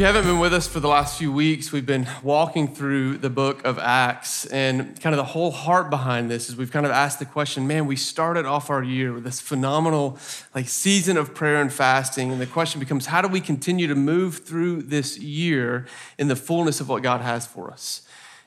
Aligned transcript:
you 0.00 0.06
haven't 0.06 0.24
been 0.24 0.38
with 0.38 0.54
us 0.54 0.66
for 0.66 0.80
the 0.80 0.88
last 0.88 1.18
few 1.18 1.30
weeks, 1.30 1.72
we've 1.72 1.84
been 1.84 2.08
walking 2.22 2.66
through 2.66 3.18
the 3.18 3.28
book 3.28 3.62
of 3.66 3.78
Acts. 3.78 4.46
And 4.46 4.98
kind 4.98 5.12
of 5.12 5.18
the 5.18 5.24
whole 5.24 5.50
heart 5.50 5.90
behind 5.90 6.30
this 6.30 6.48
is 6.48 6.56
we've 6.56 6.72
kind 6.72 6.86
of 6.86 6.92
asked 6.92 7.18
the 7.18 7.26
question 7.26 7.66
man, 7.66 7.84
we 7.84 7.96
started 7.96 8.46
off 8.46 8.70
our 8.70 8.82
year 8.82 9.12
with 9.12 9.24
this 9.24 9.40
phenomenal 9.40 10.18
like 10.54 10.68
season 10.68 11.18
of 11.18 11.34
prayer 11.34 11.60
and 11.60 11.70
fasting. 11.70 12.32
And 12.32 12.40
the 12.40 12.46
question 12.46 12.80
becomes 12.80 13.04
how 13.04 13.20
do 13.20 13.28
we 13.28 13.42
continue 13.42 13.88
to 13.88 13.94
move 13.94 14.38
through 14.38 14.84
this 14.84 15.18
year 15.18 15.84
in 16.16 16.28
the 16.28 16.36
fullness 16.36 16.80
of 16.80 16.88
what 16.88 17.02
God 17.02 17.20
has 17.20 17.46
for 17.46 17.70
us? 17.70 18.00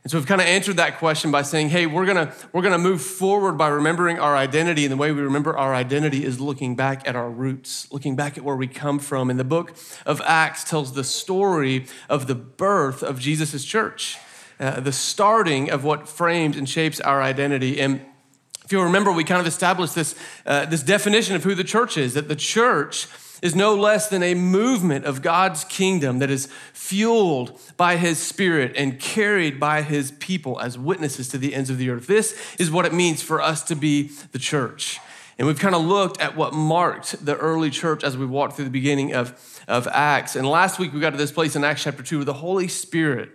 And 0.04 0.12
so 0.12 0.18
we've 0.18 0.28
kind 0.28 0.42
of 0.42 0.48
answered 0.48 0.78
that 0.78 0.98
question 0.98 1.32
by 1.32 1.44
saying, 1.44 1.70
hey, 1.70 1.86
we're 1.86 2.06
gonna, 2.06 2.34
we're 2.52 2.62
gonna 2.62 2.78
move 2.78 3.02
forward 3.02 3.58
by 3.58 3.70
remembering 3.70 4.20
our 4.20 4.36
identity. 4.36 4.84
And 4.84 4.92
the 4.92 4.98
way 4.98 5.14
we 5.14 5.22
remember 5.22 5.58
our 5.58 5.74
identity 5.74 6.26
is 6.26 6.42
looking 6.42 6.76
back 6.76 7.08
at 7.08 7.16
our 7.16 7.30
roots, 7.30 7.90
looking 7.90 8.18
back 8.18 8.38
at 8.38 8.44
where 8.44 8.58
we 8.58 8.68
come 8.68 9.00
from. 9.00 9.30
And 9.30 9.40
the 9.40 9.46
book 9.46 9.78
of 10.06 10.22
Acts 10.26 10.66
tells 10.66 10.92
the 10.92 11.06
story 11.06 11.86
of 12.10 12.28
the 12.28 12.36
birth 12.36 13.02
of 13.02 13.18
Jesus' 13.18 13.64
church, 13.64 14.18
uh, 14.60 14.82
the 14.82 14.92
starting 14.92 15.72
of 15.72 15.86
what 15.86 16.10
frames 16.10 16.58
and 16.58 16.68
shapes 16.68 17.00
our 17.00 17.22
identity. 17.22 17.80
And 17.80 18.02
if 18.66 18.74
you'll 18.74 18.84
remember, 18.84 19.12
we 19.14 19.24
kind 19.24 19.40
of 19.40 19.48
established 19.48 19.96
this, 19.96 20.16
uh, 20.46 20.66
this 20.66 20.84
definition 20.84 21.38
of 21.38 21.46
who 21.46 21.56
the 21.56 21.64
church 21.64 21.98
is, 21.98 22.14
that 22.14 22.28
the 22.28 22.36
church 22.36 23.08
is 23.44 23.54
no 23.54 23.76
less 23.76 24.08
than 24.08 24.24
a 24.24 24.34
movement 24.34 25.04
of 25.04 25.22
God's 25.22 25.66
kingdom 25.66 26.20
that 26.20 26.32
is 26.32 26.48
fueled 26.72 27.60
by 27.76 27.98
his 27.98 28.18
spirit 28.18 28.74
and 28.78 28.98
carried 28.98 29.60
by 29.60 29.82
his 29.82 30.12
people 30.14 30.62
as 30.62 30.80
witnesses 30.80 31.28
to 31.28 31.38
the 31.38 31.54
ends 31.54 31.70
of 31.70 31.78
the 31.78 31.90
earth. 31.90 32.08
This 32.08 32.40
is 32.58 32.72
what 32.72 32.86
it 32.86 32.94
means 32.94 33.22
for 33.22 33.42
us 33.42 33.62
to 33.64 33.76
be 33.76 34.12
the 34.32 34.40
church. 34.40 35.00
And 35.38 35.46
we've 35.46 35.60
kind 35.60 35.76
of 35.76 35.82
looked 35.82 36.22
at 36.22 36.38
what 36.38 36.54
marked 36.54 37.26
the 37.26 37.36
early 37.36 37.70
church 37.70 38.02
as 38.02 38.16
we 38.18 38.26
walked 38.26 38.56
through 38.56 38.66
the 38.66 38.72
beginning 38.72 39.14
of, 39.14 39.62
of 39.68 39.90
Acts. 39.92 40.38
And 40.38 40.48
last 40.48 40.80
week 40.80 40.94
we 40.94 41.02
got 41.02 41.10
to 41.10 41.18
this 41.18 41.32
place 41.34 41.58
in 41.58 41.66
Acts 41.66 41.84
chapter 41.84 42.02
2 42.02 42.20
where 42.20 42.26
the 42.26 42.34
Holy 42.34 42.70
Spirit 42.70 43.30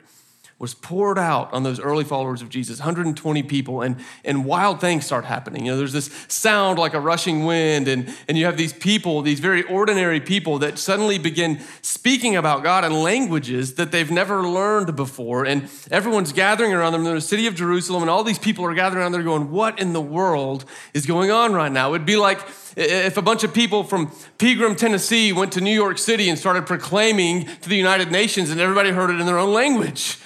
was 0.59 0.75
poured 0.75 1.19
out 1.19 1.53
on 1.53 1.63
those 1.63 1.79
early 1.79 2.03
followers 2.03 2.43
of 2.43 2.49
Jesus, 2.49 2.81
120 2.81 3.45
people, 3.45 3.81
and, 3.81 3.97
and 4.25 4.45
wild 4.45 4.81
things 4.81 5.07
start 5.07 5.25
happening. 5.25 5.67
You 5.67 5.73
know, 5.73 5.79
there's 5.79 5.93
this 5.93 6.11
sound 6.27 6.81
like 6.81 6.95
a 6.95 7.01
rushing 7.01 7.45
wind, 7.45 7.87
and, 7.87 8.13
and 8.27 8.37
you 8.37 8.45
have 8.45 8.57
these 8.57 8.73
people, 8.73 9.23
these 9.23 9.39
very 9.39 9.63
ordinary 9.63 10.21
people 10.21 10.59
that 10.59 10.77
suddenly 10.77 11.17
begin 11.17 11.61
speaking 11.81 12.35
about 12.35 12.65
God 12.65 12.85
in 12.85 12.93
languages 12.93 13.75
that 13.75 13.93
they've 13.93 14.11
never 14.11 14.43
learned 14.49 14.97
before. 14.97 15.47
And 15.47 15.71
everyone's 15.93 16.33
gathering 16.33 16.73
around 16.73 16.93
them 16.93 17.07
in 17.07 17.15
the 17.15 17.21
city 17.21 17.47
of 17.47 17.55
Jerusalem, 17.55 18.03
and 18.03 18.11
all 18.11 18.25
these 18.25 18.39
people 18.39 18.65
are 18.65 18.75
gathering 18.75 19.03
around 19.03 19.13
there 19.13 19.23
going, 19.23 19.53
What 19.53 19.79
in 19.79 19.93
the 19.93 20.01
world 20.01 20.65
is 20.93 21.07
going 21.07 21.31
on 21.31 21.53
right 21.53 21.71
now? 21.71 21.95
It'd 21.95 22.05
be 22.05 22.17
like 22.17 22.41
if 22.77 23.17
a 23.17 23.23
bunch 23.23 23.45
of 23.45 23.55
people 23.55 23.85
from 23.85 24.11
Pegram, 24.39 24.75
Tennessee 24.75 25.33
went 25.33 25.53
to 25.53 25.61
New 25.61 25.75
York 25.75 25.99
City 25.99 26.29
and 26.29 26.39
started 26.39 26.67
proclaiming 26.67 27.47
to 27.63 27.69
the 27.69 27.77
United 27.77 28.11
Nations, 28.11 28.51
and 28.51 28.61
everybody 28.61 28.91
heard 28.91 29.11
it 29.11 29.21
in 29.21 29.27
their 29.27 29.39
own 29.39 29.53
language. 29.53 30.19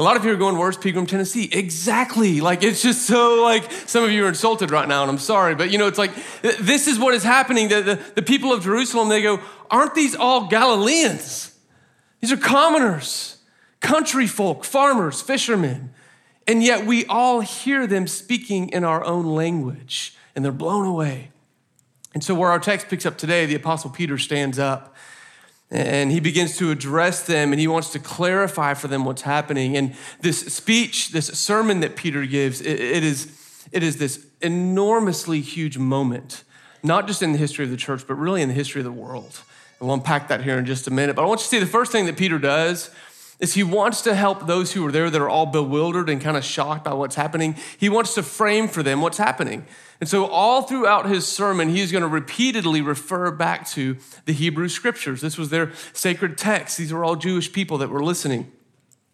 A 0.00 0.02
lot 0.02 0.16
of 0.16 0.24
you 0.24 0.32
are 0.32 0.36
going, 0.36 0.56
Where's 0.56 0.78
Pegram, 0.78 1.04
Tennessee? 1.04 1.50
Exactly. 1.52 2.40
Like, 2.40 2.62
it's 2.62 2.80
just 2.80 3.02
so, 3.02 3.42
like, 3.42 3.70
some 3.70 4.02
of 4.02 4.10
you 4.10 4.24
are 4.24 4.28
insulted 4.28 4.70
right 4.70 4.88
now, 4.88 5.02
and 5.02 5.10
I'm 5.10 5.18
sorry. 5.18 5.54
But, 5.54 5.70
you 5.70 5.76
know, 5.76 5.88
it's 5.88 5.98
like, 5.98 6.12
this 6.40 6.86
is 6.86 6.98
what 6.98 7.12
is 7.12 7.22
happening. 7.22 7.68
The, 7.68 7.82
the, 7.82 8.00
the 8.14 8.22
people 8.22 8.50
of 8.50 8.64
Jerusalem, 8.64 9.10
they 9.10 9.20
go, 9.20 9.40
Aren't 9.70 9.94
these 9.94 10.16
all 10.16 10.48
Galileans? 10.48 11.54
These 12.20 12.32
are 12.32 12.38
commoners, 12.38 13.42
country 13.80 14.26
folk, 14.26 14.64
farmers, 14.64 15.20
fishermen. 15.20 15.92
And 16.46 16.62
yet 16.62 16.86
we 16.86 17.04
all 17.04 17.40
hear 17.40 17.86
them 17.86 18.06
speaking 18.06 18.70
in 18.70 18.84
our 18.84 19.04
own 19.04 19.26
language, 19.26 20.16
and 20.34 20.42
they're 20.42 20.50
blown 20.50 20.86
away. 20.86 21.30
And 22.14 22.24
so, 22.24 22.34
where 22.34 22.48
our 22.48 22.58
text 22.58 22.88
picks 22.88 23.04
up 23.04 23.18
today, 23.18 23.44
the 23.44 23.54
Apostle 23.54 23.90
Peter 23.90 24.16
stands 24.16 24.58
up 24.58 24.96
and 25.70 26.10
he 26.10 26.18
begins 26.18 26.56
to 26.58 26.70
address 26.70 27.22
them 27.22 27.52
and 27.52 27.60
he 27.60 27.68
wants 27.68 27.90
to 27.90 27.98
clarify 27.98 28.74
for 28.74 28.88
them 28.88 29.04
what's 29.04 29.22
happening. 29.22 29.76
And 29.76 29.94
this 30.20 30.52
speech, 30.52 31.10
this 31.10 31.26
sermon 31.26 31.80
that 31.80 31.94
Peter 31.94 32.26
gives, 32.26 32.60
it, 32.60 32.80
is, 32.80 33.66
it 33.70 33.82
is 33.82 33.96
this 33.98 34.26
enormously 34.40 35.40
huge 35.40 35.78
moment, 35.78 36.42
not 36.82 37.06
just 37.06 37.22
in 37.22 37.32
the 37.32 37.38
history 37.38 37.64
of 37.64 37.70
the 37.70 37.76
church, 37.76 38.04
but 38.06 38.14
really 38.14 38.42
in 38.42 38.48
the 38.48 38.54
history 38.54 38.80
of 38.80 38.84
the 38.84 38.92
world. 38.92 39.40
And 39.78 39.88
we'll 39.88 39.94
unpack 39.94 40.28
that 40.28 40.42
here 40.42 40.58
in 40.58 40.66
just 40.66 40.88
a 40.88 40.90
minute. 40.90 41.14
But 41.14 41.22
I 41.22 41.26
want 41.26 41.40
you 41.40 41.44
to 41.44 41.48
see 41.48 41.58
the 41.60 41.66
first 41.66 41.92
thing 41.92 42.06
that 42.06 42.16
Peter 42.16 42.38
does 42.38 42.90
is 43.38 43.54
he 43.54 43.62
wants 43.62 44.02
to 44.02 44.14
help 44.14 44.46
those 44.46 44.72
who 44.72 44.86
are 44.86 44.92
there 44.92 45.08
that 45.08 45.20
are 45.20 45.28
all 45.28 45.46
bewildered 45.46 46.10
and 46.10 46.20
kind 46.20 46.36
of 46.36 46.44
shocked 46.44 46.84
by 46.84 46.92
what's 46.92 47.14
happening. 47.14 47.56
He 47.78 47.88
wants 47.88 48.14
to 48.14 48.22
frame 48.22 48.68
for 48.68 48.82
them 48.82 49.00
what's 49.00 49.18
happening. 49.18 49.66
And 50.00 50.08
so, 50.08 50.26
all 50.26 50.62
throughout 50.62 51.06
his 51.06 51.28
sermon, 51.28 51.68
he's 51.68 51.92
going 51.92 52.02
to 52.02 52.08
repeatedly 52.08 52.80
refer 52.80 53.30
back 53.30 53.68
to 53.70 53.98
the 54.24 54.32
Hebrew 54.32 54.68
scriptures. 54.68 55.20
This 55.20 55.36
was 55.36 55.50
their 55.50 55.72
sacred 55.92 56.38
text. 56.38 56.78
These 56.78 56.92
were 56.92 57.04
all 57.04 57.16
Jewish 57.16 57.52
people 57.52 57.78
that 57.78 57.90
were 57.90 58.02
listening. 58.02 58.50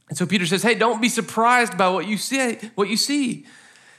And 0.08 0.16
so 0.16 0.26
Peter 0.26 0.46
says, 0.46 0.62
Hey, 0.62 0.76
don't 0.76 1.02
be 1.02 1.08
surprised 1.08 1.76
by 1.76 1.88
what 1.88 2.06
you 2.06 2.16
see. 2.16 2.58
What 2.76 2.88
you 2.88 2.96
see. 2.96 3.46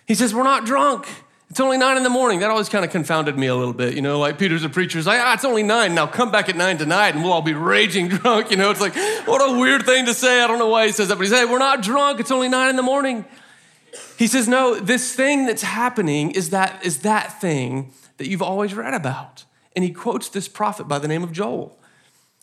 He 0.05 0.15
says, 0.15 0.33
We're 0.33 0.43
not 0.43 0.65
drunk. 0.65 1.07
It's 1.49 1.59
only 1.61 1.77
nine 1.77 1.95
in 1.95 2.03
the 2.03 2.09
morning. 2.09 2.39
That 2.39 2.49
always 2.49 2.67
kind 2.67 2.83
of 2.83 2.91
confounded 2.91 3.37
me 3.37 3.47
a 3.47 3.55
little 3.55 3.73
bit. 3.73 3.93
You 3.93 4.01
know, 4.01 4.19
like 4.19 4.37
Peter's 4.37 4.63
a 4.63 4.69
preacher. 4.69 4.97
He's 4.97 5.07
like, 5.07 5.21
ah, 5.21 5.33
it's 5.33 5.45
only 5.45 5.63
nine. 5.63 5.95
Now 5.95 6.05
come 6.05 6.29
back 6.29 6.49
at 6.49 6.57
nine 6.57 6.77
tonight 6.77 7.15
and 7.15 7.23
we'll 7.23 7.31
all 7.31 7.41
be 7.41 7.53
raging 7.53 8.07
drunk. 8.09 8.51
You 8.51 8.57
know, 8.57 8.69
it's 8.69 8.81
like, 8.81 8.95
what 9.25 9.39
a 9.39 9.57
weird 9.57 9.85
thing 9.85 10.05
to 10.07 10.13
say. 10.13 10.41
I 10.41 10.47
don't 10.47 10.59
know 10.59 10.67
why 10.67 10.87
he 10.87 10.91
says 10.91 11.07
that, 11.07 11.15
but 11.15 11.21
he 11.21 11.29
says, 11.29 11.39
hey, 11.39 11.45
we're 11.45 11.57
not 11.57 11.81
drunk. 11.81 12.19
It's 12.19 12.31
only 12.31 12.49
nine 12.49 12.69
in 12.69 12.75
the 12.75 12.83
morning. 12.83 13.23
He 14.17 14.27
says, 14.27 14.47
no, 14.47 14.79
this 14.79 15.13
thing 15.13 15.45
that's 15.45 15.61
happening 15.61 16.31
is 16.31 16.49
that, 16.49 16.85
is 16.85 16.99
that 16.99 17.39
thing 17.39 17.91
that 18.17 18.27
you've 18.27 18.41
always 18.41 18.73
read 18.73 18.93
about. 18.93 19.45
And 19.75 19.83
he 19.83 19.91
quotes 19.91 20.29
this 20.29 20.47
prophet 20.47 20.87
by 20.87 20.99
the 20.99 21.07
name 21.07 21.23
of 21.23 21.31
Joel. 21.31 21.77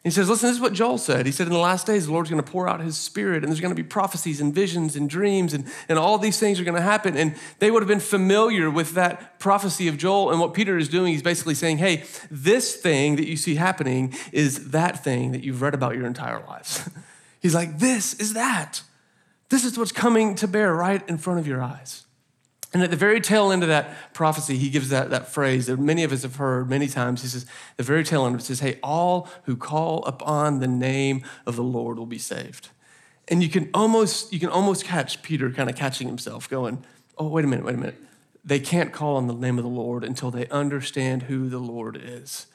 He 0.04 0.10
says, 0.10 0.28
Listen, 0.28 0.50
this 0.50 0.56
is 0.56 0.60
what 0.60 0.74
Joel 0.74 0.98
said. 0.98 1.24
He 1.24 1.32
said, 1.32 1.46
In 1.46 1.52
the 1.54 1.58
last 1.58 1.86
days, 1.86 2.06
the 2.06 2.12
Lord's 2.12 2.28
going 2.28 2.42
to 2.42 2.48
pour 2.50 2.68
out 2.68 2.80
his 2.80 2.94
spirit, 2.94 3.42
and 3.42 3.50
there's 3.50 3.60
going 3.60 3.74
to 3.74 3.82
be 3.82 3.88
prophecies 3.88 4.38
and 4.38 4.54
visions 4.54 4.96
and 4.96 5.08
dreams, 5.08 5.54
and, 5.54 5.64
and 5.88 5.98
all 5.98 6.18
these 6.18 6.38
things 6.38 6.60
are 6.60 6.64
going 6.64 6.76
to 6.76 6.82
happen. 6.82 7.16
And 7.16 7.34
they 7.58 7.70
would 7.70 7.82
have 7.82 7.88
been 7.88 8.00
familiar 8.00 8.70
with 8.70 8.92
that 8.92 9.40
prophecy 9.40 9.88
of 9.88 9.96
Joel. 9.96 10.30
And 10.30 10.38
what 10.40 10.52
Peter 10.52 10.76
is 10.76 10.90
doing, 10.90 11.12
he's 11.12 11.22
basically 11.22 11.54
saying, 11.54 11.78
Hey, 11.78 12.04
this 12.30 12.76
thing 12.76 13.16
that 13.16 13.26
you 13.26 13.38
see 13.38 13.54
happening 13.54 14.14
is 14.30 14.72
that 14.72 15.02
thing 15.02 15.32
that 15.32 15.42
you've 15.42 15.62
read 15.62 15.72
about 15.72 15.96
your 15.96 16.06
entire 16.06 16.44
lives. 16.46 16.86
he's 17.40 17.54
like, 17.54 17.78
This 17.78 18.12
is 18.14 18.34
that. 18.34 18.82
This 19.54 19.64
is 19.64 19.78
what's 19.78 19.92
coming 19.92 20.34
to 20.34 20.48
bear 20.48 20.74
right 20.74 21.08
in 21.08 21.16
front 21.16 21.38
of 21.38 21.46
your 21.46 21.62
eyes. 21.62 22.06
And 22.72 22.82
at 22.82 22.90
the 22.90 22.96
very 22.96 23.20
tail 23.20 23.52
end 23.52 23.62
of 23.62 23.68
that 23.68 24.12
prophecy, 24.12 24.58
he 24.58 24.68
gives 24.68 24.88
that, 24.88 25.10
that 25.10 25.28
phrase 25.28 25.66
that 25.66 25.78
many 25.78 26.02
of 26.02 26.10
us 26.10 26.22
have 26.22 26.34
heard 26.34 26.68
many 26.68 26.88
times. 26.88 27.22
He 27.22 27.28
says, 27.28 27.46
the 27.76 27.84
very 27.84 28.02
tail 28.02 28.26
end, 28.26 28.34
of 28.34 28.40
it 28.40 28.44
says, 28.44 28.58
Hey, 28.58 28.80
all 28.82 29.28
who 29.44 29.56
call 29.56 30.04
upon 30.06 30.58
the 30.58 30.66
name 30.66 31.22
of 31.46 31.54
the 31.54 31.62
Lord 31.62 32.00
will 32.00 32.04
be 32.04 32.18
saved. 32.18 32.70
And 33.28 33.44
you 33.44 33.48
can 33.48 33.70
almost, 33.72 34.32
you 34.32 34.40
can 34.40 34.48
almost 34.48 34.86
catch 34.86 35.22
Peter 35.22 35.48
kind 35.52 35.70
of 35.70 35.76
catching 35.76 36.08
himself, 36.08 36.50
going, 36.50 36.82
Oh, 37.16 37.28
wait 37.28 37.44
a 37.44 37.46
minute, 37.46 37.64
wait 37.64 37.76
a 37.76 37.78
minute. 37.78 38.02
They 38.44 38.58
can't 38.58 38.92
call 38.92 39.14
on 39.14 39.28
the 39.28 39.34
name 39.34 39.56
of 39.56 39.62
the 39.62 39.70
Lord 39.70 40.02
until 40.02 40.32
they 40.32 40.48
understand 40.48 41.22
who 41.22 41.48
the 41.48 41.60
Lord 41.60 41.96
is. 41.96 42.48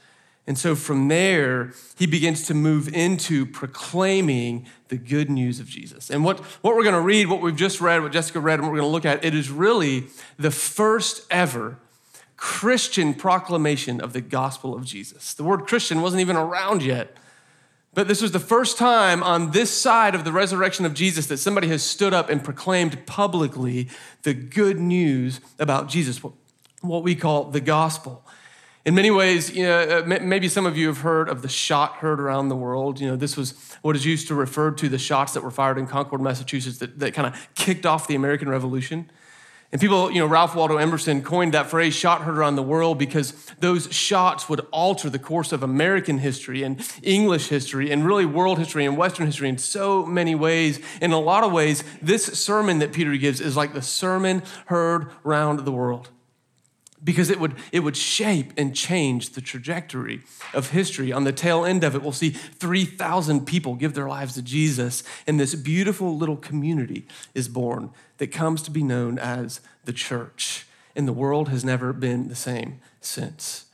And 0.47 0.57
so 0.57 0.75
from 0.75 1.09
there, 1.09 1.73
he 1.97 2.07
begins 2.07 2.47
to 2.47 2.53
move 2.55 2.91
into 2.93 3.45
proclaiming 3.45 4.65
the 4.87 4.97
good 4.97 5.29
news 5.29 5.59
of 5.59 5.67
Jesus. 5.67 6.09
And 6.09 6.23
what, 6.23 6.39
what 6.61 6.75
we're 6.75 6.83
going 6.83 6.95
to 6.95 7.01
read, 7.01 7.27
what 7.27 7.41
we've 7.41 7.55
just 7.55 7.79
read, 7.79 8.01
what 8.01 8.11
Jessica 8.11 8.39
read, 8.39 8.55
and 8.55 8.63
what 8.63 8.71
we're 8.71 8.79
going 8.79 8.89
to 8.89 8.93
look 8.93 9.05
at, 9.05 9.23
it 9.23 9.35
is 9.35 9.51
really 9.51 10.05
the 10.37 10.49
first 10.49 11.25
ever 11.29 11.77
Christian 12.35 13.13
proclamation 13.13 14.01
of 14.01 14.13
the 14.13 14.21
gospel 14.21 14.73
of 14.73 14.85
Jesus. 14.85 15.33
The 15.33 15.43
word 15.43 15.67
Christian 15.67 16.01
wasn't 16.01 16.21
even 16.21 16.35
around 16.35 16.81
yet. 16.81 17.15
But 17.93 18.07
this 18.07 18.21
was 18.21 18.31
the 18.31 18.39
first 18.39 18.77
time 18.77 19.21
on 19.23 19.51
this 19.51 19.69
side 19.71 20.15
of 20.15 20.23
the 20.23 20.31
resurrection 20.31 20.85
of 20.85 20.93
Jesus 20.93 21.27
that 21.27 21.37
somebody 21.37 21.67
has 21.67 21.83
stood 21.83 22.13
up 22.13 22.29
and 22.29 22.43
proclaimed 22.43 23.05
publicly 23.05 23.89
the 24.23 24.33
good 24.33 24.79
news 24.79 25.41
about 25.57 25.89
Jesus, 25.89 26.21
what 26.81 27.03
we 27.03 27.13
call 27.13 27.45
the 27.45 27.59
gospel. 27.59 28.23
In 28.89 28.95
many 28.95 29.11
ways, 29.11 29.55
you 29.55 29.65
know, 29.65 29.81
uh, 29.99 30.17
maybe 30.19 30.47
some 30.47 30.65
of 30.65 30.75
you 30.75 30.87
have 30.87 31.01
heard 31.01 31.29
of 31.29 31.43
the 31.43 31.47
shot 31.47 31.97
heard 31.97 32.19
around 32.19 32.49
the 32.49 32.55
world. 32.55 32.99
You 32.99 33.09
know, 33.09 33.15
this 33.15 33.37
was 33.37 33.53
what 33.83 33.95
is 33.95 34.03
used 34.03 34.27
to 34.29 34.33
refer 34.33 34.71
to 34.71 34.89
the 34.89 34.97
shots 34.97 35.33
that 35.33 35.43
were 35.43 35.51
fired 35.51 35.77
in 35.77 35.85
Concord, 35.85 36.21
Massachusetts, 36.21 36.79
that, 36.79 36.97
that 36.97 37.13
kind 37.13 37.27
of 37.27 37.49
kicked 37.53 37.85
off 37.85 38.07
the 38.07 38.15
American 38.15 38.49
Revolution. 38.49 39.11
And 39.71 39.79
people, 39.79 40.09
you 40.09 40.17
know, 40.17 40.25
Ralph 40.25 40.55
Waldo 40.55 40.77
Emerson 40.77 41.21
coined 41.21 41.53
that 41.53 41.69
phrase, 41.69 41.93
shot 41.93 42.23
heard 42.23 42.35
around 42.35 42.55
the 42.55 42.63
world, 42.63 42.97
because 42.97 43.33
those 43.59 43.93
shots 43.93 44.49
would 44.49 44.61
alter 44.71 45.07
the 45.07 45.19
course 45.19 45.51
of 45.51 45.61
American 45.61 46.17
history 46.17 46.63
and 46.63 46.83
English 47.03 47.49
history 47.49 47.91
and 47.91 48.03
really 48.03 48.25
world 48.25 48.57
history 48.57 48.85
and 48.85 48.97
Western 48.97 49.27
history 49.27 49.49
in 49.49 49.59
so 49.59 50.03
many 50.03 50.33
ways. 50.33 50.79
In 50.99 51.11
a 51.11 51.19
lot 51.19 51.43
of 51.43 51.51
ways, 51.51 51.83
this 52.01 52.25
sermon 52.25 52.79
that 52.79 52.91
Peter 52.91 53.15
gives 53.17 53.39
is 53.39 53.55
like 53.55 53.75
the 53.75 53.83
sermon 53.83 54.41
heard 54.65 55.11
around 55.23 55.63
the 55.63 55.71
world 55.71 56.09
because 57.03 57.29
it 57.29 57.39
would, 57.39 57.55
it 57.71 57.79
would 57.79 57.95
shape 57.95 58.51
and 58.57 58.75
change 58.75 59.31
the 59.31 59.41
trajectory 59.41 60.21
of 60.53 60.71
history. 60.71 61.11
On 61.11 61.23
the 61.23 61.31
tail 61.31 61.65
end 61.65 61.83
of 61.83 61.95
it, 61.95 62.01
we'll 62.01 62.11
see 62.11 62.29
3,000 62.29 63.45
people 63.45 63.75
give 63.75 63.93
their 63.93 64.07
lives 64.07 64.33
to 64.33 64.41
Jesus, 64.41 65.03
and 65.25 65.39
this 65.39 65.55
beautiful 65.55 66.17
little 66.17 66.37
community 66.37 67.07
is 67.33 67.47
born 67.47 67.91
that 68.17 68.27
comes 68.27 68.61
to 68.63 68.71
be 68.71 68.83
known 68.83 69.17
as 69.17 69.61
the 69.85 69.93
church. 69.93 70.65
And 70.95 71.07
the 71.07 71.13
world 71.13 71.49
has 71.49 71.63
never 71.63 71.93
been 71.93 72.27
the 72.27 72.35
same 72.35 72.81
since. 72.99 73.65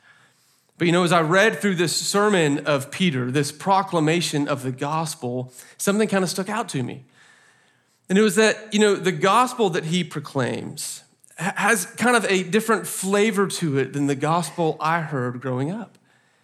But 0.77 0.87
you 0.87 0.91
know, 0.91 1.03
as 1.03 1.13
I 1.13 1.21
read 1.21 1.59
through 1.59 1.75
this 1.75 1.95
sermon 1.95 2.59
of 2.65 2.91
Peter, 2.91 3.31
this 3.31 3.51
proclamation 3.51 4.47
of 4.47 4.61
the 4.61 4.71
gospel, 4.71 5.53
something 5.77 6.07
kind 6.07 6.23
of 6.23 6.29
stuck 6.29 6.49
out 6.49 6.67
to 6.69 6.83
me. 6.83 7.05
And 8.09 8.17
it 8.17 8.21
was 8.21 8.35
that, 8.35 8.71
you 8.73 8.79
know, 8.79 8.95
the 8.95 9.11
gospel 9.11 9.69
that 9.71 9.85
he 9.85 10.03
proclaims 10.03 11.03
has 11.35 11.85
kind 11.85 12.15
of 12.15 12.25
a 12.25 12.43
different 12.43 12.87
flavor 12.87 13.47
to 13.47 13.77
it 13.77 13.93
than 13.93 14.07
the 14.07 14.15
gospel 14.15 14.77
I 14.79 15.01
heard 15.01 15.41
growing 15.41 15.69
up. 15.69 15.97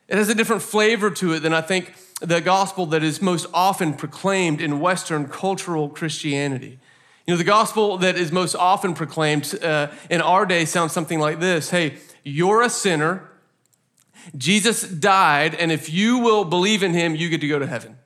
It 0.08 0.18
has 0.18 0.28
a 0.28 0.36
different 0.36 0.62
flavor 0.62 1.10
to 1.10 1.34
it 1.34 1.40
than 1.40 1.54
I 1.54 1.62
think 1.62 1.94
the 2.20 2.42
gospel 2.42 2.86
that 2.88 3.02
is 3.02 3.22
most 3.22 3.48
often 3.54 3.94
proclaimed 3.94 4.60
in 4.60 4.80
Western 4.80 5.28
cultural 5.28 5.88
Christianity. 5.88 6.80
You 7.26 7.34
know, 7.34 7.38
the 7.38 7.44
gospel 7.44 7.98
that 7.98 8.18
is 8.18 8.32
most 8.32 8.56
often 8.56 8.94
proclaimed 8.94 9.58
uh, 9.64 9.88
in 10.10 10.22
our 10.22 10.46
day 10.46 10.66
sounds 10.66 10.92
something 10.92 11.20
like 11.20 11.40
this 11.40 11.70
Hey, 11.70 11.98
you're 12.24 12.62
a 12.62 12.70
sinner. 12.70 13.28
Jesus 14.38 14.84
died, 14.84 15.56
and 15.56 15.72
if 15.72 15.90
you 15.90 16.20
will 16.20 16.44
believe 16.46 16.84
in 16.84 16.94
him, 16.94 17.16
you 17.16 17.28
get 17.28 17.42
to 17.42 17.48
go 17.48 17.58
to 17.58 17.66
heaven. 17.66 17.98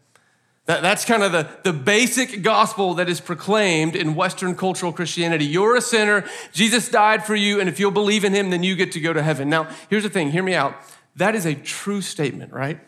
That, 0.65 0.81
that's 0.81 1.05
kind 1.05 1.21
of 1.21 1.31
the, 1.31 1.47
the 1.63 1.73
basic 1.73 2.41
gospel 2.41 2.95
that 2.95 3.07
is 3.07 3.21
proclaimed 3.21 3.95
in 3.95 4.15
Western 4.15 4.55
cultural 4.55 4.91
Christianity. 4.91 5.45
You're 5.45 5.75
a 5.75 5.81
sinner, 5.81 6.25
Jesus 6.53 6.89
died 6.89 7.23
for 7.23 7.35
you, 7.35 7.59
and 7.59 7.69
if 7.69 7.79
you'll 7.79 7.91
believe 7.91 8.25
in 8.25 8.33
him, 8.33 8.49
then 8.49 8.63
you 8.63 8.75
get 8.75 8.91
to 8.93 8.99
go 8.99 9.13
to 9.13 9.21
heaven. 9.21 9.47
Now, 9.47 9.69
here's 9.89 10.03
the 10.03 10.09
thing 10.09 10.31
hear 10.31 10.43
me 10.43 10.55
out. 10.55 10.75
That 11.15 11.35
is 11.35 11.45
a 11.45 11.53
true 11.53 12.01
statement, 12.01 12.51
right? 12.51 12.79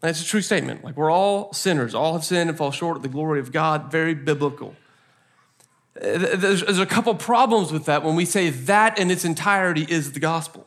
That's 0.00 0.22
a 0.22 0.24
true 0.24 0.40
statement. 0.40 0.82
Like 0.82 0.96
we're 0.96 1.10
all 1.10 1.52
sinners, 1.52 1.94
all 1.94 2.14
have 2.14 2.24
sinned 2.24 2.48
and 2.48 2.56
fall 2.56 2.70
short 2.70 2.96
of 2.96 3.02
the 3.02 3.08
glory 3.08 3.38
of 3.38 3.52
God, 3.52 3.92
very 3.92 4.14
biblical. 4.14 4.74
Uh, 5.96 6.36
there's, 6.36 6.62
there's 6.62 6.78
a 6.78 6.86
couple 6.86 7.14
problems 7.14 7.70
with 7.70 7.84
that 7.84 8.02
when 8.02 8.16
we 8.16 8.24
say 8.24 8.48
that 8.48 8.98
in 8.98 9.10
its 9.10 9.26
entirety 9.26 9.86
is 9.88 10.12
the 10.12 10.20
gospel. 10.20 10.66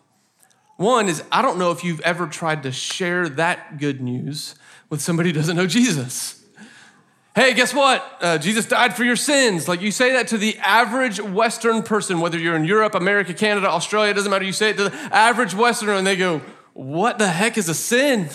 One 0.78 1.08
is, 1.08 1.24
I 1.32 1.42
don't 1.42 1.58
know 1.58 1.72
if 1.72 1.84
you've 1.84 2.02
ever 2.02 2.28
tried 2.28 2.62
to 2.64 2.72
share 2.72 3.28
that 3.30 3.80
good 3.80 4.02
news 4.02 4.54
with 4.90 5.02
somebody 5.02 5.30
who 5.30 5.34
doesn't 5.34 5.56
know 5.56 5.66
Jesus. 5.66 6.43
Hey, 7.36 7.56
guess 7.56 7.74
what? 7.74 8.06
Uh, 8.22 8.38
Jesus 8.38 8.68
died 8.68 8.96
for 8.96 9.04
your 9.04 9.16
sins. 9.16 9.68
Like 9.68 9.82
you 9.82 9.90
say 9.90 10.14
that 10.14 10.28
to 10.28 10.38
the 10.38 10.56
average 10.60 11.20
Western 11.20 11.82
person, 11.82 12.20
whether 12.20 12.38
you're 12.38 12.56
in 12.56 12.64
Europe, 12.64 12.94
America, 12.94 13.34
Canada, 13.34 13.68
Australia, 13.68 14.14
doesn't 14.14 14.30
matter. 14.30 14.46
You 14.46 14.54
say 14.54 14.70
it 14.70 14.78
to 14.78 14.90
the 14.90 14.96
average 15.12 15.56
Westerner, 15.56 15.94
and 15.94 16.06
they 16.06 16.16
go, 16.16 16.42
What 16.74 17.18
the 17.18 17.28
heck 17.28 17.58
is 17.58 17.70
a 17.70 17.74
sin? 17.74 18.30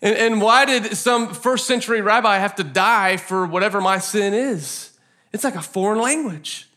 And, 0.00 0.16
and 0.16 0.40
why 0.40 0.64
did 0.64 0.96
some 0.96 1.34
first 1.34 1.66
century 1.66 2.00
rabbi 2.00 2.38
have 2.38 2.54
to 2.56 2.64
die 2.64 3.18
for 3.18 3.44
whatever 3.46 3.82
my 3.82 3.98
sin 3.98 4.32
is? 4.32 4.98
It's 5.34 5.44
like 5.44 5.54
a 5.54 5.62
foreign 5.62 6.00
language. 6.00 6.70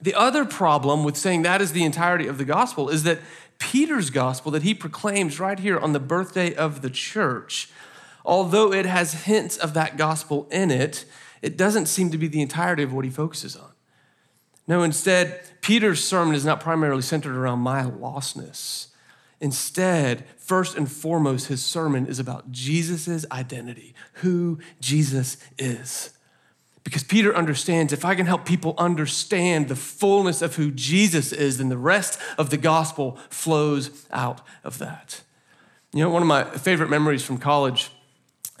The 0.00 0.14
other 0.14 0.44
problem 0.44 1.02
with 1.02 1.16
saying 1.16 1.42
that 1.42 1.60
is 1.60 1.72
the 1.72 1.84
entirety 1.84 2.28
of 2.28 2.38
the 2.38 2.44
gospel 2.44 2.88
is 2.88 3.02
that 3.02 3.18
Peter's 3.58 4.08
gospel 4.08 4.52
that 4.52 4.62
he 4.62 4.72
proclaims 4.72 5.40
right 5.40 5.58
here 5.58 5.78
on 5.78 5.92
the 5.92 6.00
birthday 6.00 6.54
of 6.54 6.80
the 6.80 6.90
church 6.90 7.68
although 8.24 8.72
it 8.72 8.86
has 8.86 9.24
hints 9.24 9.56
of 9.56 9.74
that 9.74 9.96
gospel 9.96 10.48
in 10.50 10.70
it, 10.70 11.04
it 11.42 11.56
doesn't 11.56 11.86
seem 11.86 12.10
to 12.10 12.18
be 12.18 12.28
the 12.28 12.42
entirety 12.42 12.82
of 12.82 12.92
what 12.92 13.04
he 13.04 13.10
focuses 13.10 13.56
on. 13.56 13.72
No, 14.66 14.82
instead, 14.82 15.42
Peter's 15.62 16.02
sermon 16.04 16.34
is 16.34 16.44
not 16.44 16.60
primarily 16.60 17.02
centered 17.02 17.34
around 17.34 17.60
my 17.60 17.82
lostness. 17.82 18.88
Instead, 19.40 20.24
first 20.36 20.76
and 20.76 20.90
foremost, 20.90 21.46
his 21.46 21.64
sermon 21.64 22.06
is 22.06 22.18
about 22.18 22.52
Jesus' 22.52 23.24
identity, 23.32 23.94
who 24.14 24.58
Jesus 24.80 25.38
is. 25.58 26.10
Because 26.84 27.02
Peter 27.04 27.34
understands 27.34 27.92
if 27.92 28.04
I 28.04 28.14
can 28.14 28.26
help 28.26 28.44
people 28.44 28.74
understand 28.78 29.68
the 29.68 29.76
fullness 29.76 30.42
of 30.42 30.56
who 30.56 30.70
Jesus 30.70 31.32
is, 31.32 31.58
then 31.58 31.68
the 31.68 31.78
rest 31.78 32.18
of 32.38 32.50
the 32.50 32.56
gospel 32.56 33.18
flows 33.28 34.06
out 34.10 34.40
of 34.62 34.78
that. 34.78 35.22
You 35.92 36.04
know, 36.04 36.10
one 36.10 36.22
of 36.22 36.28
my 36.28 36.44
favorite 36.44 36.90
memories 36.90 37.24
from 37.24 37.38
college 37.38 37.90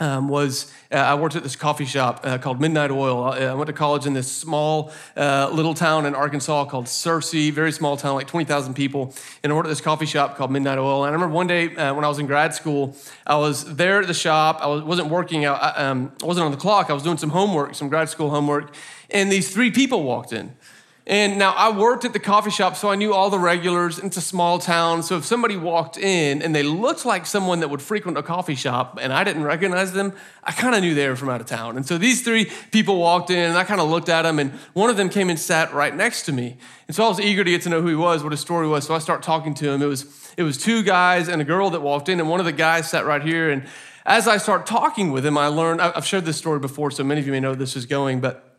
um, 0.00 0.28
was 0.28 0.72
uh, 0.90 0.96
I 0.96 1.14
worked 1.14 1.36
at 1.36 1.42
this 1.42 1.54
coffee 1.54 1.84
shop 1.84 2.20
uh, 2.24 2.38
called 2.38 2.60
Midnight 2.60 2.90
Oil. 2.90 3.22
I, 3.22 3.40
I, 3.40 3.54
went 3.54 3.68
to 3.68 3.72
college 3.72 4.06
in 4.06 4.14
this 4.14 4.30
small 4.30 4.92
uh, 5.16 5.50
little 5.52 5.74
town 5.74 6.06
in 6.06 6.14
Arkansas 6.14 6.64
called 6.64 6.86
Searcy, 6.86 7.52
very 7.52 7.70
small 7.70 7.96
town, 7.96 8.14
like 8.14 8.26
20,000 8.26 8.74
people. 8.74 9.14
And 9.44 9.52
I 9.52 9.56
worked 9.56 9.66
at 9.66 9.70
this 9.70 9.80
coffee 9.80 10.06
shop 10.06 10.36
called 10.36 10.50
Midnight 10.50 10.78
Oil. 10.78 11.04
And 11.04 11.10
I 11.10 11.12
remember 11.12 11.34
one 11.34 11.46
day 11.46 11.76
uh, 11.76 11.94
when 11.94 12.04
I 12.04 12.08
was 12.08 12.18
in 12.18 12.26
grad 12.26 12.54
school, 12.54 12.96
I 13.26 13.36
was 13.36 13.76
there 13.76 14.00
at 14.00 14.08
the 14.08 14.14
shop. 14.14 14.58
I 14.60 14.66
was, 14.66 14.82
wasn't 14.82 15.08
working, 15.08 15.46
I, 15.46 15.52
um, 15.76 16.12
I 16.22 16.26
wasn't 16.26 16.46
on 16.46 16.50
the 16.50 16.56
clock. 16.56 16.90
I 16.90 16.94
was 16.94 17.02
doing 17.02 17.18
some 17.18 17.30
homework, 17.30 17.74
some 17.74 17.88
grad 17.88 18.08
school 18.08 18.30
homework. 18.30 18.74
And 19.10 19.30
these 19.30 19.52
three 19.52 19.70
people 19.70 20.02
walked 20.02 20.32
in. 20.32 20.54
And 21.10 21.40
now 21.40 21.50
I 21.54 21.76
worked 21.76 22.04
at 22.04 22.12
the 22.12 22.20
coffee 22.20 22.52
shop, 22.52 22.76
so 22.76 22.88
I 22.88 22.94
knew 22.94 23.12
all 23.12 23.30
the 23.30 23.38
regulars. 23.38 23.98
It's 23.98 24.16
a 24.16 24.20
small 24.20 24.60
town. 24.60 25.02
So 25.02 25.16
if 25.16 25.24
somebody 25.24 25.56
walked 25.56 25.98
in 25.98 26.40
and 26.40 26.54
they 26.54 26.62
looked 26.62 27.04
like 27.04 27.26
someone 27.26 27.58
that 27.60 27.68
would 27.68 27.82
frequent 27.82 28.16
a 28.16 28.22
coffee 28.22 28.54
shop 28.54 28.96
and 29.02 29.12
I 29.12 29.24
didn't 29.24 29.42
recognize 29.42 29.92
them, 29.92 30.12
I 30.44 30.52
kind 30.52 30.72
of 30.72 30.82
knew 30.82 30.94
they 30.94 31.08
were 31.08 31.16
from 31.16 31.28
out 31.28 31.40
of 31.40 31.48
town. 31.48 31.76
And 31.76 31.84
so 31.84 31.98
these 31.98 32.22
three 32.22 32.48
people 32.70 32.96
walked 32.98 33.30
in 33.30 33.38
and 33.40 33.58
I 33.58 33.64
kind 33.64 33.80
of 33.80 33.90
looked 33.90 34.08
at 34.08 34.22
them 34.22 34.38
and 34.38 34.52
one 34.72 34.88
of 34.88 34.96
them 34.96 35.08
came 35.08 35.30
and 35.30 35.36
sat 35.36 35.74
right 35.74 35.92
next 35.92 36.26
to 36.26 36.32
me. 36.32 36.58
And 36.86 36.94
so 36.94 37.04
I 37.04 37.08
was 37.08 37.18
eager 37.18 37.42
to 37.42 37.50
get 37.50 37.62
to 37.62 37.70
know 37.70 37.82
who 37.82 37.88
he 37.88 37.96
was, 37.96 38.22
what 38.22 38.30
his 38.30 38.40
story 38.40 38.68
was. 38.68 38.86
So 38.86 38.94
I 38.94 39.00
start 39.00 39.24
talking 39.24 39.52
to 39.54 39.68
him. 39.68 39.82
It 39.82 39.86
was, 39.86 40.32
it 40.36 40.44
was 40.44 40.58
two 40.58 40.84
guys 40.84 41.26
and 41.26 41.42
a 41.42 41.44
girl 41.44 41.70
that 41.70 41.82
walked 41.82 42.08
in 42.08 42.20
and 42.20 42.30
one 42.30 42.38
of 42.38 42.46
the 42.46 42.52
guys 42.52 42.88
sat 42.88 43.04
right 43.04 43.20
here. 43.20 43.50
And 43.50 43.66
as 44.06 44.28
I 44.28 44.36
start 44.36 44.64
talking 44.64 45.10
with 45.10 45.26
him, 45.26 45.36
I 45.36 45.48
learned, 45.48 45.80
I've 45.80 46.06
shared 46.06 46.24
this 46.24 46.36
story 46.36 46.60
before, 46.60 46.92
so 46.92 47.02
many 47.02 47.20
of 47.20 47.26
you 47.26 47.32
may 47.32 47.40
know 47.40 47.56
this 47.56 47.74
is 47.74 47.84
going, 47.84 48.20
but 48.20 48.49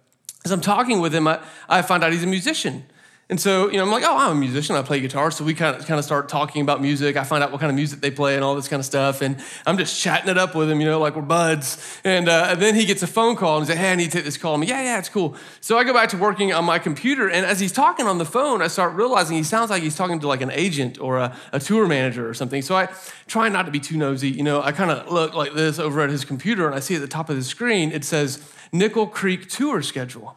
as 0.43 0.51
I'm 0.51 0.61
talking 0.61 0.99
with 0.99 1.13
him, 1.13 1.27
I, 1.27 1.39
I 1.69 1.81
find 1.81 2.03
out 2.03 2.11
he's 2.11 2.23
a 2.23 2.27
musician. 2.27 2.85
And 3.31 3.39
so, 3.39 3.71
you 3.71 3.77
know, 3.77 3.83
I'm 3.83 3.91
like, 3.91 4.03
oh, 4.05 4.17
I'm 4.17 4.35
a 4.35 4.39
musician. 4.39 4.75
I 4.75 4.81
play 4.81 4.99
guitar. 4.99 5.31
So 5.31 5.45
we 5.45 5.53
kind 5.53 5.73
of 5.73 5.85
kind 5.85 5.97
of 5.97 6.03
start 6.03 6.27
talking 6.27 6.61
about 6.61 6.81
music. 6.81 7.15
I 7.15 7.23
find 7.23 7.41
out 7.41 7.49
what 7.53 7.61
kind 7.61 7.69
of 7.69 7.77
music 7.77 8.01
they 8.01 8.11
play 8.11 8.35
and 8.35 8.43
all 8.43 8.55
this 8.55 8.67
kind 8.67 8.81
of 8.81 8.85
stuff. 8.85 9.21
And 9.21 9.37
I'm 9.65 9.77
just 9.77 9.97
chatting 9.97 10.29
it 10.29 10.37
up 10.37 10.53
with 10.53 10.69
him, 10.69 10.81
you 10.81 10.85
know, 10.85 10.99
like 10.99 11.15
we're 11.15 11.21
buds. 11.21 11.81
And, 12.03 12.27
uh, 12.27 12.47
and 12.49 12.61
then 12.61 12.75
he 12.75 12.85
gets 12.85 13.03
a 13.03 13.07
phone 13.07 13.37
call 13.37 13.55
and 13.55 13.65
he's 13.65 13.69
like, 13.69 13.77
hey, 13.77 13.93
I 13.93 13.95
need 13.95 14.07
to 14.07 14.11
take 14.11 14.25
this 14.25 14.37
call. 14.37 14.55
I'm 14.55 14.59
like, 14.59 14.69
yeah, 14.69 14.83
yeah, 14.83 14.99
it's 14.99 15.07
cool. 15.07 15.37
So 15.61 15.77
I 15.77 15.85
go 15.85 15.93
back 15.93 16.09
to 16.09 16.17
working 16.17 16.51
on 16.51 16.65
my 16.65 16.77
computer. 16.77 17.29
And 17.29 17.45
as 17.45 17.61
he's 17.61 17.71
talking 17.71 18.05
on 18.05 18.17
the 18.17 18.25
phone, 18.25 18.61
I 18.61 18.67
start 18.67 18.95
realizing 18.95 19.37
he 19.37 19.43
sounds 19.43 19.69
like 19.69 19.81
he's 19.81 19.95
talking 19.95 20.19
to 20.19 20.27
like 20.27 20.41
an 20.41 20.51
agent 20.51 20.99
or 20.99 21.17
a, 21.17 21.33
a 21.53 21.59
tour 21.61 21.87
manager 21.87 22.27
or 22.27 22.33
something. 22.33 22.61
So 22.61 22.75
I 22.75 22.89
try 23.27 23.47
not 23.47 23.65
to 23.65 23.71
be 23.71 23.79
too 23.79 23.95
nosy. 23.95 24.29
You 24.29 24.43
know, 24.43 24.61
I 24.61 24.73
kind 24.73 24.91
of 24.91 25.09
look 25.09 25.35
like 25.35 25.53
this 25.53 25.79
over 25.79 26.01
at 26.01 26.09
his 26.09 26.25
computer 26.25 26.65
and 26.65 26.75
I 26.75 26.81
see 26.81 26.95
at 26.95 27.01
the 27.01 27.07
top 27.07 27.29
of 27.29 27.37
the 27.37 27.43
screen, 27.43 27.93
it 27.93 28.03
says 28.03 28.45
Nickel 28.73 29.07
Creek 29.07 29.47
tour 29.47 29.81
schedule. 29.81 30.35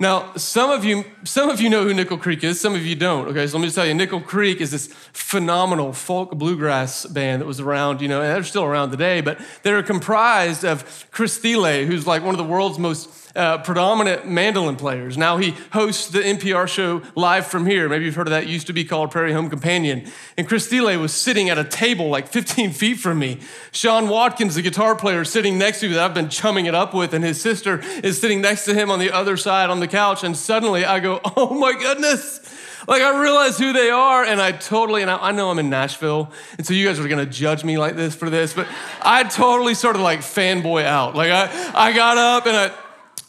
Now, 0.00 0.32
some 0.36 0.70
of 0.70 0.84
you, 0.84 1.04
some 1.24 1.50
of 1.50 1.60
you 1.60 1.68
know 1.68 1.82
who 1.82 1.92
Nickel 1.92 2.18
Creek 2.18 2.44
is, 2.44 2.60
some 2.60 2.74
of 2.76 2.86
you 2.86 2.94
don't. 2.94 3.26
Okay, 3.28 3.46
so 3.48 3.56
let 3.56 3.62
me 3.62 3.66
just 3.66 3.74
tell 3.74 3.86
you, 3.86 3.94
Nickel 3.94 4.20
Creek 4.20 4.60
is 4.60 4.70
this 4.70 4.86
phenomenal 5.12 5.92
folk 5.92 6.30
bluegrass 6.38 7.04
band 7.06 7.42
that 7.42 7.46
was 7.46 7.58
around, 7.58 8.00
you 8.00 8.06
know, 8.06 8.20
and 8.22 8.32
they're 8.32 8.44
still 8.44 8.62
around 8.62 8.92
today, 8.92 9.20
but 9.20 9.40
they're 9.64 9.82
comprised 9.82 10.64
of 10.64 11.06
Chris 11.10 11.38
Thile, 11.38 11.84
who's 11.84 12.06
like 12.06 12.22
one 12.22 12.32
of 12.32 12.38
the 12.38 12.44
world's 12.44 12.78
most 12.78 13.27
uh, 13.38 13.58
predominant 13.58 14.26
mandolin 14.26 14.74
players. 14.74 15.16
Now 15.16 15.36
he 15.36 15.54
hosts 15.72 16.08
the 16.08 16.18
NPR 16.18 16.66
show 16.66 17.02
Live 17.14 17.46
from 17.46 17.66
Here. 17.66 17.88
Maybe 17.88 18.04
you've 18.04 18.16
heard 18.16 18.26
of 18.26 18.32
that. 18.32 18.42
It 18.42 18.48
used 18.48 18.66
to 18.66 18.72
be 18.72 18.84
called 18.84 19.12
Prairie 19.12 19.32
Home 19.32 19.48
Companion. 19.48 20.10
And 20.36 20.48
Chris 20.48 20.66
Thile 20.66 20.98
was 20.98 21.14
sitting 21.14 21.48
at 21.48 21.56
a 21.56 21.64
table 21.64 22.08
like 22.08 22.26
15 22.26 22.72
feet 22.72 22.98
from 22.98 23.20
me. 23.20 23.38
Sean 23.70 24.08
Watkins, 24.08 24.56
the 24.56 24.62
guitar 24.62 24.96
player, 24.96 25.24
sitting 25.24 25.56
next 25.56 25.80
to 25.80 25.88
me 25.88 25.94
that 25.94 26.02
I've 26.02 26.14
been 26.14 26.28
chumming 26.28 26.66
it 26.66 26.74
up 26.74 26.92
with, 26.92 27.14
and 27.14 27.24
his 27.24 27.40
sister 27.40 27.80
is 28.02 28.20
sitting 28.20 28.40
next 28.40 28.64
to 28.64 28.74
him 28.74 28.90
on 28.90 28.98
the 28.98 29.12
other 29.12 29.36
side 29.36 29.70
on 29.70 29.78
the 29.78 29.88
couch. 29.88 30.24
And 30.24 30.36
suddenly 30.36 30.84
I 30.84 30.98
go, 30.98 31.20
oh 31.36 31.54
my 31.54 31.72
goodness. 31.72 32.40
Like 32.88 33.02
I 33.02 33.20
realize 33.20 33.58
who 33.58 33.72
they 33.72 33.90
are, 33.90 34.24
and 34.24 34.40
I 34.40 34.50
totally, 34.50 35.02
and 35.02 35.10
I, 35.10 35.28
I 35.28 35.32
know 35.32 35.50
I'm 35.50 35.58
in 35.58 35.68
Nashville, 35.68 36.32
and 36.56 36.66
so 36.66 36.72
you 36.72 36.86
guys 36.86 36.98
are 36.98 37.06
gonna 37.06 37.26
judge 37.26 37.62
me 37.62 37.76
like 37.76 37.96
this 37.96 38.14
for 38.14 38.30
this, 38.30 38.54
but 38.54 38.66
I 39.02 39.24
totally 39.24 39.74
sort 39.74 39.94
of 39.94 40.00
like 40.00 40.20
fanboy 40.20 40.84
out. 40.84 41.14
Like 41.14 41.30
I, 41.30 41.72
I 41.74 41.92
got 41.92 42.16
up 42.16 42.46
and 42.46 42.56
I, 42.56 42.70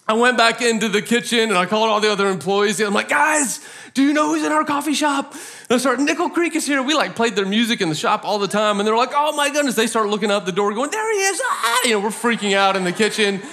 I 0.10 0.13
went 0.13 0.38
back 0.38 0.63
into 0.63 0.89
the 0.89 1.04
kitchen 1.04 1.50
and 1.50 1.56
I 1.56 1.68
called 1.68 1.88
all 1.88 2.00
the 2.00 2.12
other 2.12 2.30
employees. 2.30 2.80
I'm 2.80 2.96
like, 2.96 3.10
guys, 3.10 3.63
do 3.94 4.01
you 4.01 4.12
know 4.12 4.34
who's 4.34 4.44
in 4.44 4.51
our 4.51 4.66
coffee 4.66 4.96
shop? 4.96 5.34
And 5.34 5.75
I 5.75 5.78
started, 5.78 6.01
Nickel 6.01 6.32
Creek 6.32 6.56
is 6.56 6.66
here. 6.66 6.82
We 6.82 6.96
like 6.96 7.16
played 7.16 7.36
their 7.36 7.46
music 7.46 7.80
in 7.80 7.89
the 7.89 7.96
shop 7.96 8.25
all 8.25 8.39
the 8.39 8.48
time. 8.48 8.80
And 8.80 8.88
they're 8.88 8.98
like, 8.98 9.12
oh 9.13 9.36
my 9.36 9.51
goodness. 9.51 9.75
They 9.75 9.86
start 9.86 10.10
looking 10.10 10.32
out 10.32 10.48
the 10.48 10.51
door 10.51 10.74
going, 10.74 10.89
there 10.89 11.13
he 11.13 11.20
is. 11.20 11.39
Ah! 11.44 11.82
You 11.84 11.92
know, 11.92 12.00
we're 12.00 12.10
freaking 12.10 12.56
out 12.56 12.75
in 12.75 12.86
the 12.86 12.92
kitchen. 12.92 13.44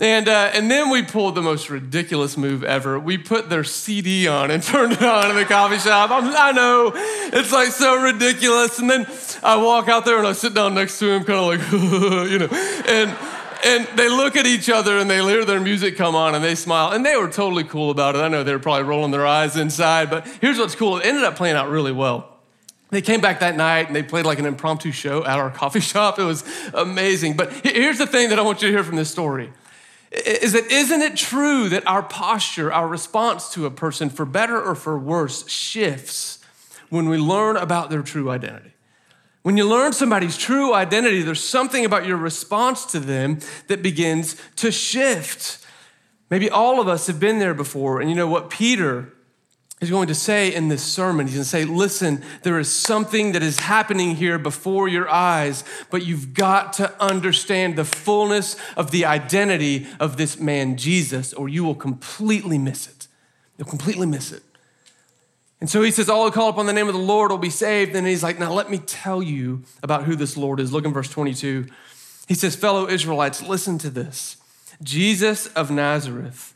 And, 0.00 0.26
uh, 0.26 0.50
and 0.52 0.68
then 0.68 0.90
we 0.90 1.04
pulled 1.04 1.36
the 1.36 1.42
most 1.42 1.70
ridiculous 1.70 2.36
move 2.36 2.64
ever. 2.64 2.98
We 2.98 3.16
put 3.16 3.48
their 3.48 3.62
CD 3.62 4.26
on 4.26 4.50
and 4.50 4.60
turned 4.62 4.94
it 4.94 5.02
on 5.04 5.30
in 5.30 5.36
the 5.36 5.44
coffee 5.44 5.78
shop. 5.78 6.10
I'm, 6.10 6.34
i 6.34 6.50
know, 6.50 6.90
it's 6.96 7.52
like 7.52 7.68
so 7.68 8.02
ridiculous. 8.02 8.80
And 8.80 8.90
then 8.90 9.06
I 9.40 9.56
walk 9.62 9.88
out 9.88 10.04
there 10.04 10.18
and 10.18 10.26
I 10.26 10.32
sit 10.32 10.52
down 10.52 10.74
next 10.74 10.98
to 10.98 11.12
him, 11.12 11.22
kind 11.22 11.38
of 11.38 11.46
like, 11.46 11.72
you 12.32 12.38
know, 12.40 12.48
and 12.88 13.16
and 13.64 13.86
they 13.96 14.08
look 14.08 14.36
at 14.36 14.46
each 14.46 14.68
other 14.68 14.98
and 14.98 15.10
they 15.10 15.22
hear 15.22 15.44
their 15.44 15.60
music 15.60 15.96
come 15.96 16.14
on 16.14 16.34
and 16.34 16.42
they 16.42 16.54
smile. 16.54 16.90
And 16.90 17.04
they 17.04 17.16
were 17.16 17.28
totally 17.28 17.64
cool 17.64 17.90
about 17.90 18.16
it. 18.16 18.18
I 18.18 18.28
know 18.28 18.42
they 18.44 18.52
were 18.52 18.58
probably 18.58 18.84
rolling 18.84 19.10
their 19.10 19.26
eyes 19.26 19.56
inside, 19.56 20.10
but 20.10 20.26
here's 20.40 20.58
what's 20.58 20.74
cool 20.74 20.98
it 20.98 21.06
ended 21.06 21.24
up 21.24 21.36
playing 21.36 21.56
out 21.56 21.68
really 21.68 21.92
well. 21.92 22.28
They 22.90 23.02
came 23.02 23.20
back 23.22 23.40
that 23.40 23.56
night 23.56 23.86
and 23.86 23.96
they 23.96 24.02
played 24.02 24.26
like 24.26 24.38
an 24.38 24.44
impromptu 24.46 24.92
show 24.92 25.24
at 25.24 25.38
our 25.38 25.50
coffee 25.62 25.80
shop. 25.80 26.18
It 26.18 26.24
was 26.24 26.44
amazing. 26.74 27.36
But 27.36 27.52
here's 27.52 27.98
the 27.98 28.06
thing 28.06 28.28
that 28.30 28.38
I 28.38 28.42
want 28.42 28.62
you 28.62 28.68
to 28.68 28.74
hear 28.74 28.84
from 28.84 28.96
this 28.96 29.10
story 29.10 29.52
is 30.12 30.52
that 30.52 30.70
isn't 30.70 31.00
it 31.00 31.16
true 31.16 31.70
that 31.70 31.86
our 31.86 32.02
posture, 32.02 32.70
our 32.70 32.86
response 32.86 33.50
to 33.54 33.64
a 33.64 33.70
person, 33.70 34.10
for 34.10 34.26
better 34.26 34.60
or 34.60 34.74
for 34.74 34.98
worse, 34.98 35.48
shifts 35.48 36.38
when 36.90 37.08
we 37.08 37.16
learn 37.16 37.56
about 37.56 37.88
their 37.88 38.02
true 38.02 38.30
identity? 38.30 38.71
When 39.42 39.56
you 39.56 39.68
learn 39.68 39.92
somebody's 39.92 40.36
true 40.36 40.72
identity, 40.72 41.22
there's 41.22 41.42
something 41.42 41.84
about 41.84 42.06
your 42.06 42.16
response 42.16 42.84
to 42.86 43.00
them 43.00 43.40
that 43.66 43.82
begins 43.82 44.36
to 44.56 44.70
shift. 44.70 45.66
Maybe 46.30 46.48
all 46.48 46.80
of 46.80 46.88
us 46.88 47.08
have 47.08 47.18
been 47.18 47.40
there 47.40 47.54
before. 47.54 48.00
And 48.00 48.08
you 48.08 48.16
know 48.16 48.28
what 48.28 48.50
Peter 48.50 49.12
is 49.80 49.90
going 49.90 50.06
to 50.06 50.14
say 50.14 50.54
in 50.54 50.68
this 50.68 50.82
sermon? 50.84 51.26
He's 51.26 51.34
going 51.34 51.42
to 51.42 51.48
say, 51.48 51.64
Listen, 51.64 52.22
there 52.44 52.60
is 52.60 52.70
something 52.70 53.32
that 53.32 53.42
is 53.42 53.58
happening 53.58 54.14
here 54.14 54.38
before 54.38 54.86
your 54.86 55.10
eyes, 55.10 55.64
but 55.90 56.06
you've 56.06 56.34
got 56.34 56.72
to 56.74 57.02
understand 57.02 57.74
the 57.74 57.84
fullness 57.84 58.56
of 58.76 58.92
the 58.92 59.04
identity 59.04 59.88
of 59.98 60.16
this 60.16 60.38
man, 60.38 60.76
Jesus, 60.76 61.32
or 61.32 61.48
you 61.48 61.64
will 61.64 61.74
completely 61.74 62.58
miss 62.58 62.86
it. 62.86 63.08
You'll 63.58 63.68
completely 63.68 64.06
miss 64.06 64.30
it. 64.30 64.44
And 65.62 65.70
so 65.70 65.80
he 65.80 65.92
says, 65.92 66.08
All 66.08 66.24
who 66.24 66.32
call 66.32 66.48
upon 66.48 66.66
the 66.66 66.72
name 66.72 66.88
of 66.88 66.92
the 66.92 66.98
Lord 66.98 67.30
will 67.30 67.38
be 67.38 67.48
saved. 67.48 67.94
And 67.94 68.04
he's 68.04 68.24
like, 68.24 68.36
Now 68.36 68.52
let 68.52 68.68
me 68.68 68.78
tell 68.78 69.22
you 69.22 69.62
about 69.80 70.02
who 70.02 70.16
this 70.16 70.36
Lord 70.36 70.58
is. 70.58 70.72
Look 70.72 70.84
in 70.84 70.92
verse 70.92 71.08
22. 71.08 71.66
He 72.26 72.34
says, 72.34 72.56
Fellow 72.56 72.88
Israelites, 72.88 73.40
listen 73.44 73.78
to 73.78 73.88
this. 73.88 74.38
Jesus 74.82 75.46
of 75.46 75.70
Nazareth 75.70 76.54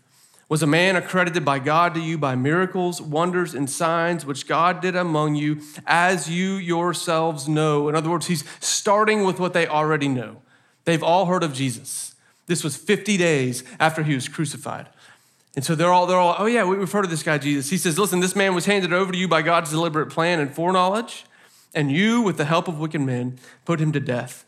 was 0.48 0.60
a 0.60 0.66
man 0.66 0.96
accredited 0.96 1.44
by 1.44 1.60
God 1.60 1.94
to 1.94 2.00
you 2.00 2.18
by 2.18 2.34
miracles, 2.34 3.00
wonders, 3.00 3.54
and 3.54 3.70
signs 3.70 4.26
which 4.26 4.48
God 4.48 4.80
did 4.80 4.96
among 4.96 5.36
you, 5.36 5.60
as 5.86 6.28
you 6.28 6.54
yourselves 6.54 7.46
know. 7.46 7.88
In 7.88 7.94
other 7.94 8.10
words, 8.10 8.26
he's 8.26 8.42
starting 8.58 9.22
with 9.22 9.38
what 9.38 9.52
they 9.52 9.68
already 9.68 10.08
know. 10.08 10.42
They've 10.84 11.00
all 11.00 11.26
heard 11.26 11.44
of 11.44 11.54
Jesus. 11.54 12.16
This 12.46 12.64
was 12.64 12.76
50 12.76 13.16
days 13.16 13.62
after 13.78 14.02
he 14.02 14.16
was 14.16 14.26
crucified. 14.26 14.88
And 15.56 15.64
so 15.64 15.74
they're 15.74 15.92
all, 15.92 16.06
they're 16.06 16.18
all, 16.18 16.36
oh 16.38 16.46
yeah, 16.46 16.64
we've 16.64 16.92
heard 16.92 17.06
of 17.06 17.10
this 17.10 17.22
guy, 17.22 17.38
Jesus. 17.38 17.70
He 17.70 17.78
says, 17.78 17.98
listen, 17.98 18.20
this 18.20 18.36
man 18.36 18.54
was 18.54 18.66
handed 18.66 18.92
over 18.92 19.10
to 19.10 19.16
you 19.16 19.26
by 19.26 19.40
God's 19.40 19.70
deliberate 19.70 20.10
plan 20.10 20.38
and 20.38 20.54
foreknowledge, 20.54 21.24
and 21.74 21.90
you, 21.90 22.20
with 22.20 22.36
the 22.36 22.44
help 22.44 22.68
of 22.68 22.78
wicked 22.78 23.00
men, 23.00 23.38
put 23.64 23.80
him 23.80 23.90
to 23.92 24.00
death 24.00 24.44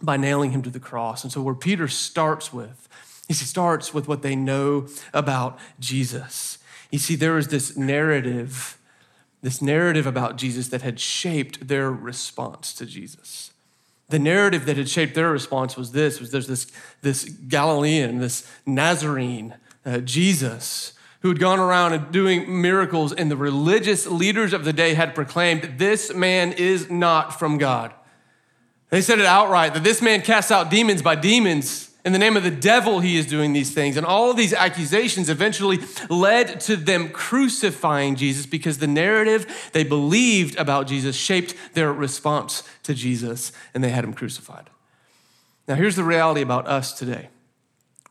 by 0.00 0.16
nailing 0.16 0.52
him 0.52 0.62
to 0.62 0.70
the 0.70 0.80
cross. 0.80 1.24
And 1.24 1.32
so 1.32 1.42
where 1.42 1.56
Peter 1.56 1.88
starts 1.88 2.52
with, 2.52 2.88
he 3.26 3.34
starts 3.34 3.92
with 3.92 4.06
what 4.06 4.22
they 4.22 4.36
know 4.36 4.86
about 5.12 5.58
Jesus. 5.80 6.58
You 6.90 6.98
see, 6.98 7.16
there 7.16 7.36
is 7.36 7.48
this 7.48 7.76
narrative, 7.76 8.78
this 9.42 9.60
narrative 9.60 10.06
about 10.06 10.36
Jesus 10.36 10.68
that 10.68 10.82
had 10.82 11.00
shaped 11.00 11.66
their 11.66 11.90
response 11.90 12.72
to 12.74 12.86
Jesus. 12.86 13.52
The 14.08 14.18
narrative 14.18 14.64
that 14.66 14.76
had 14.76 14.88
shaped 14.88 15.14
their 15.14 15.30
response 15.30 15.76
was 15.76 15.92
this, 15.92 16.20
was 16.20 16.30
there's 16.30 16.46
this, 16.46 16.68
this 17.02 17.24
Galilean, 17.24 18.20
this 18.20 18.50
Nazarene, 18.64 19.54
uh, 19.88 19.98
Jesus, 20.00 20.92
who 21.20 21.28
had 21.28 21.40
gone 21.40 21.58
around 21.58 21.94
and 21.94 22.12
doing 22.12 22.60
miracles, 22.60 23.12
and 23.12 23.30
the 23.30 23.36
religious 23.36 24.06
leaders 24.06 24.52
of 24.52 24.64
the 24.64 24.72
day 24.72 24.92
had 24.92 25.14
proclaimed, 25.14 25.78
This 25.78 26.12
man 26.12 26.52
is 26.52 26.90
not 26.90 27.38
from 27.38 27.56
God. 27.56 27.94
They 28.90 29.00
said 29.00 29.18
it 29.18 29.24
outright 29.24 29.74
that 29.74 29.84
this 29.84 30.02
man 30.02 30.20
casts 30.20 30.50
out 30.50 30.70
demons 30.70 31.00
by 31.00 31.14
demons. 31.14 31.90
In 32.04 32.12
the 32.12 32.18
name 32.18 32.36
of 32.36 32.42
the 32.42 32.50
devil, 32.50 33.00
he 33.00 33.16
is 33.16 33.26
doing 33.26 33.52
these 33.52 33.72
things. 33.72 33.96
And 33.96 34.06
all 34.06 34.30
of 34.30 34.36
these 34.36 34.52
accusations 34.52 35.28
eventually 35.28 35.78
led 36.08 36.60
to 36.60 36.76
them 36.76 37.08
crucifying 37.08 38.14
Jesus 38.14 38.46
because 38.46 38.78
the 38.78 38.86
narrative 38.86 39.70
they 39.72 39.84
believed 39.84 40.56
about 40.56 40.86
Jesus 40.86 41.16
shaped 41.16 41.54
their 41.74 41.92
response 41.92 42.62
to 42.82 42.94
Jesus, 42.94 43.52
and 43.74 43.82
they 43.82 43.90
had 43.90 44.04
him 44.04 44.14
crucified. 44.14 44.70
Now, 45.66 45.74
here's 45.74 45.96
the 45.96 46.04
reality 46.04 46.42
about 46.42 46.66
us 46.66 46.92
today 46.92 47.28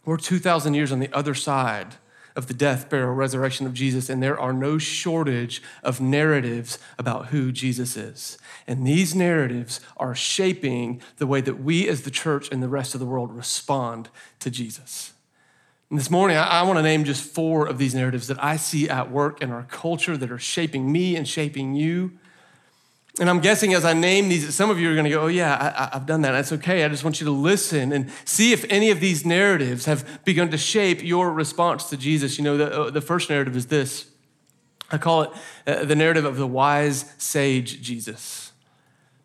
we're 0.08 0.18
2,000 0.18 0.74
years 0.74 0.92
on 0.92 1.00
the 1.00 1.14
other 1.14 1.36
side 1.36 1.96
of 2.34 2.48
the 2.48 2.54
death, 2.54 2.90
burial, 2.90 3.14
resurrection 3.14 3.66
of 3.66 3.74
Jesus, 3.74 4.10
and 4.10 4.24
there 4.24 4.40
are 4.40 4.54
no 4.54 4.78
shortage 4.78 5.62
of 5.84 6.00
narratives 6.00 6.80
about 6.98 7.28
who 7.28 7.52
Jesus 7.52 7.98
is. 7.98 8.38
And 8.68 8.88
these 8.88 9.14
narratives 9.14 9.82
are 9.98 10.16
shaping 10.16 11.02
the 11.18 11.28
way 11.28 11.42
that 11.42 11.62
we 11.62 11.90
as 11.90 12.04
the 12.04 12.12
church 12.12 12.48
and 12.52 12.64
the 12.64 12.70
rest 12.70 12.94
of 12.94 13.02
the 13.02 13.06
world 13.06 13.34
respond 13.34 14.08
to 14.40 14.50
Jesus. 14.50 15.14
And 15.90 16.00
this 16.00 16.10
morning, 16.10 16.38
I, 16.38 16.60
I 16.60 16.64
want 16.64 16.78
to 16.78 16.84
name 16.84 17.04
just 17.04 17.24
four 17.24 17.68
of 17.68 17.78
these 17.78 17.94
narratives 17.94 18.28
that 18.28 18.42
I 18.42 18.56
see 18.56 18.88
at 18.88 19.12
work 19.12 19.42
in 19.42 19.52
our 19.52 19.64
culture 19.64 20.16
that 20.16 20.32
are 20.32 20.40
shaping 20.40 20.90
me 20.90 21.18
and 21.18 21.28
shaping 21.28 21.76
you. 21.76 22.14
And 23.20 23.30
I'm 23.30 23.40
guessing 23.40 23.74
as 23.74 23.84
I 23.84 23.94
name 23.94 24.30
these, 24.30 24.54
some 24.54 24.70
of 24.70 24.80
you 24.80 24.92
are 24.92 24.94
going 24.94 25.06
to 25.06 25.10
go, 25.10 25.22
oh, 25.22 25.28
yeah, 25.28 25.90
I, 25.92 25.96
have 25.96 26.06
done 26.06 26.22
that. 26.22 26.32
That's 26.32 26.52
okay. 26.54 26.84
I 26.84 26.88
just 26.88 27.04
want 27.04 27.20
you 27.20 27.26
to 27.26 27.32
listen 27.32 27.92
and 27.92 28.12
see 28.26 28.54
if 28.54 28.64
any 28.70 28.92
of 28.92 29.00
these 29.00 29.26
narratives 29.26 29.86
have 29.86 30.24
begun 30.24 30.52
to 30.52 30.58
shape 30.58 31.04
your 31.04 31.32
response 31.32 31.90
to 31.90 31.98
Jesus. 31.98 32.38
You 32.38 32.44
know, 32.44 32.58
the, 32.58 32.80
uh, 32.80 32.90
the 32.92 33.02
first 33.02 33.30
narrative 33.30 33.56
is 33.56 33.68
this 33.68 34.06
I 34.92 34.98
call 34.98 35.24
it 35.24 35.32
uh, 35.66 35.84
the 35.84 35.96
narrative 35.96 36.26
of 36.26 36.38
the 36.38 36.48
wise 36.48 37.14
sage 37.18 37.82
Jesus. 37.82 38.52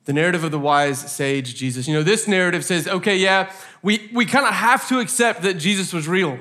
The 0.06 0.12
narrative 0.12 0.42
of 0.42 0.50
the 0.50 0.58
wise 0.58 0.98
sage 0.98 1.54
Jesus. 1.54 1.86
You 1.86 1.94
know, 1.94 2.02
this 2.02 2.26
narrative 2.26 2.64
says, 2.64 2.88
okay, 2.88 3.16
yeah, 3.16 3.52
we, 3.82 4.08
we 4.12 4.24
kind 4.26 4.46
of 4.46 4.54
have 4.54 4.88
to 4.88 4.98
accept 4.98 5.42
that 5.42 5.54
Jesus 5.54 5.92
was 5.92 6.08
real. 6.08 6.38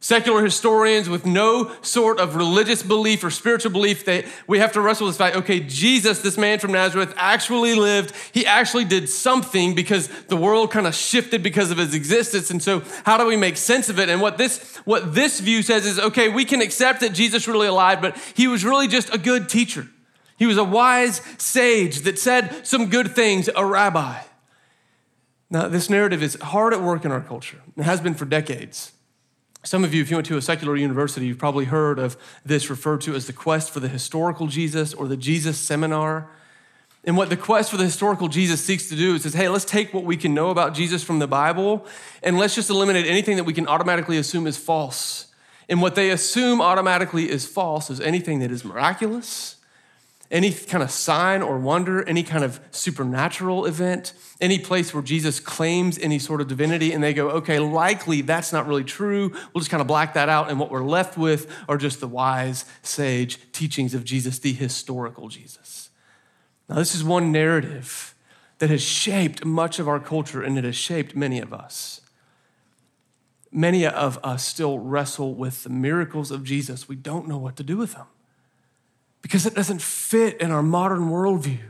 Secular 0.00 0.44
historians 0.44 1.08
with 1.08 1.26
no 1.26 1.72
sort 1.82 2.20
of 2.20 2.36
religious 2.36 2.84
belief 2.84 3.24
or 3.24 3.30
spiritual 3.30 3.72
belief, 3.72 4.04
they, 4.04 4.24
we 4.46 4.60
have 4.60 4.70
to 4.74 4.80
wrestle 4.80 5.06
with 5.06 5.16
this 5.16 5.18
fact 5.18 5.34
okay, 5.34 5.58
Jesus, 5.58 6.20
this 6.22 6.38
man 6.38 6.60
from 6.60 6.70
Nazareth, 6.70 7.12
actually 7.16 7.74
lived. 7.74 8.14
He 8.32 8.46
actually 8.46 8.84
did 8.84 9.08
something 9.08 9.74
because 9.74 10.06
the 10.26 10.36
world 10.36 10.70
kind 10.70 10.86
of 10.86 10.94
shifted 10.94 11.42
because 11.42 11.72
of 11.72 11.78
his 11.78 11.94
existence. 11.94 12.48
And 12.52 12.62
so, 12.62 12.84
how 13.04 13.18
do 13.18 13.26
we 13.26 13.36
make 13.36 13.56
sense 13.56 13.88
of 13.88 13.98
it? 13.98 14.08
And 14.08 14.20
what 14.20 14.38
this, 14.38 14.76
what 14.84 15.14
this 15.16 15.40
view 15.40 15.62
says 15.62 15.84
is 15.84 15.98
okay, 15.98 16.28
we 16.28 16.44
can 16.44 16.62
accept 16.62 17.00
that 17.00 17.12
Jesus 17.12 17.48
really 17.48 17.66
alive, 17.66 18.00
but 18.00 18.16
he 18.36 18.46
was 18.46 18.64
really 18.64 18.86
just 18.86 19.12
a 19.12 19.18
good 19.18 19.48
teacher. 19.48 19.88
He 20.38 20.46
was 20.46 20.58
a 20.58 20.64
wise 20.64 21.20
sage 21.38 22.02
that 22.02 22.20
said 22.20 22.64
some 22.64 22.88
good 22.88 23.16
things, 23.16 23.50
a 23.56 23.66
rabbi. 23.66 24.20
Now, 25.50 25.66
this 25.66 25.90
narrative 25.90 26.22
is 26.22 26.36
hard 26.36 26.72
at 26.72 26.82
work 26.82 27.04
in 27.04 27.10
our 27.10 27.20
culture. 27.20 27.58
It 27.76 27.82
has 27.82 28.00
been 28.00 28.14
for 28.14 28.26
decades. 28.26 28.92
Some 29.64 29.84
of 29.84 29.92
you, 29.92 30.00
if 30.00 30.10
you 30.10 30.16
went 30.16 30.26
to 30.28 30.36
a 30.36 30.42
secular 30.42 30.76
university, 30.76 31.26
you've 31.26 31.38
probably 31.38 31.64
heard 31.64 31.98
of 31.98 32.16
this 32.44 32.70
referred 32.70 33.00
to 33.02 33.14
as 33.14 33.26
the 33.26 33.32
quest 33.32 33.70
for 33.70 33.80
the 33.80 33.88
historical 33.88 34.46
Jesus 34.46 34.94
or 34.94 35.08
the 35.08 35.16
Jesus 35.16 35.58
seminar. 35.58 36.30
And 37.04 37.16
what 37.16 37.28
the 37.28 37.36
quest 37.36 37.70
for 37.70 37.76
the 37.76 37.84
historical 37.84 38.28
Jesus 38.28 38.64
seeks 38.64 38.88
to 38.88 38.96
do 38.96 39.14
is 39.14 39.22
says, 39.22 39.34
hey, 39.34 39.48
let's 39.48 39.64
take 39.64 39.92
what 39.92 40.04
we 40.04 40.16
can 40.16 40.32
know 40.34 40.50
about 40.50 40.74
Jesus 40.74 41.02
from 41.02 41.18
the 41.18 41.26
Bible 41.26 41.86
and 42.22 42.38
let's 42.38 42.54
just 42.54 42.70
eliminate 42.70 43.06
anything 43.06 43.36
that 43.36 43.44
we 43.44 43.52
can 43.52 43.66
automatically 43.66 44.16
assume 44.16 44.46
is 44.46 44.56
false. 44.56 45.26
And 45.68 45.82
what 45.82 45.94
they 45.94 46.10
assume 46.10 46.60
automatically 46.60 47.30
is 47.30 47.46
false 47.46 47.90
is 47.90 48.00
anything 48.00 48.38
that 48.40 48.50
is 48.50 48.64
miraculous, 48.64 49.56
any 50.30 50.52
kind 50.52 50.82
of 50.82 50.90
sign 50.90 51.40
or 51.40 51.58
wonder, 51.58 52.06
any 52.06 52.22
kind 52.22 52.44
of 52.44 52.60
supernatural 52.70 53.64
event, 53.64 54.12
any 54.40 54.58
place 54.58 54.92
where 54.92 55.02
Jesus 55.02 55.40
claims 55.40 55.98
any 55.98 56.18
sort 56.18 56.40
of 56.40 56.48
divinity, 56.48 56.92
and 56.92 57.02
they 57.02 57.14
go, 57.14 57.30
okay, 57.30 57.58
likely 57.58 58.20
that's 58.20 58.52
not 58.52 58.66
really 58.66 58.84
true. 58.84 59.30
We'll 59.30 59.60
just 59.60 59.70
kind 59.70 59.80
of 59.80 59.86
black 59.86 60.14
that 60.14 60.28
out. 60.28 60.50
And 60.50 60.60
what 60.60 60.70
we're 60.70 60.84
left 60.84 61.16
with 61.16 61.50
are 61.68 61.78
just 61.78 62.00
the 62.00 62.08
wise, 62.08 62.66
sage 62.82 63.38
teachings 63.52 63.94
of 63.94 64.04
Jesus, 64.04 64.38
the 64.38 64.52
historical 64.52 65.28
Jesus. 65.28 65.88
Now, 66.68 66.76
this 66.76 66.94
is 66.94 67.02
one 67.02 67.32
narrative 67.32 68.14
that 68.58 68.68
has 68.68 68.82
shaped 68.82 69.46
much 69.46 69.78
of 69.78 69.88
our 69.88 70.00
culture, 70.00 70.42
and 70.42 70.58
it 70.58 70.64
has 70.64 70.76
shaped 70.76 71.16
many 71.16 71.40
of 71.40 71.54
us. 71.54 72.02
Many 73.50 73.86
of 73.86 74.18
us 74.22 74.44
still 74.44 74.78
wrestle 74.78 75.34
with 75.34 75.62
the 75.62 75.70
miracles 75.70 76.30
of 76.30 76.44
Jesus. 76.44 76.86
We 76.86 76.96
don't 76.96 77.26
know 77.26 77.38
what 77.38 77.56
to 77.56 77.62
do 77.62 77.78
with 77.78 77.94
them 77.94 78.06
because 79.22 79.46
it 79.46 79.54
doesn't 79.54 79.82
fit 79.82 80.40
in 80.40 80.50
our 80.50 80.62
modern 80.62 81.10
worldview. 81.10 81.60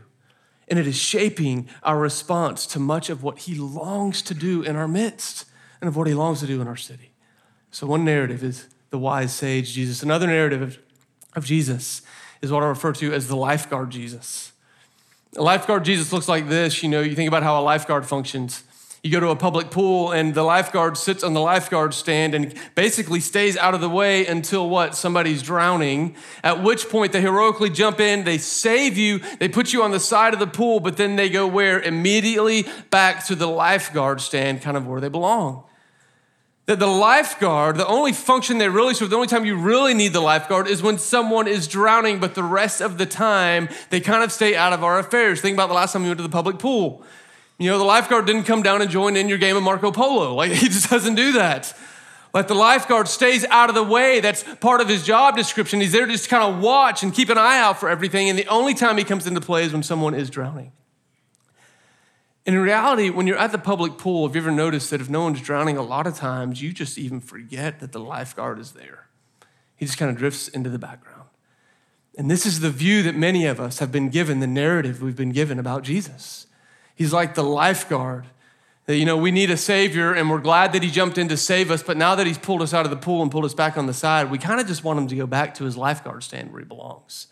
And 0.68 0.78
it 0.78 0.86
is 0.86 0.96
shaping 0.96 1.68
our 1.82 1.98
response 1.98 2.66
to 2.66 2.78
much 2.78 3.08
of 3.08 3.22
what 3.22 3.40
he 3.40 3.54
longs 3.54 4.20
to 4.22 4.34
do 4.34 4.62
in 4.62 4.76
our 4.76 4.88
midst 4.88 5.46
and 5.80 5.88
of 5.88 5.96
what 5.96 6.06
he 6.06 6.14
longs 6.14 6.40
to 6.40 6.46
do 6.46 6.60
in 6.60 6.68
our 6.68 6.76
city. 6.76 7.12
So, 7.70 7.86
one 7.86 8.04
narrative 8.04 8.42
is 8.44 8.66
the 8.90 8.98
wise 8.98 9.32
sage 9.32 9.72
Jesus. 9.72 10.02
Another 10.02 10.26
narrative 10.26 10.60
of, 10.60 10.78
of 11.34 11.44
Jesus 11.44 12.02
is 12.42 12.52
what 12.52 12.62
I 12.62 12.66
refer 12.66 12.92
to 12.94 13.12
as 13.12 13.28
the 13.28 13.36
lifeguard 13.36 13.90
Jesus. 13.90 14.52
A 15.36 15.42
lifeguard 15.42 15.84
Jesus 15.84 16.12
looks 16.12 16.28
like 16.28 16.48
this. 16.48 16.82
You 16.82 16.88
know, 16.88 17.00
you 17.00 17.14
think 17.14 17.28
about 17.28 17.42
how 17.42 17.60
a 17.60 17.62
lifeguard 17.62 18.06
functions. 18.06 18.62
You 19.02 19.12
go 19.12 19.20
to 19.20 19.28
a 19.28 19.36
public 19.36 19.70
pool 19.70 20.10
and 20.10 20.34
the 20.34 20.42
lifeguard 20.42 20.96
sits 20.96 21.22
on 21.22 21.32
the 21.32 21.40
lifeguard 21.40 21.94
stand 21.94 22.34
and 22.34 22.52
basically 22.74 23.20
stays 23.20 23.56
out 23.56 23.72
of 23.72 23.80
the 23.80 23.88
way 23.88 24.26
until 24.26 24.68
what? 24.68 24.96
Somebody's 24.96 25.40
drowning. 25.40 26.16
At 26.42 26.64
which 26.64 26.88
point 26.88 27.12
they 27.12 27.20
heroically 27.20 27.70
jump 27.70 28.00
in, 28.00 28.24
they 28.24 28.38
save 28.38 28.98
you, 28.98 29.20
they 29.38 29.48
put 29.48 29.72
you 29.72 29.84
on 29.84 29.92
the 29.92 30.00
side 30.00 30.34
of 30.34 30.40
the 30.40 30.48
pool, 30.48 30.80
but 30.80 30.96
then 30.96 31.14
they 31.14 31.28
go 31.28 31.46
where? 31.46 31.80
Immediately 31.80 32.66
back 32.90 33.24
to 33.26 33.36
the 33.36 33.46
lifeguard 33.46 34.20
stand, 34.20 34.62
kind 34.62 34.76
of 34.76 34.86
where 34.86 35.00
they 35.00 35.08
belong. 35.08 35.62
That 36.66 36.80
the 36.80 36.86
lifeguard, 36.86 37.76
the 37.76 37.86
only 37.86 38.12
function 38.12 38.58
they 38.58 38.68
really 38.68 38.94
serve, 38.94 39.10
the 39.10 39.16
only 39.16 39.28
time 39.28 39.46
you 39.46 39.56
really 39.56 39.94
need 39.94 40.12
the 40.12 40.20
lifeguard 40.20 40.66
is 40.66 40.82
when 40.82 40.98
someone 40.98 41.46
is 41.46 41.68
drowning, 41.68 42.18
but 42.18 42.34
the 42.34 42.42
rest 42.42 42.80
of 42.80 42.98
the 42.98 43.06
time 43.06 43.68
they 43.90 44.00
kind 44.00 44.24
of 44.24 44.32
stay 44.32 44.56
out 44.56 44.72
of 44.72 44.82
our 44.82 44.98
affairs. 44.98 45.40
Think 45.40 45.54
about 45.54 45.68
the 45.68 45.74
last 45.74 45.92
time 45.92 46.02
you 46.02 46.08
went 46.08 46.18
to 46.18 46.24
the 46.24 46.28
public 46.28 46.58
pool. 46.58 47.04
You 47.58 47.70
know, 47.70 47.78
the 47.78 47.84
lifeguard 47.84 48.26
didn't 48.26 48.44
come 48.44 48.62
down 48.62 48.82
and 48.82 48.90
join 48.90 49.16
in 49.16 49.28
your 49.28 49.38
game 49.38 49.56
of 49.56 49.62
Marco 49.62 49.90
Polo. 49.90 50.34
Like, 50.38 50.52
he 50.52 50.68
just 50.68 50.88
doesn't 50.88 51.16
do 51.16 51.32
that. 51.32 51.76
Like, 52.32 52.46
the 52.46 52.54
lifeguard 52.54 53.08
stays 53.08 53.44
out 53.46 53.68
of 53.68 53.74
the 53.74 53.82
way. 53.82 54.20
That's 54.20 54.44
part 54.60 54.80
of 54.80 54.88
his 54.88 55.04
job 55.04 55.36
description. 55.36 55.80
He's 55.80 55.92
there 55.92 56.06
to 56.06 56.12
just 56.12 56.28
kind 56.28 56.42
of 56.42 56.62
watch 56.62 57.02
and 57.02 57.12
keep 57.12 57.30
an 57.30 57.38
eye 57.38 57.58
out 57.58 57.80
for 57.80 57.88
everything. 57.88 58.28
And 58.28 58.38
the 58.38 58.46
only 58.46 58.74
time 58.74 58.96
he 58.96 59.04
comes 59.04 59.26
into 59.26 59.40
play 59.40 59.64
is 59.64 59.72
when 59.72 59.82
someone 59.82 60.14
is 60.14 60.30
drowning. 60.30 60.72
And 62.46 62.54
in 62.54 62.62
reality, 62.62 63.10
when 63.10 63.26
you're 63.26 63.36
at 63.36 63.52
the 63.52 63.58
public 63.58 63.98
pool, 63.98 64.26
have 64.26 64.36
you 64.36 64.40
ever 64.40 64.50
noticed 64.50 64.90
that 64.90 65.00
if 65.00 65.10
no 65.10 65.22
one's 65.22 65.40
drowning, 65.42 65.76
a 65.76 65.82
lot 65.82 66.06
of 66.06 66.16
times 66.16 66.62
you 66.62 66.72
just 66.72 66.96
even 66.96 67.20
forget 67.20 67.80
that 67.80 67.92
the 67.92 68.00
lifeguard 68.00 68.58
is 68.58 68.72
there? 68.72 69.08
He 69.76 69.84
just 69.84 69.98
kind 69.98 70.10
of 70.10 70.16
drifts 70.16 70.48
into 70.48 70.70
the 70.70 70.78
background. 70.78 71.28
And 72.16 72.30
this 72.30 72.46
is 72.46 72.60
the 72.60 72.70
view 72.70 73.02
that 73.02 73.14
many 73.14 73.46
of 73.46 73.60
us 73.60 73.80
have 73.80 73.92
been 73.92 74.08
given, 74.08 74.40
the 74.40 74.46
narrative 74.46 75.02
we've 75.02 75.16
been 75.16 75.32
given 75.32 75.58
about 75.58 75.82
Jesus. 75.82 76.47
He's 76.98 77.12
like 77.12 77.36
the 77.36 77.44
lifeguard. 77.44 78.24
You 78.88 79.04
know, 79.04 79.16
we 79.16 79.30
need 79.30 79.50
a 79.50 79.56
savior 79.56 80.12
and 80.12 80.28
we're 80.28 80.40
glad 80.40 80.72
that 80.72 80.82
he 80.82 80.90
jumped 80.90 81.16
in 81.16 81.28
to 81.28 81.36
save 81.36 81.70
us, 81.70 81.80
but 81.80 81.96
now 81.96 82.16
that 82.16 82.26
he's 82.26 82.38
pulled 82.38 82.60
us 82.60 82.74
out 82.74 82.86
of 82.86 82.90
the 82.90 82.96
pool 82.96 83.22
and 83.22 83.30
pulled 83.30 83.44
us 83.44 83.54
back 83.54 83.78
on 83.78 83.86
the 83.86 83.94
side, 83.94 84.32
we 84.32 84.38
kind 84.38 84.60
of 84.60 84.66
just 84.66 84.82
want 84.82 84.98
him 84.98 85.06
to 85.06 85.14
go 85.14 85.24
back 85.24 85.54
to 85.54 85.64
his 85.64 85.76
lifeguard 85.76 86.24
stand 86.24 86.50
where 86.50 86.58
he 86.58 86.64
belongs. 86.64 87.28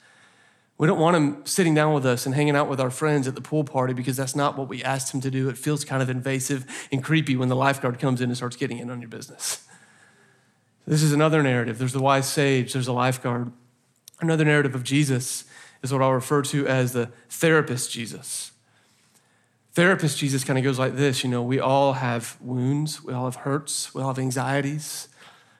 We 0.78 0.86
don't 0.86 1.00
want 1.00 1.16
him 1.16 1.44
sitting 1.46 1.74
down 1.74 1.94
with 1.94 2.06
us 2.06 2.26
and 2.26 2.34
hanging 2.36 2.54
out 2.54 2.68
with 2.68 2.78
our 2.80 2.90
friends 2.90 3.26
at 3.26 3.34
the 3.34 3.40
pool 3.40 3.64
party 3.64 3.92
because 3.92 4.16
that's 4.16 4.36
not 4.36 4.56
what 4.56 4.68
we 4.68 4.84
asked 4.84 5.12
him 5.12 5.20
to 5.22 5.32
do. 5.32 5.48
It 5.48 5.58
feels 5.58 5.84
kind 5.84 6.00
of 6.00 6.08
invasive 6.08 6.88
and 6.92 7.02
creepy 7.02 7.34
when 7.34 7.48
the 7.48 7.56
lifeguard 7.56 7.98
comes 7.98 8.20
in 8.20 8.30
and 8.30 8.36
starts 8.36 8.54
getting 8.54 8.78
in 8.78 8.88
on 8.88 9.00
your 9.00 9.10
business. 9.10 9.66
This 10.86 11.02
is 11.02 11.12
another 11.12 11.42
narrative. 11.42 11.78
There's 11.78 11.92
the 11.92 12.00
wise 12.00 12.28
sage, 12.28 12.74
there's 12.74 12.86
a 12.86 12.92
lifeguard. 12.92 13.50
Another 14.20 14.44
narrative 14.44 14.76
of 14.76 14.84
Jesus 14.84 15.42
is 15.82 15.92
what 15.92 16.02
I'll 16.02 16.12
refer 16.12 16.42
to 16.42 16.68
as 16.68 16.92
the 16.92 17.10
therapist 17.28 17.90
Jesus. 17.90 18.52
Therapist 19.76 20.16
Jesus 20.16 20.42
kind 20.42 20.58
of 20.58 20.64
goes 20.64 20.78
like 20.78 20.96
this 20.96 21.22
you 21.22 21.28
know, 21.28 21.42
we 21.42 21.60
all 21.60 21.92
have 21.92 22.38
wounds, 22.40 23.04
we 23.04 23.12
all 23.12 23.26
have 23.26 23.36
hurts, 23.36 23.94
we 23.94 24.00
all 24.00 24.08
have 24.08 24.18
anxieties, 24.18 25.08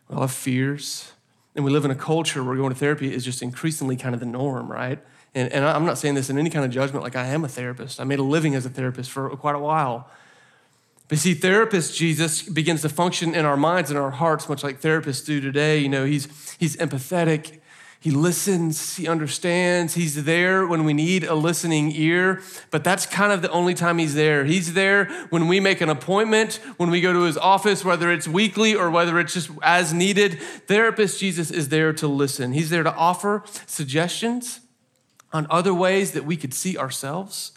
we 0.09 0.15
all 0.15 0.23
have 0.23 0.33
fears. 0.33 1.13
And 1.55 1.67
we 1.67 1.71
live 1.71 1.85
in 1.85 1.91
a 1.91 1.95
culture 1.95 2.43
where 2.43 2.57
going 2.57 2.73
to 2.73 2.79
therapy 2.79 3.13
is 3.13 3.27
just 3.27 3.43
increasingly 3.43 3.95
kind 3.95 4.15
of 4.15 4.21
the 4.21 4.27
norm, 4.27 4.73
right? 4.73 4.99
And, 5.35 5.53
and 5.53 5.67
I'm 5.67 5.85
not 5.85 5.99
saying 5.99 6.15
this 6.15 6.31
in 6.31 6.39
any 6.39 6.49
kind 6.49 6.65
of 6.65 6.71
judgment, 6.71 7.05
like 7.05 7.15
I 7.15 7.27
am 7.27 7.45
a 7.45 7.49
therapist. 7.49 8.01
I 8.01 8.05
made 8.05 8.19
a 8.19 8.23
living 8.23 8.55
as 8.55 8.65
a 8.65 8.71
therapist 8.71 9.11
for 9.11 9.29
quite 9.37 9.55
a 9.55 9.59
while. 9.59 10.09
But 11.09 11.19
see, 11.19 11.35
therapist 11.35 11.95
Jesus 11.95 12.41
begins 12.41 12.81
to 12.83 12.89
function 12.89 13.35
in 13.35 13.45
our 13.45 13.59
minds 13.59 13.91
and 13.91 13.99
our 13.99 14.13
hearts, 14.13 14.49
much 14.49 14.65
like 14.65 14.81
therapists 14.81 15.27
do 15.27 15.43
today. 15.43 15.79
You 15.79 15.91
know, 15.91 16.07
he's, 16.07 16.57
he's 16.59 16.75
empathetic, 16.79 17.59
he 18.07 18.13
listens, 18.13 18.95
he 18.95 19.09
understands, 19.09 19.95
he's 19.95 20.23
there 20.23 20.65
when 20.65 20.85
we 20.85 20.95
need 20.95 21.25
a 21.25 21.35
listening 21.35 21.91
ear, 21.91 22.41
but 22.71 22.85
that's 22.85 23.05
kind 23.05 23.33
of 23.33 23.43
the 23.43 23.51
only 23.51 23.75
time 23.75 23.99
he's 23.99 24.15
there. 24.15 24.45
He's 24.45 24.75
there 24.75 25.07
when 25.31 25.49
we 25.49 25.59
make 25.59 25.81
an 25.81 25.89
appointment, 25.89 26.61
when 26.77 26.89
we 26.89 27.01
go 27.01 27.13
to 27.13 27.23
his 27.23 27.37
office, 27.37 27.85
whether 27.85 28.13
it's 28.13 28.29
weekly 28.29 28.77
or 28.77 28.93
whether 28.93 29.19
it's 29.19 29.35
just 29.35 29.51
as 29.61 29.93
needed. 29.93 30.39
Therapist 30.69 31.19
Jesus 31.19 31.51
is 31.51 31.69
there 31.69 31.93
to 31.95 32.07
listen. 32.07 32.53
He's 32.53 32.71
there 32.71 32.85
to 32.85 32.95
offer 32.95 33.43
suggestions 33.67 34.61
on 35.33 35.49
other 35.51 35.75
ways 35.75 36.13
that 36.13 36.25
we 36.25 36.37
could 36.37 36.55
see 36.55 36.79
ourselves. 36.79 37.51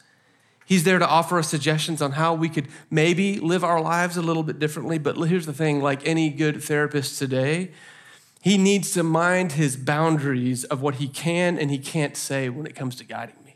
He's 0.65 0.83
there 0.83 0.97
to 0.97 1.07
offer 1.07 1.37
us 1.37 1.47
suggestions 1.47 2.01
on 2.01 2.13
how 2.13 2.33
we 2.33 2.49
could 2.49 2.69
maybe 2.89 3.39
live 3.39 3.63
our 3.63 3.79
lives 3.79 4.17
a 4.17 4.23
little 4.23 4.41
bit 4.41 4.57
differently. 4.57 4.97
But 4.97 5.15
here's 5.15 5.45
the 5.45 5.53
thing 5.53 5.79
like 5.79 6.07
any 6.07 6.31
good 6.31 6.63
therapist 6.63 7.19
today, 7.19 7.69
he 8.41 8.57
needs 8.57 8.91
to 8.91 9.03
mind 9.03 9.53
his 9.53 9.75
boundaries 9.75 10.63
of 10.65 10.81
what 10.81 10.95
he 10.95 11.07
can 11.07 11.57
and 11.57 11.69
he 11.69 11.77
can't 11.77 12.15
say 12.15 12.49
when 12.49 12.65
it 12.65 12.75
comes 12.75 12.95
to 12.95 13.03
guiding 13.03 13.35
me. 13.45 13.49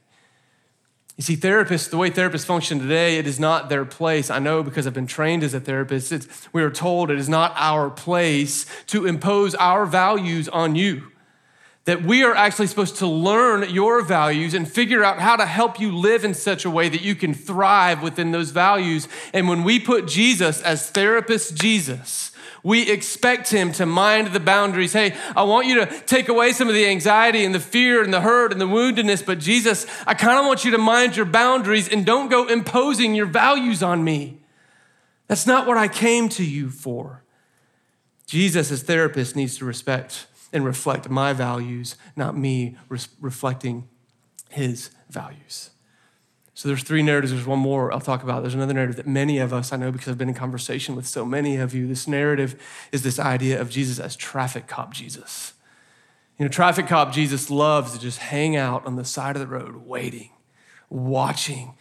You 1.16 1.24
see, 1.24 1.38
therapists, 1.38 1.90
the 1.90 1.98
way 1.98 2.10
therapists 2.10 2.46
function 2.46 2.80
today, 2.80 3.18
it 3.18 3.28
is 3.28 3.40
not 3.40 3.70
their 3.70 3.86
place. 3.86 4.32
I 4.32 4.40
know 4.40 4.64
because 4.64 4.88
I've 4.88 4.96
been 4.96 5.08
trained 5.08 5.44
as 5.44 5.54
a 5.54 5.60
therapist. 5.60 6.12
It's, 6.12 6.28
we 6.52 6.64
are 6.64 6.72
told 6.72 7.12
it 7.12 7.20
is 7.20 7.30
not 7.30 7.54
our 7.56 7.92
place 7.92 8.66
to 8.88 9.06
impose 9.06 9.54
our 9.56 9.86
values 9.86 10.50
on 10.50 10.76
you. 10.76 11.04
That 11.86 12.02
we 12.02 12.24
are 12.24 12.34
actually 12.34 12.68
supposed 12.68 12.96
to 12.98 13.08
learn 13.08 13.70
your 13.70 14.02
values 14.02 14.54
and 14.54 14.68
figure 14.68 15.04
out 15.04 15.20
how 15.20 15.36
to 15.36 15.46
help 15.46 15.80
you 15.80 15.96
live 15.96 16.26
in 16.26 16.34
such 16.34 16.66
a 16.66 16.70
way 16.70 16.90
that 16.90 17.02
you 17.02 17.14
can 17.14 17.34
thrive 17.34 18.02
within 18.02 18.32
those 18.32 18.50
values. 18.50 19.08
And 19.34 19.48
when 19.48 19.64
we 19.64 19.80
put 19.80 20.08
Jesus 20.08 20.62
as 20.62 20.90
therapist 20.90 21.56
Jesus, 21.56 22.32
we 22.64 22.90
expect 22.90 23.52
him 23.52 23.74
to 23.74 23.86
mind 23.86 24.28
the 24.28 24.40
boundaries. 24.40 24.94
Hey, 24.94 25.16
I 25.36 25.44
want 25.44 25.68
you 25.68 25.86
to 25.86 25.86
take 26.02 26.30
away 26.30 26.54
some 26.54 26.70
of 26.70 26.74
the 26.74 26.86
anxiety 26.86 27.44
and 27.44 27.54
the 27.54 27.60
fear 27.60 28.02
and 28.02 28.14
the 28.14 28.22
hurt 28.22 28.54
and 28.54 28.62
the 28.62 28.66
woundedness, 28.66 29.26
but 29.26 29.40
Jesus, 29.40 29.86
I 30.08 30.14
kind 30.14 30.40
of 30.40 30.46
want 30.46 30.64
you 30.64 30.72
to 30.72 30.78
mind 30.78 31.18
your 31.18 31.26
boundaries 31.26 31.90
and 31.90 32.06
don't 32.06 32.30
go 32.30 32.48
imposing 32.48 33.16
your 33.16 33.26
values 33.26 33.84
on 33.84 34.04
me. 34.04 34.40
That's 35.28 35.46
not 35.46 35.68
what 35.68 35.78
I 35.78 35.90
came 35.90 36.30
to 36.30 36.44
you 36.44 36.70
for. 36.70 37.24
Jesus, 38.26 38.72
as 38.72 38.84
therapist, 38.84 39.36
needs 39.36 39.58
to 39.58 39.66
respect 39.66 40.28
and 40.54 40.64
reflect 40.64 41.10
my 41.10 41.34
values, 41.34 41.98
not 42.16 42.38
me 42.38 42.78
reflecting 42.90 43.90
his 44.50 44.92
values. 45.10 45.72
So 46.56 46.68
there's 46.68 46.84
three 46.84 47.02
narratives. 47.02 47.34
There's 47.34 47.48
one 47.48 47.60
more 47.60 47.92
I'll 47.92 48.00
talk 48.00 48.22
about. 48.22 48.42
There's 48.42 48.54
another 48.54 48.74
narrative 48.74 48.98
that 48.98 49.08
many 49.08 49.40
of 49.40 49.54
us, 49.54 49.74
I 49.74 49.78
know 49.78 49.92
because 49.92 50.10
I've 50.10 50.18
been 50.18 50.30
in 50.30 50.36
conversation 50.36 50.96
with 50.96 51.08
so 51.08 51.26
many 51.26 51.58
of 51.58 51.74
you, 51.74 51.88
this 51.88 52.08
narrative 52.08 52.62
is 52.92 53.02
this 53.02 53.20
idea 53.20 53.60
of 53.60 53.70
Jesus 53.70 54.00
as 54.00 54.16
traffic 54.16 54.68
cop 54.68 54.94
Jesus. 54.94 55.54
You 56.38 56.46
know, 56.46 56.50
traffic 56.50 56.88
cop 56.88 57.12
Jesus 57.12 57.50
loves 57.50 57.94
to 57.94 58.00
just 58.00 58.20
hang 58.20 58.56
out 58.56 58.86
on 58.86 58.96
the 58.96 59.06
side 59.06 59.36
of 59.36 59.40
the 59.40 59.48
road, 59.48 59.88
waiting, 59.88 60.32
watching 60.90 61.76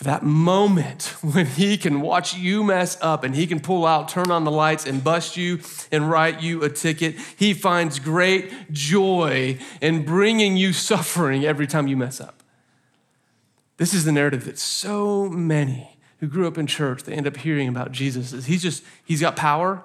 for 0.00 0.04
that 0.04 0.22
moment 0.22 1.14
when 1.20 1.46
he 1.46 1.76
can 1.76 2.00
watch 2.00 2.34
you 2.34 2.64
mess 2.64 2.96
up 3.00 3.22
and 3.22 3.34
he 3.34 3.46
can 3.46 3.60
pull 3.60 3.86
out, 3.86 4.08
turn 4.08 4.30
on 4.30 4.44
the 4.44 4.50
lights, 4.50 4.86
and 4.86 5.04
bust 5.04 5.36
you 5.36 5.60
and 5.92 6.10
write 6.10 6.40
you 6.40 6.64
a 6.64 6.68
ticket. 6.68 7.16
He 7.36 7.54
finds 7.54 7.98
great 7.98 8.72
joy 8.72 9.58
in 9.80 10.04
bringing 10.04 10.56
you 10.56 10.72
suffering 10.72 11.44
every 11.44 11.66
time 11.66 11.86
you 11.86 11.96
mess 11.96 12.20
up. 12.20 12.39
This 13.80 13.94
is 13.94 14.04
the 14.04 14.12
narrative 14.12 14.44
that 14.44 14.58
so 14.58 15.26
many 15.30 15.96
who 16.18 16.26
grew 16.26 16.46
up 16.46 16.58
in 16.58 16.66
church, 16.66 17.04
they 17.04 17.14
end 17.14 17.26
up 17.26 17.38
hearing 17.38 17.66
about 17.66 17.92
Jesus 17.92 18.34
is 18.34 18.44
he's 18.44 18.60
just, 18.60 18.84
he's 19.06 19.22
got 19.22 19.36
power 19.36 19.82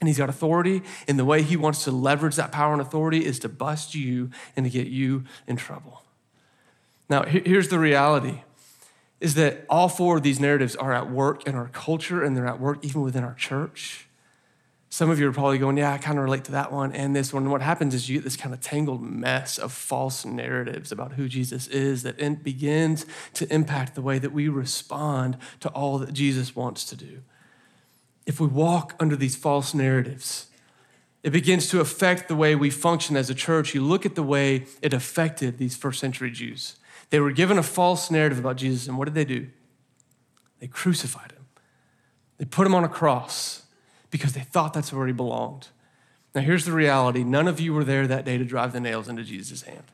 and 0.00 0.08
he's 0.08 0.18
got 0.18 0.28
authority. 0.28 0.82
And 1.06 1.20
the 1.20 1.24
way 1.24 1.42
he 1.42 1.56
wants 1.56 1.84
to 1.84 1.92
leverage 1.92 2.34
that 2.34 2.50
power 2.50 2.72
and 2.72 2.82
authority 2.82 3.24
is 3.24 3.38
to 3.38 3.48
bust 3.48 3.94
you 3.94 4.30
and 4.56 4.66
to 4.66 4.70
get 4.70 4.88
you 4.88 5.22
in 5.46 5.54
trouble. 5.54 6.02
Now, 7.08 7.22
here's 7.22 7.68
the 7.68 7.78
reality 7.78 8.42
is 9.20 9.34
that 9.34 9.66
all 9.70 9.88
four 9.88 10.16
of 10.16 10.24
these 10.24 10.40
narratives 10.40 10.74
are 10.74 10.92
at 10.92 11.08
work 11.08 11.46
in 11.46 11.54
our 11.54 11.68
culture 11.68 12.24
and 12.24 12.36
they're 12.36 12.48
at 12.48 12.58
work 12.58 12.84
even 12.84 13.02
within 13.02 13.22
our 13.22 13.34
church. 13.34 14.08
Some 14.92 15.08
of 15.08 15.18
you 15.18 15.26
are 15.26 15.32
probably 15.32 15.56
going, 15.56 15.78
Yeah, 15.78 15.90
I 15.90 15.96
kind 15.96 16.18
of 16.18 16.24
relate 16.24 16.44
to 16.44 16.52
that 16.52 16.70
one 16.70 16.92
and 16.92 17.16
this 17.16 17.32
one. 17.32 17.44
And 17.44 17.50
what 17.50 17.62
happens 17.62 17.94
is 17.94 18.10
you 18.10 18.18
get 18.18 18.24
this 18.24 18.36
kind 18.36 18.54
of 18.54 18.60
tangled 18.60 19.00
mess 19.00 19.56
of 19.56 19.72
false 19.72 20.26
narratives 20.26 20.92
about 20.92 21.12
who 21.12 21.30
Jesus 21.30 21.66
is 21.68 22.02
that 22.02 22.44
begins 22.44 23.06
to 23.32 23.50
impact 23.50 23.94
the 23.94 24.02
way 24.02 24.18
that 24.18 24.34
we 24.34 24.48
respond 24.48 25.38
to 25.60 25.70
all 25.70 25.96
that 25.96 26.12
Jesus 26.12 26.54
wants 26.54 26.84
to 26.84 26.94
do. 26.94 27.22
If 28.26 28.38
we 28.38 28.46
walk 28.46 28.94
under 29.00 29.16
these 29.16 29.34
false 29.34 29.72
narratives, 29.72 30.48
it 31.22 31.30
begins 31.30 31.70
to 31.70 31.80
affect 31.80 32.28
the 32.28 32.36
way 32.36 32.54
we 32.54 32.68
function 32.68 33.16
as 33.16 33.30
a 33.30 33.34
church. 33.34 33.74
You 33.74 33.80
look 33.80 34.04
at 34.04 34.14
the 34.14 34.22
way 34.22 34.66
it 34.82 34.92
affected 34.92 35.56
these 35.56 35.74
first 35.74 36.00
century 36.00 36.30
Jews. 36.30 36.76
They 37.08 37.18
were 37.18 37.32
given 37.32 37.56
a 37.56 37.62
false 37.62 38.10
narrative 38.10 38.40
about 38.40 38.56
Jesus, 38.56 38.86
and 38.88 38.98
what 38.98 39.06
did 39.06 39.14
they 39.14 39.24
do? 39.24 39.48
They 40.58 40.66
crucified 40.66 41.32
him, 41.32 41.46
they 42.36 42.44
put 42.44 42.66
him 42.66 42.74
on 42.74 42.84
a 42.84 42.90
cross 42.90 43.62
because 44.12 44.34
they 44.34 44.42
thought 44.42 44.74
that's 44.74 44.92
where 44.92 45.08
he 45.08 45.12
belonged. 45.12 45.68
Now, 46.36 46.42
here's 46.42 46.64
the 46.64 46.72
reality 46.72 47.24
none 47.24 47.48
of 47.48 47.58
you 47.58 47.74
were 47.74 47.82
there 47.82 48.06
that 48.06 48.24
day 48.24 48.38
to 48.38 48.44
drive 48.44 48.72
the 48.72 48.78
nails 48.78 49.08
into 49.08 49.24
Jesus' 49.24 49.62
hand. 49.62 49.90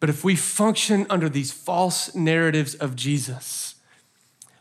But 0.00 0.10
if 0.10 0.22
we 0.22 0.36
function 0.36 1.06
under 1.08 1.30
these 1.30 1.50
false 1.50 2.14
narratives 2.14 2.74
of 2.74 2.94
Jesus, 2.94 3.76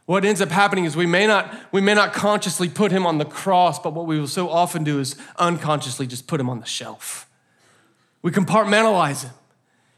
what 0.06 0.24
ends 0.24 0.42
up 0.42 0.50
happening 0.50 0.86
is 0.86 0.96
we 0.96 1.06
may 1.06 1.28
not 1.28 1.54
we 1.74 1.82
may 1.82 1.94
not 1.94 2.14
consciously 2.14 2.70
put 2.70 2.92
him 2.92 3.06
on 3.06 3.18
the 3.18 3.26
cross, 3.26 3.80
but 3.80 3.94
what 3.94 4.06
we 4.06 4.18
will 4.20 4.28
so 4.28 4.50
often 4.50 4.84
do 4.84 5.00
is 5.00 5.18
unconsciously 5.38 6.08
just 6.08 6.28
put 6.28 6.40
him 6.40 6.50
on 6.50 6.60
the 6.60 6.66
shelf. 6.66 7.28
We 8.22 8.32
compartmentalize 8.32 9.24
him. 9.24 9.34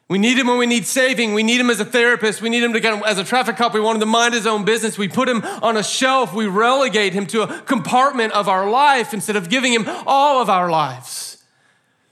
We 0.08 0.20
need 0.20 0.38
him 0.38 0.48
when 0.48 0.60
we 0.60 0.68
need 0.68 0.86
saving. 0.86 1.34
We 1.34 1.41
need 1.41 1.60
him 1.60 1.72
as 1.72 1.80
a 1.80 1.86
therapist. 1.86 2.39
We 2.41 2.50
need 2.50 2.63
him 2.63 2.74
to 2.74 2.80
get 2.80 2.94
him 2.94 3.04
as 3.06 3.18
a 3.18 3.24
traffic 3.24 3.58
cop. 3.58 3.74
We 3.74 3.80
want 3.80 3.96
him 3.96 4.02
to 4.02 4.06
mind 4.06 4.36
his 4.36 4.46
own 4.46 4.63
business. 4.63 5.00
We 5.00 5.08
put 5.08 5.28
him 5.28 5.44
on 5.63 5.78
a 5.78 5.84
shelf. 5.84 6.34
We 6.34 6.46
relegate 6.46 7.13
him 7.13 7.26
to 7.28 7.41
a 7.41 7.62
compartment 7.62 8.34
of 8.34 8.48
our 8.48 8.70
life 8.70 9.13
instead 9.13 9.36
of 9.36 9.50
giving 9.50 9.74
him 9.74 9.86
all 10.06 10.41
of 10.41 10.50
our 10.50 10.70
lives. 10.70 11.44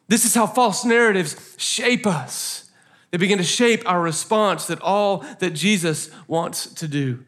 This 0.08 0.26
is 0.26 0.34
how 0.34 0.48
false 0.48 0.84
narratives 0.84 1.56
shape 1.58 2.08
us. 2.08 2.72
They 3.12 3.18
begin 3.20 3.38
to 3.38 3.44
shape 3.44 3.84
our 3.86 4.02
response 4.02 4.66
that 4.68 4.82
all 4.82 5.20
that 5.38 5.52
Jesus 5.52 6.10
wants 6.28 6.66
to 6.74 6.88
do. 6.88 7.24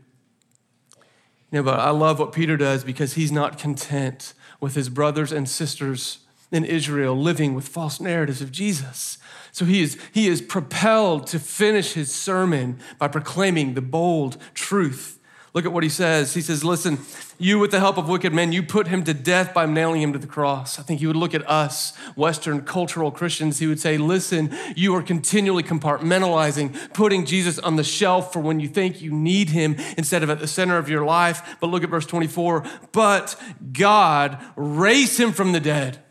You 1.51 1.62
know, 1.62 1.63
but 1.63 1.80
I 1.80 1.91
love 1.91 2.17
what 2.17 2.34
Peter 2.34 2.58
does 2.58 2.84
because 2.84 3.13
he's 3.13 3.32
not 3.32 3.60
content 3.60 4.34
with 4.60 4.73
his 4.73 4.89
brothers 4.89 5.32
and 5.32 5.47
sisters 5.47 6.24
in 6.55 6.63
Israel 6.63 7.15
living 7.15 7.53
with 7.53 7.67
false 7.67 7.99
narratives 7.99 8.41
of 8.41 8.51
Jesus. 8.51 9.17
So 9.51 9.65
he 9.65 9.81
is, 9.81 9.97
he 10.13 10.27
is 10.27 10.41
propelled 10.41 11.27
to 11.27 11.39
finish 11.39 11.93
his 11.93 12.13
sermon 12.13 12.79
by 12.97 13.09
proclaiming 13.09 13.73
the 13.73 13.81
bold 13.81 14.37
truth. 14.53 15.19
Look 15.53 15.65
at 15.65 15.71
what 15.71 15.83
he 15.83 15.89
says. 15.89 16.33
He 16.33 16.41
says, 16.41 16.63
Listen, 16.65 16.99
you 17.37 17.59
with 17.59 17.71
the 17.71 17.79
help 17.79 17.97
of 17.97 18.09
wicked 18.09 18.33
men, 18.33 18.51
you 18.51 18.63
put 18.63 18.87
him 18.87 19.03
to 19.05 19.13
death 19.13 19.53
by 19.53 19.65
nailing 19.65 20.01
him 20.01 20.13
to 20.13 20.19
the 20.19 20.27
cross. 20.27 20.79
I 20.79 20.83
think 20.83 20.99
he 20.99 21.07
would 21.07 21.15
look 21.15 21.33
at 21.33 21.49
us, 21.49 21.95
Western 22.15 22.61
cultural 22.63 23.11
Christians. 23.11 23.59
He 23.59 23.67
would 23.67 23.79
say, 23.79 23.97
Listen, 23.97 24.53
you 24.75 24.95
are 24.95 25.01
continually 25.01 25.63
compartmentalizing, 25.63 26.93
putting 26.93 27.25
Jesus 27.25 27.59
on 27.59 27.75
the 27.75 27.83
shelf 27.83 28.31
for 28.31 28.39
when 28.39 28.61
you 28.61 28.67
think 28.67 29.01
you 29.01 29.11
need 29.11 29.49
him 29.49 29.75
instead 29.97 30.23
of 30.23 30.29
at 30.29 30.39
the 30.39 30.47
center 30.47 30.77
of 30.77 30.89
your 30.89 31.05
life. 31.05 31.57
But 31.59 31.67
look 31.67 31.83
at 31.83 31.89
verse 31.89 32.05
24. 32.05 32.65
But 32.93 33.37
God 33.73 34.41
raised 34.55 35.17
him 35.17 35.33
from 35.33 35.51
the 35.51 35.61
dead 35.61 36.04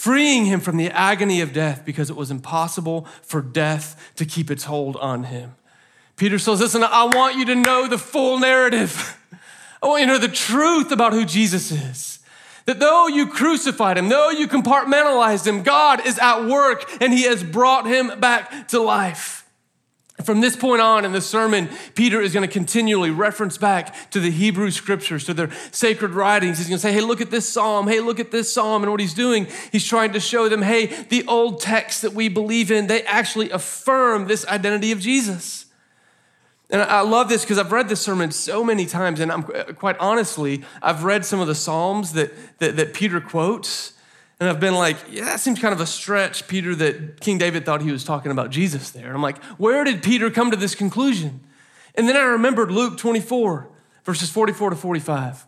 freeing 0.00 0.46
him 0.46 0.60
from 0.60 0.78
the 0.78 0.88
agony 0.88 1.42
of 1.42 1.52
death 1.52 1.82
because 1.84 2.08
it 2.08 2.16
was 2.16 2.30
impossible 2.30 3.06
for 3.20 3.42
death 3.42 4.10
to 4.16 4.24
keep 4.24 4.50
its 4.50 4.64
hold 4.64 4.96
on 4.96 5.24
him. 5.24 5.54
Peter 6.16 6.38
says, 6.38 6.58
Listen, 6.58 6.82
I 6.82 7.04
want 7.04 7.36
you 7.36 7.44
to 7.44 7.54
know 7.54 7.86
the 7.86 7.98
full 7.98 8.38
narrative. 8.38 9.18
I 9.82 9.86
want 9.86 10.00
you 10.00 10.06
to 10.06 10.12
know 10.14 10.18
the 10.18 10.28
truth 10.28 10.90
about 10.90 11.12
who 11.12 11.26
Jesus 11.26 11.70
is. 11.70 12.18
That 12.64 12.80
though 12.80 13.08
you 13.08 13.26
crucified 13.26 13.98
him, 13.98 14.08
though 14.08 14.30
you 14.30 14.48
compartmentalized 14.48 15.46
him, 15.46 15.62
God 15.62 16.06
is 16.06 16.18
at 16.18 16.46
work 16.46 16.90
and 17.02 17.12
he 17.12 17.24
has 17.24 17.44
brought 17.44 17.86
him 17.86 18.18
back 18.20 18.68
to 18.68 18.80
life. 18.80 19.39
From 20.24 20.40
this 20.40 20.56
point 20.56 20.80
on 20.82 21.04
in 21.04 21.12
the 21.12 21.20
sermon, 21.20 21.68
Peter 21.94 22.20
is 22.20 22.32
going 22.32 22.46
to 22.46 22.52
continually 22.52 23.10
reference 23.10 23.58
back 23.58 24.10
to 24.10 24.20
the 24.20 24.30
Hebrew 24.30 24.70
scriptures, 24.70 25.24
to 25.24 25.34
their 25.34 25.50
sacred 25.70 26.12
writings. 26.12 26.58
He's 26.58 26.68
going 26.68 26.78
to 26.78 26.82
say, 26.82 26.92
hey, 26.92 27.00
look 27.00 27.20
at 27.20 27.30
this 27.30 27.48
psalm. 27.48 27.88
Hey, 27.88 28.00
look 28.00 28.20
at 28.20 28.30
this 28.30 28.52
psalm. 28.52 28.82
And 28.82 28.90
what 28.90 29.00
he's 29.00 29.14
doing, 29.14 29.46
he's 29.72 29.86
trying 29.86 30.12
to 30.12 30.20
show 30.20 30.48
them, 30.48 30.62
hey, 30.62 30.86
the 30.86 31.26
old 31.26 31.60
texts 31.60 32.02
that 32.02 32.12
we 32.12 32.28
believe 32.28 32.70
in, 32.70 32.86
they 32.86 33.02
actually 33.02 33.50
affirm 33.50 34.26
this 34.26 34.46
identity 34.46 34.92
of 34.92 35.00
Jesus. 35.00 35.66
And 36.70 36.82
I 36.82 37.00
love 37.00 37.28
this 37.28 37.42
because 37.42 37.58
I've 37.58 37.72
read 37.72 37.88
this 37.88 38.00
sermon 38.00 38.30
so 38.30 38.62
many 38.62 38.86
times, 38.86 39.18
and 39.18 39.32
I'm 39.32 39.44
uh, 39.44 39.72
quite 39.72 39.96
honestly, 39.98 40.62
I've 40.80 41.02
read 41.02 41.24
some 41.24 41.40
of 41.40 41.48
the 41.48 41.54
Psalms 41.54 42.12
that, 42.12 42.32
that, 42.60 42.76
that 42.76 42.94
Peter 42.94 43.20
quotes, 43.20 43.94
and 44.40 44.48
I've 44.48 44.58
been 44.58 44.74
like, 44.74 44.96
yeah, 45.10 45.26
that 45.26 45.40
seems 45.40 45.58
kind 45.58 45.74
of 45.74 45.80
a 45.80 45.86
stretch, 45.86 46.48
Peter, 46.48 46.74
that 46.74 47.20
King 47.20 47.36
David 47.36 47.66
thought 47.66 47.82
he 47.82 47.92
was 47.92 48.04
talking 48.04 48.32
about 48.32 48.50
Jesus 48.50 48.90
there. 48.90 49.14
I'm 49.14 49.20
like, 49.20 49.42
where 49.58 49.84
did 49.84 50.02
Peter 50.02 50.30
come 50.30 50.50
to 50.50 50.56
this 50.56 50.74
conclusion? 50.74 51.40
And 51.94 52.08
then 52.08 52.16
I 52.16 52.22
remembered 52.22 52.70
Luke 52.70 52.96
24, 52.96 53.68
verses 54.04 54.30
44 54.30 54.70
to 54.70 54.76
45. 54.76 55.46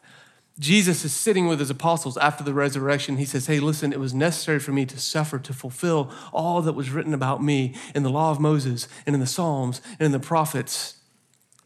Jesus 0.59 1.07
is 1.07 1.15
sitting 1.15 1.49
with 1.49 1.59
his 1.59 1.71
apostles 1.71 2.19
after 2.19 2.45
the 2.45 2.53
resurrection. 2.53 3.17
He 3.17 3.25
says, 3.25 3.47
Hey, 3.47 3.59
listen, 3.59 3.91
it 3.93 3.99
was 3.99 4.13
necessary 4.13 4.59
for 4.59 4.73
me 4.73 4.85
to 4.85 4.99
suffer 5.01 5.39
to 5.39 5.53
fulfill 5.55 6.11
all 6.31 6.61
that 6.61 6.75
was 6.75 6.91
written 6.91 7.15
about 7.15 7.43
me 7.43 7.75
in 7.95 8.03
the 8.03 8.11
law 8.11 8.31
of 8.31 8.39
Moses 8.39 8.87
and 9.07 9.15
in 9.15 9.21
the 9.21 9.27
Psalms 9.27 9.81
and 9.99 10.07
in 10.07 10.13
the 10.13 10.21
prophets. 10.21 10.99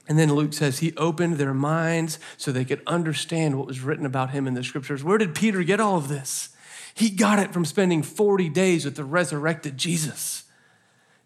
And 0.08 0.16
then 0.16 0.32
Luke 0.32 0.52
says 0.52 0.78
he 0.78 0.94
opened 0.96 1.34
their 1.34 1.52
minds 1.52 2.20
so 2.36 2.52
they 2.52 2.64
could 2.64 2.80
understand 2.86 3.58
what 3.58 3.66
was 3.66 3.80
written 3.80 4.06
about 4.06 4.30
him 4.30 4.46
in 4.46 4.54
the 4.54 4.62
scriptures. 4.62 5.02
Where 5.02 5.18
did 5.18 5.34
Peter 5.34 5.64
get 5.64 5.80
all 5.80 5.96
of 5.96 6.06
this? 6.06 6.50
He 6.96 7.10
got 7.10 7.38
it 7.38 7.52
from 7.52 7.66
spending 7.66 8.02
40 8.02 8.48
days 8.48 8.86
with 8.86 8.96
the 8.96 9.04
resurrected 9.04 9.76
Jesus. 9.76 10.44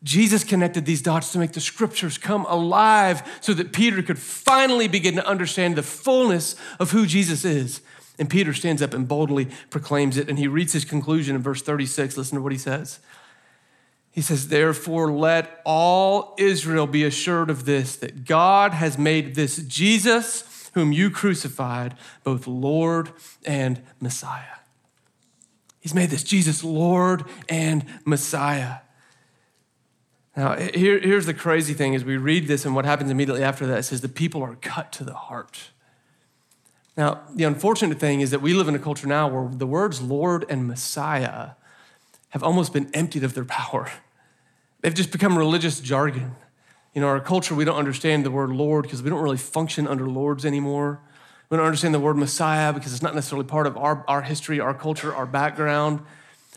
Jesus 0.02 0.42
connected 0.42 0.84
these 0.84 1.00
dots 1.00 1.30
to 1.30 1.38
make 1.38 1.52
the 1.52 1.60
scriptures 1.60 2.18
come 2.18 2.44
alive 2.46 3.22
so 3.40 3.54
that 3.54 3.72
Peter 3.72 4.02
could 4.02 4.18
finally 4.18 4.88
begin 4.88 5.14
to 5.14 5.24
understand 5.24 5.76
the 5.76 5.84
fullness 5.84 6.56
of 6.80 6.90
who 6.90 7.06
Jesus 7.06 7.44
is. 7.44 7.82
And 8.18 8.28
Peter 8.28 8.52
stands 8.52 8.82
up 8.82 8.94
and 8.94 9.06
boldly 9.06 9.46
proclaims 9.70 10.16
it. 10.16 10.28
And 10.28 10.40
he 10.40 10.48
reads 10.48 10.72
his 10.72 10.84
conclusion 10.84 11.36
in 11.36 11.42
verse 11.42 11.62
36. 11.62 12.16
Listen 12.16 12.36
to 12.36 12.42
what 12.42 12.50
he 12.50 12.58
says. 12.58 12.98
He 14.10 14.22
says, 14.22 14.48
Therefore, 14.48 15.12
let 15.12 15.60
all 15.64 16.34
Israel 16.36 16.88
be 16.88 17.04
assured 17.04 17.48
of 17.48 17.64
this, 17.64 17.94
that 17.96 18.24
God 18.24 18.72
has 18.72 18.98
made 18.98 19.36
this 19.36 19.58
Jesus, 19.58 20.70
whom 20.74 20.90
you 20.90 21.10
crucified, 21.10 21.96
both 22.24 22.48
Lord 22.48 23.12
and 23.46 23.80
Messiah. 24.00 24.59
He's 25.80 25.94
made 25.94 26.10
this 26.10 26.22
Jesus 26.22 26.62
Lord 26.62 27.24
and 27.48 27.84
Messiah. 28.04 28.76
Now, 30.36 30.56
here, 30.56 31.00
here's 31.00 31.26
the 31.26 31.34
crazy 31.34 31.74
thing 31.74 31.94
as 31.94 32.04
we 32.04 32.16
read 32.16 32.46
this, 32.46 32.64
and 32.64 32.74
what 32.74 32.84
happens 32.84 33.10
immediately 33.10 33.42
after 33.42 33.66
that, 33.66 33.84
says 33.84 34.00
the 34.00 34.08
people 34.08 34.42
are 34.42 34.54
cut 34.56 34.92
to 34.92 35.04
the 35.04 35.14
heart. 35.14 35.70
Now, 36.96 37.22
the 37.34 37.44
unfortunate 37.44 37.98
thing 37.98 38.20
is 38.20 38.30
that 38.30 38.42
we 38.42 38.54
live 38.54 38.68
in 38.68 38.74
a 38.74 38.78
culture 38.78 39.06
now 39.06 39.26
where 39.26 39.48
the 39.48 39.66
words 39.66 40.00
Lord 40.02 40.44
and 40.48 40.68
Messiah 40.68 41.50
have 42.30 42.42
almost 42.42 42.72
been 42.72 42.90
emptied 42.94 43.24
of 43.24 43.34
their 43.34 43.44
power. 43.44 43.90
They've 44.82 44.94
just 44.94 45.10
become 45.10 45.36
religious 45.36 45.80
jargon. 45.80 46.36
You 46.94 47.00
know, 47.00 47.08
our 47.08 47.20
culture, 47.20 47.54
we 47.54 47.64
don't 47.64 47.76
understand 47.76 48.24
the 48.24 48.30
word 48.30 48.50
Lord 48.50 48.82
because 48.82 49.02
we 49.02 49.10
don't 49.10 49.22
really 49.22 49.36
function 49.36 49.86
under 49.86 50.08
lords 50.08 50.44
anymore. 50.44 51.00
We 51.50 51.56
don't 51.56 51.66
understand 51.66 51.92
the 51.92 52.00
word 52.00 52.16
Messiah 52.16 52.72
because 52.72 52.92
it's 52.92 53.02
not 53.02 53.16
necessarily 53.16 53.46
part 53.46 53.66
of 53.66 53.76
our, 53.76 54.04
our 54.06 54.22
history, 54.22 54.60
our 54.60 54.72
culture, 54.72 55.12
our 55.12 55.26
background. 55.26 56.00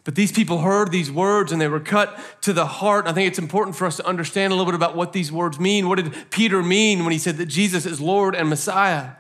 But 0.04 0.14
these 0.14 0.32
people 0.32 0.60
heard 0.60 0.92
these 0.92 1.12
words 1.12 1.52
and 1.52 1.60
they 1.60 1.68
were 1.68 1.80
cut 1.80 2.20
to 2.42 2.54
the 2.54 2.66
heart. 2.66 3.08
I 3.08 3.14
think 3.14 3.28
it's 3.28 3.40
important 3.40 3.76
for 3.76 3.88
us 3.88 3.98
to 3.98 4.06
understand 4.06 4.54
a 4.54 4.56
little 4.56 4.72
bit 4.72 4.76
about 4.76 4.96
what 4.96 5.12
these 5.14 5.32
words 5.32 5.60
mean. 5.60 5.90
What 5.90 5.96
did 5.96 6.30
Peter 6.30 6.62
mean 6.62 7.04
when 7.04 7.12
he 7.12 7.18
said 7.18 7.38
that 7.38 7.48
Jesus 7.48 7.88
is 7.88 8.00
Lord 8.00 8.36
and 8.36 8.50
Messiah? 8.50 9.12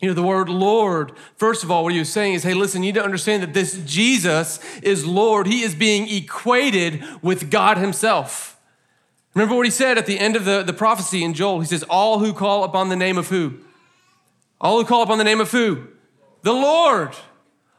You 0.00 0.08
know, 0.08 0.14
the 0.14 0.22
word 0.22 0.48
Lord, 0.48 1.12
first 1.36 1.64
of 1.64 1.70
all, 1.70 1.82
what 1.82 1.92
he 1.92 1.98
was 1.98 2.12
saying 2.12 2.34
is, 2.34 2.42
hey, 2.42 2.54
listen, 2.54 2.82
you 2.82 2.92
need 2.92 2.98
to 2.98 3.04
understand 3.04 3.42
that 3.42 3.54
this 3.54 3.80
Jesus 3.84 4.60
is 4.80 5.06
Lord. 5.06 5.46
He 5.46 5.62
is 5.62 5.74
being 5.74 6.08
equated 6.08 7.02
with 7.22 7.50
God 7.50 7.78
Himself. 7.78 8.60
Remember 9.34 9.54
what 9.54 9.66
he 9.66 9.70
said 9.70 9.98
at 9.98 10.06
the 10.06 10.18
end 10.18 10.36
of 10.36 10.44
the, 10.44 10.62
the 10.62 10.72
prophecy 10.72 11.22
in 11.22 11.34
Joel? 11.34 11.60
He 11.60 11.66
says, 11.66 11.84
All 11.84 12.18
who 12.18 12.32
call 12.32 12.64
upon 12.64 12.88
the 12.88 12.96
name 12.96 13.18
of 13.18 13.28
who? 13.28 13.58
All 14.60 14.78
who 14.78 14.86
call 14.86 15.02
upon 15.02 15.18
the 15.18 15.24
name 15.24 15.40
of 15.40 15.50
who? 15.50 15.86
The 16.42 16.52
Lord. 16.52 17.14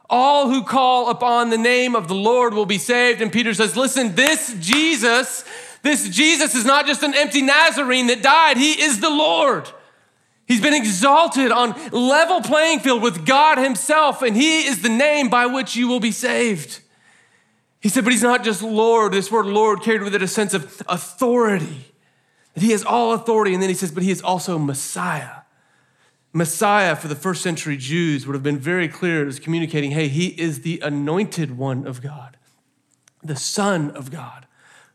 All 0.08 0.48
who 0.48 0.64
call 0.64 1.10
upon 1.10 1.50
the 1.50 1.58
name 1.58 1.94
of 1.94 2.08
the 2.08 2.14
Lord 2.14 2.54
will 2.54 2.66
be 2.66 2.78
saved. 2.78 3.20
And 3.20 3.32
Peter 3.32 3.54
says, 3.54 3.76
Listen, 3.76 4.14
this 4.14 4.54
Jesus, 4.58 5.44
this 5.82 6.08
Jesus 6.08 6.54
is 6.54 6.64
not 6.64 6.86
just 6.86 7.02
an 7.02 7.14
empty 7.14 7.42
Nazarene 7.42 8.08
that 8.08 8.22
died, 8.22 8.56
He 8.56 8.80
is 8.82 9.00
the 9.00 9.10
Lord. 9.10 9.70
He's 10.50 10.60
been 10.60 10.74
exalted 10.74 11.52
on 11.52 11.76
level 11.92 12.40
playing 12.40 12.80
field 12.80 13.02
with 13.02 13.24
God 13.24 13.56
himself, 13.56 14.20
and 14.20 14.36
he 14.36 14.66
is 14.66 14.82
the 14.82 14.88
name 14.88 15.28
by 15.28 15.46
which 15.46 15.76
you 15.76 15.86
will 15.86 16.00
be 16.00 16.10
saved. 16.10 16.80
He 17.80 17.88
said, 17.88 18.02
but 18.02 18.12
he's 18.12 18.24
not 18.24 18.42
just 18.42 18.60
Lord. 18.60 19.12
This 19.12 19.30
word 19.30 19.46
Lord 19.46 19.80
carried 19.80 20.02
with 20.02 20.12
it 20.12 20.22
a 20.22 20.26
sense 20.26 20.52
of 20.52 20.82
authority. 20.88 21.92
That 22.54 22.64
he 22.64 22.72
has 22.72 22.84
all 22.84 23.12
authority. 23.12 23.54
And 23.54 23.62
then 23.62 23.70
he 23.70 23.76
says, 23.76 23.92
but 23.92 24.02
he 24.02 24.10
is 24.10 24.20
also 24.22 24.58
Messiah. 24.58 25.39
Messiah 26.32 26.94
for 26.94 27.08
the 27.08 27.16
first 27.16 27.42
century 27.42 27.76
Jews 27.76 28.26
would 28.26 28.34
have 28.34 28.42
been 28.42 28.58
very 28.58 28.88
clear 28.88 29.26
as 29.26 29.40
communicating, 29.40 29.90
hey, 29.90 30.08
he 30.08 30.28
is 30.40 30.60
the 30.62 30.80
anointed 30.80 31.56
one 31.58 31.86
of 31.86 32.00
God, 32.00 32.36
the 33.22 33.36
Son 33.36 33.90
of 33.92 34.10
God 34.10 34.46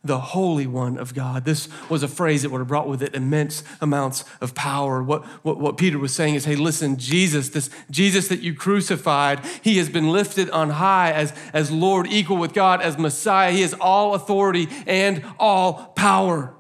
the 0.05 0.19
Holy 0.19 0.67
One 0.67 0.97
of 0.97 1.13
God. 1.13 1.45
This 1.45 1.67
was 1.89 2.03
a 2.03 2.07
phrase 2.07 2.43
that 2.43 2.51
would 2.51 2.59
have 2.59 2.67
brought 2.67 2.87
with 2.87 3.01
it 3.01 3.15
immense 3.15 3.63
amounts 3.81 4.23
of 4.39 4.53
power. 4.53 5.01
What, 5.01 5.25
what, 5.43 5.59
what 5.59 5.77
Peter 5.77 5.97
was 5.97 6.13
saying 6.13 6.35
is, 6.35 6.45
hey, 6.45 6.55
listen, 6.55 6.97
Jesus, 6.97 7.49
this 7.49 7.69
Jesus 7.89 8.27
that 8.27 8.41
you 8.41 8.53
crucified, 8.53 9.41
he 9.63 9.77
has 9.77 9.89
been 9.89 10.11
lifted 10.11 10.49
on 10.51 10.69
high 10.69 11.11
as, 11.11 11.33
as 11.51 11.71
Lord, 11.71 12.05
equal 12.07 12.37
with 12.37 12.53
God, 12.53 12.81
as 12.81 12.97
Messiah. 12.99 13.51
He 13.51 13.61
has 13.61 13.73
all 13.73 14.13
authority 14.13 14.69
and 14.85 15.25
all 15.39 15.91
power. 15.95 16.53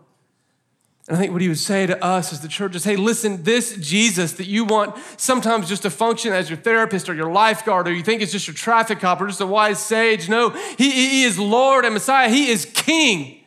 And 1.07 1.15
I 1.15 1.19
think 1.19 1.33
what 1.33 1.41
he 1.41 1.47
would 1.47 1.59
say 1.59 1.85
to 1.85 2.03
us 2.03 2.33
as 2.33 2.41
the 2.41 2.47
church 2.47 2.75
is 2.75 2.83
hey, 2.83 2.95
listen, 2.95 3.43
this 3.43 3.77
Jesus 3.77 4.33
that 4.33 4.47
you 4.47 4.65
want 4.65 4.95
sometimes 5.17 5.69
just 5.69 5.83
to 5.83 5.91
function 5.91 6.33
as 6.33 6.49
your 6.49 6.57
therapist 6.57 7.09
or 7.09 7.13
your 7.13 7.31
lifeguard, 7.31 7.87
or 7.87 7.93
you 7.93 8.01
think 8.01 8.21
it's 8.21 8.31
just 8.31 8.47
your 8.47 8.55
traffic 8.55 8.99
cop 8.99 9.21
or 9.21 9.27
just 9.27 9.41
a 9.41 9.45
wise 9.45 9.79
sage. 9.79 10.27
No, 10.29 10.49
he, 10.49 10.89
he 10.89 11.23
is 11.23 11.37
Lord 11.37 11.85
and 11.85 11.93
Messiah. 11.93 12.29
He 12.29 12.49
is 12.49 12.65
King. 12.65 13.43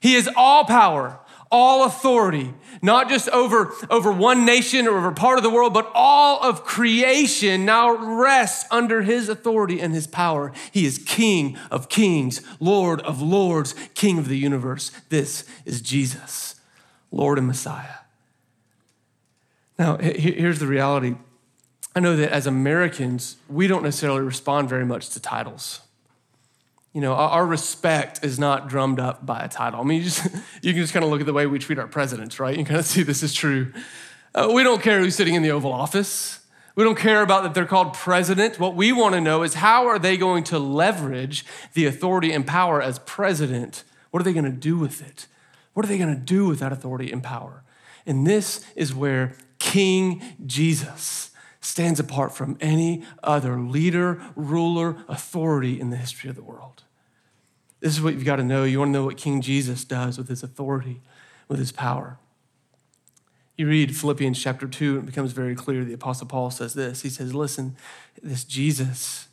He 0.00 0.14
is 0.14 0.28
all 0.36 0.64
power, 0.64 1.18
all 1.50 1.84
authority, 1.84 2.52
not 2.82 3.08
just 3.08 3.30
over, 3.30 3.72
over 3.88 4.12
one 4.12 4.44
nation 4.44 4.86
or 4.86 4.98
over 4.98 5.12
part 5.12 5.38
of 5.38 5.42
the 5.42 5.50
world, 5.50 5.72
but 5.72 5.90
all 5.94 6.42
of 6.42 6.64
creation 6.64 7.64
now 7.64 8.18
rests 8.18 8.66
under 8.70 9.02
his 9.02 9.30
authority 9.30 9.80
and 9.80 9.94
his 9.94 10.06
power. 10.06 10.52
He 10.70 10.84
is 10.84 10.98
King 10.98 11.56
of 11.70 11.88
kings, 11.88 12.42
Lord 12.60 13.00
of 13.02 13.22
lords, 13.22 13.74
King 13.94 14.18
of 14.18 14.28
the 14.28 14.38
universe. 14.38 14.90
This 15.08 15.44
is 15.64 15.80
Jesus. 15.80 16.59
Lord 17.10 17.38
and 17.38 17.46
Messiah. 17.46 18.00
Now, 19.78 19.96
here's 19.96 20.58
the 20.58 20.66
reality. 20.66 21.16
I 21.96 22.00
know 22.00 22.14
that 22.16 22.30
as 22.30 22.46
Americans, 22.46 23.36
we 23.48 23.66
don't 23.66 23.82
necessarily 23.82 24.20
respond 24.20 24.68
very 24.68 24.84
much 24.84 25.10
to 25.10 25.20
titles. 25.20 25.80
You 26.92 27.00
know, 27.00 27.14
our 27.14 27.46
respect 27.46 28.24
is 28.24 28.38
not 28.38 28.68
drummed 28.68 29.00
up 29.00 29.24
by 29.24 29.40
a 29.40 29.48
title. 29.48 29.80
I 29.80 29.84
mean, 29.84 29.98
you, 29.98 30.04
just, 30.04 30.24
you 30.62 30.72
can 30.72 30.82
just 30.82 30.92
kind 30.92 31.04
of 31.04 31.10
look 31.10 31.20
at 31.20 31.26
the 31.26 31.32
way 31.32 31.46
we 31.46 31.58
treat 31.58 31.78
our 31.78 31.86
presidents, 31.86 32.38
right? 32.38 32.56
You 32.56 32.64
kind 32.64 32.78
of 32.78 32.86
see 32.86 33.02
this 33.02 33.22
is 33.22 33.32
true. 33.32 33.72
Uh, 34.34 34.50
we 34.52 34.62
don't 34.62 34.82
care 34.82 35.00
who's 35.00 35.14
sitting 35.14 35.34
in 35.34 35.42
the 35.42 35.50
Oval 35.50 35.72
Office. 35.72 36.40
We 36.74 36.84
don't 36.84 36.98
care 36.98 37.22
about 37.22 37.42
that 37.42 37.54
they're 37.54 37.66
called 37.66 37.94
president. 37.94 38.60
What 38.60 38.74
we 38.74 38.92
want 38.92 39.14
to 39.14 39.20
know 39.20 39.42
is 39.42 39.54
how 39.54 39.86
are 39.86 39.98
they 39.98 40.16
going 40.16 40.44
to 40.44 40.58
leverage 40.58 41.44
the 41.74 41.86
authority 41.86 42.32
and 42.32 42.46
power 42.46 42.80
as 42.80 42.98
president? 43.00 43.82
What 44.10 44.20
are 44.20 44.24
they 44.24 44.32
going 44.32 44.44
to 44.44 44.50
do 44.50 44.78
with 44.78 45.02
it? 45.02 45.26
What 45.72 45.84
are 45.84 45.88
they 45.88 45.98
going 45.98 46.14
to 46.14 46.20
do 46.20 46.46
with 46.46 46.60
that 46.60 46.72
authority 46.72 47.12
and 47.12 47.22
power? 47.22 47.62
And 48.06 48.26
this 48.26 48.64
is 48.74 48.94
where 48.94 49.34
King 49.58 50.22
Jesus 50.44 51.30
stands 51.60 52.00
apart 52.00 52.34
from 52.34 52.56
any 52.60 53.04
other 53.22 53.58
leader, 53.58 54.20
ruler, 54.34 55.04
authority 55.08 55.80
in 55.80 55.90
the 55.90 55.96
history 55.96 56.30
of 56.30 56.36
the 56.36 56.42
world. 56.42 56.84
This 57.80 57.92
is 57.92 58.02
what 58.02 58.14
you've 58.14 58.24
got 58.24 58.36
to 58.36 58.44
know. 58.44 58.64
You 58.64 58.78
want 58.78 58.90
to 58.90 58.92
know 58.92 59.04
what 59.04 59.16
King 59.16 59.40
Jesus 59.40 59.84
does 59.84 60.18
with 60.18 60.28
his 60.28 60.42
authority, 60.42 61.00
with 61.48 61.58
his 61.58 61.72
power. 61.72 62.18
You 63.56 63.68
read 63.68 63.94
Philippians 63.94 64.42
chapter 64.42 64.66
2, 64.66 64.98
and 64.98 65.02
it 65.02 65.06
becomes 65.06 65.32
very 65.32 65.54
clear. 65.54 65.84
The 65.84 65.92
Apostle 65.92 66.26
Paul 66.26 66.50
says 66.50 66.74
this 66.74 67.02
He 67.02 67.10
says, 67.10 67.34
Listen, 67.34 67.76
this 68.22 68.44
Jesus, 68.44 69.28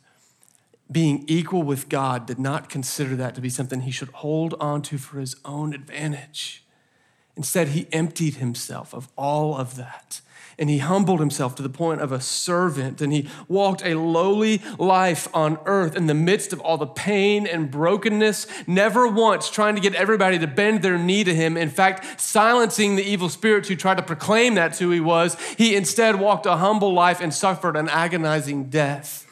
being 0.90 1.24
equal 1.26 1.62
with 1.62 1.88
God, 1.88 2.26
did 2.26 2.38
not 2.38 2.68
consider 2.68 3.14
that 3.16 3.34
to 3.34 3.40
be 3.40 3.50
something 3.50 3.82
he 3.82 3.90
should 3.90 4.08
hold 4.08 4.54
on 4.60 4.82
to 4.82 4.98
for 4.98 5.20
his 5.20 5.36
own 5.44 5.74
advantage. 5.74 6.64
Instead, 7.36 7.68
he 7.68 7.86
emptied 7.92 8.36
himself 8.36 8.92
of 8.94 9.08
all 9.16 9.56
of 9.56 9.76
that 9.76 10.20
and 10.58 10.68
he 10.68 10.78
humbled 10.78 11.20
himself 11.20 11.54
to 11.54 11.62
the 11.62 11.68
point 11.68 12.00
of 12.00 12.10
a 12.10 12.20
servant 12.20 13.00
and 13.00 13.12
he 13.12 13.28
walked 13.46 13.82
a 13.84 13.94
lowly 13.94 14.60
life 14.78 15.28
on 15.32 15.58
earth 15.66 15.94
in 15.94 16.06
the 16.06 16.14
midst 16.14 16.52
of 16.52 16.60
all 16.60 16.76
the 16.76 16.86
pain 16.86 17.46
and 17.46 17.70
brokenness, 17.70 18.46
never 18.66 19.06
once 19.06 19.48
trying 19.48 19.76
to 19.76 19.80
get 19.80 19.94
everybody 19.94 20.38
to 20.38 20.46
bend 20.48 20.82
their 20.82 20.98
knee 20.98 21.22
to 21.22 21.34
him. 21.34 21.56
In 21.56 21.70
fact, 21.70 22.20
silencing 22.20 22.96
the 22.96 23.04
evil 23.04 23.28
spirits 23.28 23.68
who 23.68 23.76
tried 23.76 23.98
to 23.98 24.02
proclaim 24.02 24.54
that's 24.54 24.80
who 24.80 24.90
he 24.90 25.00
was. 25.00 25.36
He 25.56 25.76
instead 25.76 26.18
walked 26.18 26.46
a 26.46 26.56
humble 26.56 26.92
life 26.92 27.20
and 27.20 27.32
suffered 27.32 27.76
an 27.76 27.88
agonizing 27.88 28.64
death. 28.64 29.27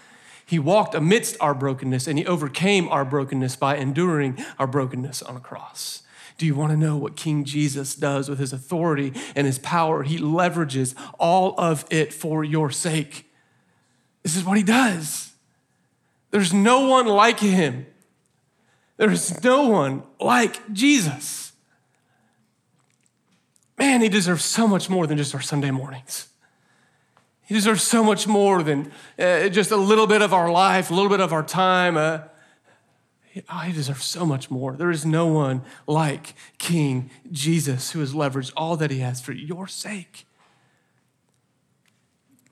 He 0.47 0.61
walked 0.61 0.95
amidst 0.95 1.37
our 1.41 1.55
brokenness 1.55 2.07
and 2.07 2.19
he 2.19 2.25
overcame 2.25 2.89
our 2.89 3.05
brokenness 3.05 3.57
by 3.57 3.77
enduring 3.77 4.39
our 4.59 4.69
brokenness 4.69 5.21
on 5.23 5.37
a 5.37 5.41
cross. 5.41 6.05
Do 6.39 6.47
you 6.47 6.55
want 6.55 6.71
to 6.71 6.77
know 6.77 6.97
what 6.97 7.17
King 7.17 7.45
Jesus 7.45 7.97
does 7.97 8.29
with 8.29 8.39
his 8.39 8.53
authority 8.53 9.13
and 9.35 9.47
his 9.47 9.59
power? 9.59 10.05
He 10.05 10.19
leverages 10.19 10.95
all 11.19 11.59
of 11.59 11.85
it 11.91 12.13
for 12.13 12.45
your 12.45 12.71
sake. 12.71 13.29
This 14.23 14.37
is 14.37 14.45
what 14.45 14.57
he 14.57 14.63
does. 14.63 15.33
There's 16.31 16.53
no 16.53 16.89
one 16.89 17.07
like 17.07 17.41
him. 17.41 17.87
There's 18.99 19.43
no 19.43 19.69
one 19.69 20.05
like 20.21 20.73
Jesus. 20.73 21.53
Man, 23.79 24.01
he 24.01 24.09
deserves 24.09 24.45
so 24.45 24.69
much 24.69 24.89
more 24.89 25.07
than 25.07 25.19
just 25.19 25.35
our 25.35 25.41
Sunday 25.41 25.71
mornings. 25.71 26.29
He 27.47 27.55
deserves 27.55 27.83
so 27.83 28.03
much 28.03 28.27
more 28.27 28.63
than 28.63 28.93
uh, 29.19 29.49
just 29.49 29.71
a 29.71 29.77
little 29.77 30.09
bit 30.09 30.21
of 30.21 30.35
our 30.35 30.51
life, 30.51 30.91
a 30.91 30.95
little 30.95 31.09
bit 31.09 31.21
of 31.21 31.33
our 31.33 31.45
time. 31.45 31.97
Uh, 31.97 32.21
oh, 33.49 33.59
he 33.61 33.73
deserves 33.73 34.05
so 34.05 34.27
much 34.27 34.51
more. 34.51 34.73
There 34.73 34.91
is 34.91 35.07
no 35.07 35.27
one 35.29 35.63
like 35.87 36.35
King 36.59 37.09
Jesus 37.31 37.93
who 37.93 38.01
has 38.01 38.13
leveraged 38.13 38.53
all 38.57 38.77
that 38.77 38.91
he 38.91 38.99
has 38.99 39.21
for 39.21 39.33
your 39.33 39.69
sake. 39.69 40.27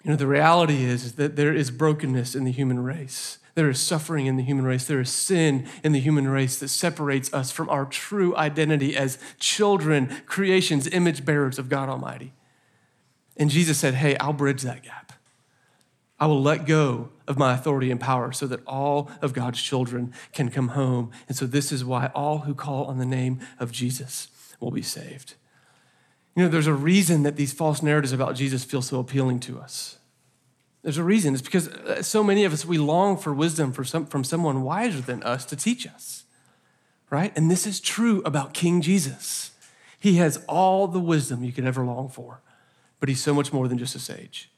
You 0.05 0.11
know, 0.11 0.17
the 0.17 0.29
reality 0.29 0.85
is, 0.85 1.05
is 1.05 1.13
that 1.15 1.35
there 1.35 1.53
is 1.53 1.73
brokenness 1.73 2.37
in 2.37 2.45
the 2.45 2.53
human 2.53 2.79
race. 2.79 3.39
There 3.57 3.71
is 3.71 3.81
suffering 3.81 4.27
in 4.27 4.37
the 4.37 4.43
human 4.45 4.65
race. 4.65 4.87
There 4.87 5.01
is 5.01 5.11
sin 5.11 5.67
in 5.83 5.91
the 5.91 6.01
human 6.01 6.29
race 6.29 6.59
that 6.59 6.69
separates 6.69 7.33
us 7.35 7.51
from 7.51 7.69
our 7.69 7.85
true 7.85 8.37
identity 8.37 8.97
as 8.97 9.19
children, 9.41 10.23
creations, 10.27 10.87
image 10.89 11.25
bearers 11.25 11.59
of 11.59 11.69
God 11.69 11.89
Almighty. 11.89 12.33
And 13.37 13.51
Jesus 13.51 13.79
said, 13.79 13.95
Hey, 13.95 14.17
I'll 14.19 14.33
bridge 14.33 14.63
that 14.63 14.83
gap. 14.83 15.13
I 16.21 16.27
will 16.27 16.43
let 16.43 16.67
go 16.67 17.11
of 17.27 17.37
my 17.37 17.55
authority 17.55 17.91
and 17.91 18.01
power 18.01 18.33
so 18.33 18.47
that 18.47 18.65
all 18.67 19.11
of 19.21 19.33
God's 19.33 19.61
children 19.61 20.13
can 20.33 20.51
come 20.51 20.69
home. 20.69 21.11
And 21.29 21.37
so, 21.37 21.47
this 21.47 21.73
is 21.73 21.85
why 21.85 22.11
all 22.15 22.39
who 22.41 22.55
call 22.55 22.85
on 22.85 22.99
the 22.99 23.07
name 23.07 23.41
of 23.59 23.73
Jesus 23.73 24.29
will 24.61 24.71
be 24.71 24.83
saved. 24.83 25.35
You 26.37 26.45
know, 26.45 26.49
there's 26.49 26.67
a 26.67 26.75
reason 26.75 27.23
that 27.23 27.37
these 27.37 27.53
false 27.53 27.83
narratives 27.83 28.13
about 28.13 28.35
Jesus 28.35 28.65
feel 28.65 28.83
so 28.83 28.99
appealing 28.99 29.41
to 29.41 29.59
us. 29.61 29.99
There's 30.83 30.99
a 30.99 31.05
reason. 31.05 31.33
It's 31.33 31.43
because 31.43 31.69
uh, 31.69 32.03
so 32.03 32.23
many 32.23 32.45
of 32.45 32.53
us, 32.53 32.65
we 32.67 32.77
long 32.77 33.17
for 33.17 33.33
wisdom 33.33 33.73
from 33.73 34.25
someone 34.25 34.63
wiser 34.63 35.01
than 35.01 35.23
us 35.23 35.45
to 35.47 35.57
teach 35.57 35.87
us, 35.87 36.25
right? 37.09 37.33
And 37.37 37.51
this 37.51 37.67
is 37.67 37.81
true 37.81 38.21
about 38.25 38.53
King 38.53 38.83
Jesus. 38.83 39.53
He 39.99 40.17
has 40.17 40.45
all 40.47 40.87
the 40.87 41.01
wisdom 41.01 41.43
you 41.43 41.53
could 41.53 41.65
ever 41.65 41.85
long 41.85 42.11
for, 42.11 42.43
but 43.05 43.11
he's 43.11 43.23
so 43.23 43.35
much 43.35 43.53
more 43.53 43.69
than 43.69 43.77
just 43.77 43.95
a 43.95 43.99
sage. 43.99 44.51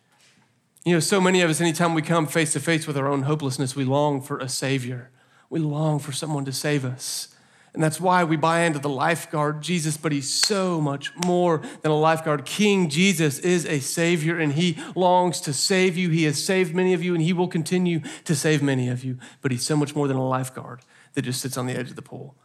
You 0.84 0.92
know, 0.92 1.00
so 1.00 1.20
many 1.20 1.40
of 1.40 1.50
us, 1.50 1.60
anytime 1.60 1.94
we 1.94 2.00
come 2.00 2.28
face 2.28 2.52
to 2.52 2.60
face 2.60 2.86
with 2.86 2.96
our 2.96 3.08
own 3.08 3.22
hopelessness, 3.22 3.74
we 3.74 3.84
long 3.84 4.22
for 4.22 4.38
a 4.38 4.48
Savior. 4.48 5.10
We 5.50 5.58
long 5.58 5.98
for 5.98 6.12
someone 6.12 6.44
to 6.44 6.52
save 6.52 6.84
us. 6.84 7.34
And 7.74 7.82
that's 7.82 8.00
why 8.00 8.22
we 8.22 8.36
buy 8.36 8.60
into 8.60 8.78
the 8.78 8.88
lifeguard, 8.88 9.62
Jesus, 9.62 9.96
but 9.96 10.12
he's 10.12 10.32
so 10.32 10.80
much 10.80 11.12
more 11.24 11.60
than 11.82 11.90
a 11.90 11.98
lifeguard. 11.98 12.44
King 12.44 12.88
Jesus 12.88 13.40
is 13.40 13.66
a 13.66 13.80
Savior, 13.80 14.38
and 14.38 14.52
he 14.52 14.78
longs 14.94 15.40
to 15.40 15.52
save 15.52 15.96
you. 15.96 16.10
He 16.10 16.22
has 16.22 16.40
saved 16.40 16.72
many 16.72 16.94
of 16.94 17.02
you, 17.02 17.14
and 17.14 17.24
he 17.24 17.32
will 17.32 17.48
continue 17.48 18.00
to 18.22 18.36
save 18.36 18.62
many 18.62 18.88
of 18.88 19.02
you. 19.02 19.18
But 19.42 19.50
he's 19.50 19.66
so 19.66 19.76
much 19.76 19.96
more 19.96 20.06
than 20.06 20.16
a 20.16 20.24
lifeguard 20.24 20.82
that 21.14 21.22
just 21.22 21.40
sits 21.40 21.56
on 21.56 21.66
the 21.66 21.76
edge 21.76 21.90
of 21.90 21.96
the 21.96 22.00
pool. 22.00 22.36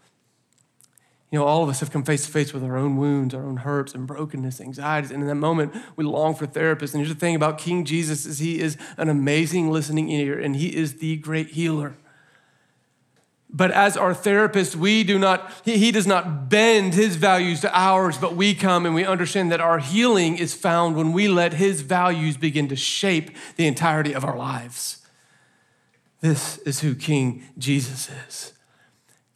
You 1.31 1.39
know, 1.39 1.45
all 1.45 1.63
of 1.63 1.69
us 1.69 1.79
have 1.79 1.91
come 1.91 2.03
face 2.03 2.25
to 2.25 2.31
face 2.31 2.53
with 2.53 2.61
our 2.61 2.75
own 2.75 2.97
wounds, 2.97 3.33
our 3.33 3.45
own 3.45 3.57
hurts 3.57 3.95
and 3.95 4.05
brokenness, 4.05 4.59
anxieties. 4.59 5.11
And 5.11 5.21
in 5.21 5.27
that 5.29 5.35
moment, 5.35 5.73
we 5.95 6.03
long 6.03 6.35
for 6.35 6.45
therapists. 6.45 6.93
And 6.93 7.01
here's 7.01 7.13
the 7.13 7.19
thing 7.19 7.35
about 7.35 7.57
King 7.57 7.85
Jesus 7.85 8.25
is 8.25 8.39
he 8.39 8.59
is 8.59 8.77
an 8.97 9.07
amazing 9.07 9.71
listening 9.71 10.09
ear 10.09 10.37
and 10.37 10.57
he 10.57 10.75
is 10.75 10.97
the 10.97 11.15
great 11.17 11.51
healer. 11.51 11.95
But 13.53 13.71
as 13.71 13.95
our 13.95 14.13
therapist, 14.13 14.75
we 14.75 15.03
do 15.03 15.17
not, 15.17 15.51
he, 15.63 15.77
he 15.77 15.91
does 15.91 16.07
not 16.07 16.49
bend 16.49 16.93
his 16.93 17.15
values 17.15 17.61
to 17.61 17.77
ours, 17.77 18.17
but 18.17 18.35
we 18.35 18.53
come 18.53 18.85
and 18.85 18.93
we 18.93 19.05
understand 19.05 19.51
that 19.51 19.59
our 19.61 19.79
healing 19.79 20.37
is 20.37 20.53
found 20.53 20.95
when 20.95 21.13
we 21.13 21.27
let 21.27 21.53
his 21.53 21.81
values 21.81 22.37
begin 22.37 22.67
to 22.69 22.75
shape 22.75 23.31
the 23.55 23.67
entirety 23.67 24.13
of 24.13 24.23
our 24.23 24.37
lives. 24.37 25.05
This 26.21 26.59
is 26.59 26.81
who 26.81 26.93
King 26.93 27.43
Jesus 27.57 28.09
is. 28.27 28.53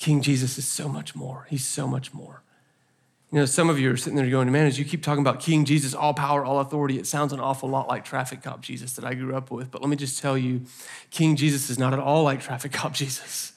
King 0.05 0.21
Jesus 0.21 0.59
is 0.59 0.67
so 0.67 0.87
much 0.87 1.15
more. 1.15 1.47
He's 1.49 1.65
so 1.65 1.87
much 1.87 2.13
more. 2.13 2.43
You 3.31 3.39
know, 3.39 3.47
some 3.47 3.71
of 3.71 3.79
you 3.79 3.91
are 3.91 3.97
sitting 3.97 4.15
there 4.15 4.29
going, 4.29 4.51
man, 4.51 4.67
as 4.67 4.77
you 4.77 4.85
keep 4.85 5.01
talking 5.01 5.21
about 5.21 5.39
King 5.39 5.65
Jesus, 5.65 5.95
all 5.95 6.13
power, 6.13 6.45
all 6.45 6.59
authority, 6.59 6.99
it 6.99 7.07
sounds 7.07 7.33
an 7.33 7.39
awful 7.39 7.69
lot 7.69 7.87
like 7.87 8.05
traffic 8.05 8.43
cop 8.43 8.61
Jesus 8.61 8.93
that 8.93 9.03
I 9.03 9.15
grew 9.15 9.35
up 9.35 9.49
with. 9.49 9.71
But 9.71 9.81
let 9.81 9.89
me 9.89 9.95
just 9.95 10.21
tell 10.21 10.37
you, 10.37 10.61
King 11.09 11.35
Jesus 11.35 11.71
is 11.71 11.79
not 11.79 11.91
at 11.91 11.97
all 11.97 12.21
like 12.21 12.39
traffic 12.39 12.71
cop 12.71 12.93
Jesus. 13.01 13.53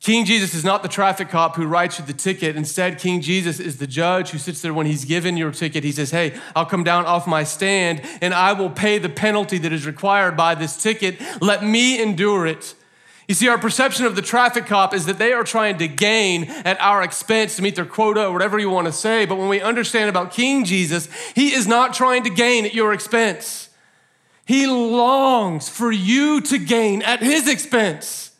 King 0.00 0.24
Jesus 0.24 0.54
is 0.54 0.64
not 0.64 0.82
the 0.82 0.88
traffic 0.88 1.28
cop 1.28 1.56
who 1.56 1.66
writes 1.66 1.98
you 1.98 2.06
the 2.06 2.14
ticket. 2.14 2.56
Instead, 2.56 2.98
King 2.98 3.20
Jesus 3.20 3.60
is 3.60 3.76
the 3.76 3.86
judge 3.86 4.30
who 4.30 4.38
sits 4.38 4.62
there 4.62 4.72
when 4.72 4.86
he's 4.86 5.04
given 5.04 5.36
your 5.36 5.50
ticket. 5.50 5.84
He 5.84 5.92
says, 5.92 6.10
Hey, 6.10 6.40
I'll 6.56 6.64
come 6.64 6.84
down 6.84 7.04
off 7.04 7.26
my 7.26 7.44
stand 7.44 8.00
and 8.22 8.32
I 8.32 8.54
will 8.54 8.70
pay 8.70 8.96
the 8.96 9.10
penalty 9.10 9.58
that 9.58 9.74
is 9.74 9.84
required 9.84 10.38
by 10.38 10.54
this 10.54 10.82
ticket. 10.82 11.18
Let 11.42 11.62
me 11.62 12.02
endure 12.02 12.46
it. 12.46 12.74
You 13.30 13.34
see, 13.34 13.46
our 13.46 13.58
perception 13.58 14.06
of 14.06 14.16
the 14.16 14.22
traffic 14.22 14.66
cop 14.66 14.92
is 14.92 15.06
that 15.06 15.18
they 15.18 15.32
are 15.32 15.44
trying 15.44 15.78
to 15.78 15.86
gain 15.86 16.46
at 16.64 16.80
our 16.80 17.00
expense 17.00 17.54
to 17.54 17.62
meet 17.62 17.76
their 17.76 17.84
quota 17.84 18.26
or 18.26 18.32
whatever 18.32 18.58
you 18.58 18.68
want 18.70 18.88
to 18.88 18.92
say. 18.92 19.24
But 19.24 19.38
when 19.38 19.48
we 19.48 19.60
understand 19.60 20.10
about 20.10 20.32
King 20.32 20.64
Jesus, 20.64 21.08
he 21.36 21.54
is 21.54 21.68
not 21.68 21.94
trying 21.94 22.24
to 22.24 22.30
gain 22.30 22.66
at 22.66 22.74
your 22.74 22.92
expense. 22.92 23.68
He 24.46 24.66
longs 24.66 25.68
for 25.68 25.92
you 25.92 26.40
to 26.40 26.58
gain 26.58 27.02
at 27.02 27.22
his 27.22 27.46
expense. 27.46 28.32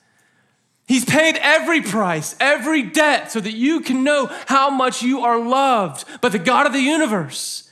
He's 0.89 1.05
paid 1.05 1.39
every 1.41 1.83
price, 1.83 2.35
every 2.41 2.83
debt, 2.83 3.31
so 3.31 3.39
that 3.39 3.55
you 3.55 3.83
can 3.83 4.03
know 4.03 4.27
how 4.47 4.71
much 4.71 5.05
you 5.05 5.21
are 5.21 5.39
loved 5.39 6.05
by 6.21 6.31
the 6.31 6.41
God 6.41 6.67
of 6.67 6.73
the 6.73 6.81
universe. 6.81 7.71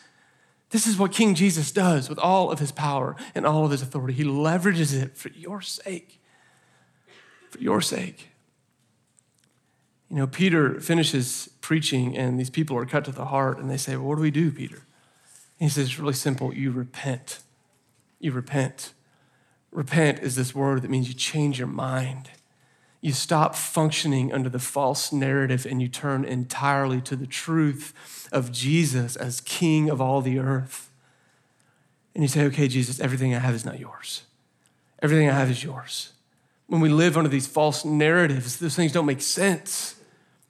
This 0.70 0.86
is 0.86 0.96
what 0.96 1.10
King 1.10 1.34
Jesus 1.34 1.72
does 1.72 2.08
with 2.08 2.20
all 2.20 2.52
of 2.52 2.60
his 2.60 2.70
power 2.70 3.16
and 3.34 3.44
all 3.44 3.64
of 3.64 3.72
his 3.72 3.82
authority. 3.82 4.14
He 4.14 4.22
leverages 4.22 4.94
it 4.94 5.16
for 5.16 5.30
your 5.30 5.60
sake 5.60 6.17
for 7.50 7.58
your 7.58 7.80
sake. 7.80 8.28
You 10.10 10.16
know, 10.16 10.26
Peter 10.26 10.80
finishes 10.80 11.50
preaching, 11.60 12.16
and 12.16 12.40
these 12.40 12.50
people 12.50 12.76
are 12.78 12.86
cut 12.86 13.04
to 13.04 13.12
the 13.12 13.26
heart, 13.26 13.58
and 13.58 13.70
they 13.70 13.76
say, 13.76 13.96
Well, 13.96 14.08
what 14.08 14.16
do 14.16 14.22
we 14.22 14.30
do, 14.30 14.50
Peter? 14.50 14.76
And 14.76 15.68
he 15.68 15.68
says, 15.68 15.88
It's 15.88 15.98
really 15.98 16.14
simple. 16.14 16.54
You 16.54 16.70
repent. 16.70 17.40
You 18.18 18.32
repent. 18.32 18.92
Repent 19.70 20.20
is 20.20 20.34
this 20.34 20.54
word 20.54 20.82
that 20.82 20.90
means 20.90 21.08
you 21.08 21.14
change 21.14 21.58
your 21.58 21.68
mind. 21.68 22.30
You 23.00 23.12
stop 23.12 23.54
functioning 23.54 24.32
under 24.32 24.48
the 24.48 24.58
false 24.58 25.12
narrative 25.12 25.66
and 25.66 25.80
you 25.80 25.88
turn 25.88 26.24
entirely 26.24 27.00
to 27.02 27.14
the 27.14 27.26
truth 27.26 28.28
of 28.32 28.50
Jesus 28.50 29.14
as 29.14 29.40
King 29.42 29.88
of 29.88 30.00
all 30.00 30.20
the 30.20 30.38
earth. 30.38 30.90
And 32.14 32.24
you 32.24 32.28
say, 32.28 32.44
Okay, 32.46 32.66
Jesus, 32.66 32.98
everything 32.98 33.34
I 33.34 33.40
have 33.40 33.54
is 33.54 33.66
not 33.66 33.78
yours. 33.78 34.22
Everything 35.00 35.28
I 35.28 35.34
have 35.34 35.50
is 35.50 35.62
yours 35.62 36.12
when 36.68 36.80
we 36.80 36.90
live 36.90 37.16
under 37.16 37.30
these 37.30 37.46
false 37.46 37.84
narratives, 37.84 38.58
those 38.58 38.76
things 38.76 38.92
don't 38.92 39.06
make 39.06 39.22
sense. 39.22 39.96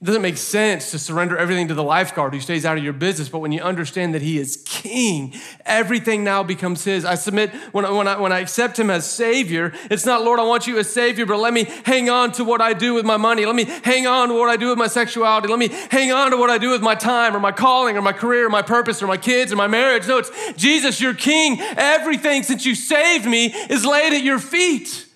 It 0.01 0.05
doesn't 0.05 0.23
make 0.23 0.37
sense 0.37 0.93
to 0.93 0.99
surrender 0.99 1.37
everything 1.37 1.67
to 1.69 1.75
the 1.75 1.83
lifeguard 1.83 2.33
who 2.33 2.39
stays 2.39 2.65
out 2.65 2.79
of 2.79 2.85
your 2.85 2.93
business, 2.93 3.29
but 3.29 3.41
when 3.41 3.51
you 3.51 3.61
understand 3.61 4.15
that 4.15 4.23
he 4.23 4.39
is 4.39 4.63
king, 4.65 5.35
everything 5.67 6.23
now 6.23 6.45
becomes 6.45 6.85
his. 6.85 7.05
I 7.05 7.17
submit, 7.17 7.53
when 7.73 7.85
I, 7.85 7.91
when, 7.91 8.07
I, 8.07 8.21
when 8.21 8.33
I 8.33 8.39
accept 8.39 8.79
him 8.79 8.91
as 8.91 9.11
Savior, 9.11 9.73
it's 9.91 10.07
not, 10.07 10.23
Lord, 10.23 10.39
I 10.39 10.45
want 10.45 10.69
you 10.69 10.79
as 10.79 10.89
Savior, 10.89 11.27
but 11.27 11.39
let 11.39 11.53
me 11.53 11.65
hang 11.85 12.09
on 12.11 12.31
to 12.33 12.45
what 12.45 12.61
I 12.61 12.75
do 12.75 12.95
with 12.95 13.05
my 13.05 13.17
money. 13.17 13.45
Let 13.45 13.57
me 13.57 13.65
hang 13.65 14.07
on 14.07 14.29
to 14.29 14.35
what 14.35 14.49
I 14.49 14.57
do 14.57 14.69
with 14.69 14.79
my 14.79 14.87
sexuality. 14.87 15.49
Let 15.49 15.59
me 15.59 15.69
hang 15.91 16.13
on 16.13 16.31
to 16.31 16.37
what 16.37 16.51
I 16.51 16.59
do 16.59 16.71
with 16.71 16.83
my 16.83 16.95
time 16.95 17.35
or 17.35 17.41
my 17.41 17.53
calling 17.53 17.97
or 17.97 18.03
my 18.03 18.13
career 18.13 18.47
or 18.47 18.51
my 18.51 18.63
purpose 18.63 19.03
or 19.03 19.09
my 19.09 19.17
kids 19.17 19.53
or 19.53 19.57
my 19.57 19.67
marriage. 19.67 20.07
No, 20.07 20.19
it's 20.19 20.31
Jesus, 20.53 21.01
you're 21.01 21.15
king. 21.15 21.59
Everything 21.61 22.45
since 22.45 22.65
you 22.65 22.77
saved 22.77 23.27
me 23.27 23.47
is 23.47 23.85
laid 23.85 24.13
at 24.13 24.23
your 24.23 24.39
feet. 24.39 25.08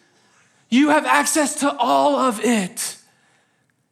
You 0.73 0.89
have 0.89 1.05
access 1.05 1.57
to 1.57 1.77
all 1.77 2.17
of 2.17 2.41
it 2.41 2.97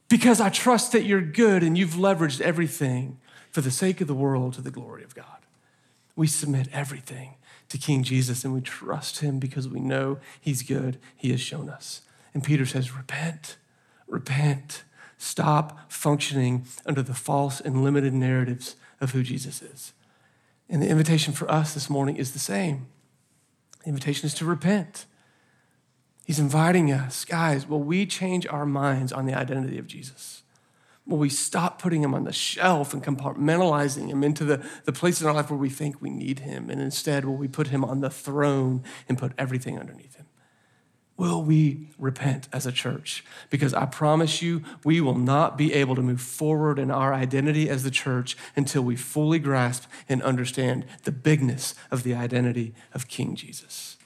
because 0.09 0.41
I 0.41 0.49
trust 0.49 0.93
that 0.93 1.05
you're 1.05 1.21
good 1.21 1.63
and 1.63 1.77
you've 1.77 1.91
leveraged 1.91 2.41
everything 2.41 3.19
for 3.51 3.61
the 3.61 3.71
sake 3.71 4.01
of 4.01 4.07
the 4.07 4.15
world 4.15 4.55
to 4.55 4.63
the 4.63 4.71
glory 4.71 5.05
of 5.05 5.15
God. 5.15 5.45
We 6.17 6.27
submit 6.27 6.69
everything 6.73 7.35
to 7.69 7.77
King 7.77 8.03
Jesus 8.03 8.47
and 8.47 8.55
we 8.55 8.63
trust 8.63 9.21
him 9.21 9.39
because 9.39 9.69
we 9.69 9.79
know 9.79 10.21
he's 10.41 10.63
good. 10.63 10.99
He 11.15 11.31
has 11.33 11.41
shown 11.43 11.69
us. 11.69 12.01
And 12.33 12.43
Peter 12.43 12.65
says, 12.65 12.97
Repent, 12.97 13.59
repent. 14.09 14.83
Stop 15.19 15.93
functioning 15.93 16.65
under 16.87 17.03
the 17.03 17.13
false 17.13 17.61
and 17.61 17.85
limited 17.85 18.15
narratives 18.15 18.77
of 19.03 19.11
who 19.11 19.23
Jesus 19.23 19.61
is. 19.61 19.93
And 20.67 20.81
the 20.81 20.89
invitation 20.89 21.35
for 21.35 21.51
us 21.51 21.75
this 21.75 21.91
morning 21.91 22.17
is 22.17 22.33
the 22.33 22.39
same. 22.39 22.87
The 23.83 23.91
invitation 23.91 24.25
is 24.25 24.33
to 24.37 24.47
repent. 24.47 25.05
He's 26.31 26.39
inviting 26.39 26.93
us, 26.93 27.25
guys, 27.25 27.67
will 27.67 27.83
we 27.83 28.07
change 28.07 28.47
our 28.47 28.65
minds 28.65 29.13
on 29.13 29.27
the 29.27 29.35
identity 29.35 29.79
of 29.79 29.89
Jesus? 29.89 30.45
Will 31.05 31.19
we 31.19 31.29
stop 31.29 31.83
putting 31.83 32.05
him 32.05 32.15
on 32.15 32.23
the 32.23 32.33
shelf 32.33 32.95
and 32.95 33.03
compartmentalizing 33.03 34.07
him 34.07 34.23
into 34.23 34.45
the, 34.45 34.65
the 34.85 34.93
place 34.93 35.21
in 35.21 35.27
our 35.27 35.35
life 35.35 35.51
where 35.51 35.59
we 35.59 35.69
think 35.69 36.01
we 36.01 36.09
need 36.09 36.39
him? 36.39 36.71
And 36.71 36.81
instead, 36.81 37.25
will 37.25 37.35
we 37.35 37.49
put 37.49 37.67
him 37.67 37.85
on 37.85 37.99
the 37.99 38.11
throne 38.11 38.85
and 39.09 39.19
put 39.19 39.33
everything 39.37 39.77
underneath 39.77 40.15
him? 40.15 40.27
Will 41.17 41.43
we 41.43 41.89
repent 41.99 42.49
as 42.53 42.65
a 42.65 42.71
church? 42.71 43.25
Because 43.51 43.75
I 43.75 43.87
promise 43.87 44.41
you, 44.41 44.63
we 44.85 45.01
will 45.01 45.19
not 45.19 45.59
be 45.59 45.75
able 45.75 45.97
to 45.97 46.01
move 46.01 46.21
forward 46.21 46.79
in 46.79 46.93
our 46.93 47.13
identity 47.13 47.69
as 47.69 47.83
the 47.83 47.91
church 47.91 48.37
until 48.55 48.83
we 48.83 48.95
fully 48.95 49.41
grasp 49.41 49.91
and 50.09 50.23
understand 50.23 50.85
the 51.03 51.11
bigness 51.11 51.75
of 51.91 52.05
the 52.05 52.15
identity 52.15 52.73
of 52.95 53.09
King 53.09 53.35
Jesus. 53.35 53.97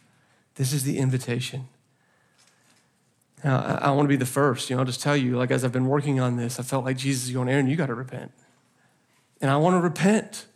This 0.54 0.72
is 0.72 0.84
the 0.84 0.96
invitation 0.96 1.68
now, 3.44 3.58
I, 3.58 3.88
I 3.88 3.90
want 3.90 4.06
to 4.06 4.08
be 4.08 4.16
the 4.16 4.26
first. 4.26 4.70
You 4.70 4.76
know, 4.76 4.80
I'll 4.80 4.86
just 4.86 5.02
tell 5.02 5.16
you, 5.16 5.36
like, 5.36 5.50
as 5.50 5.64
I've 5.64 5.72
been 5.72 5.86
working 5.86 6.18
on 6.18 6.36
this, 6.36 6.58
I 6.58 6.62
felt 6.62 6.84
like 6.84 6.96
Jesus 6.96 7.26
is 7.26 7.32
going, 7.32 7.48
Aaron, 7.48 7.68
you 7.68 7.76
got 7.76 7.86
to 7.86 7.94
repent. 7.94 8.32
And 9.40 9.50
I 9.50 9.58
want 9.58 9.74
to 9.74 9.80
repent. 9.80 10.46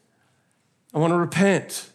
I 0.95 0.99
want 0.99 1.13
to 1.13 1.19
repent 1.19 1.91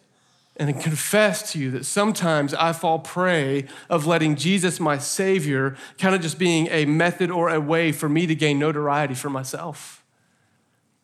and 0.56 0.80
confess 0.80 1.50
to 1.50 1.58
you 1.58 1.72
that 1.72 1.84
sometimes 1.84 2.54
I 2.54 2.72
fall 2.72 3.00
prey 3.00 3.66
of 3.90 4.06
letting 4.06 4.36
Jesus, 4.36 4.78
my 4.78 4.98
Savior, 4.98 5.76
kind 5.98 6.14
of 6.14 6.20
just 6.20 6.38
being 6.38 6.68
a 6.70 6.84
method 6.84 7.28
or 7.28 7.48
a 7.48 7.60
way 7.60 7.90
for 7.90 8.08
me 8.08 8.28
to 8.28 8.36
gain 8.36 8.60
notoriety 8.60 9.14
for 9.14 9.28
myself. 9.28 10.04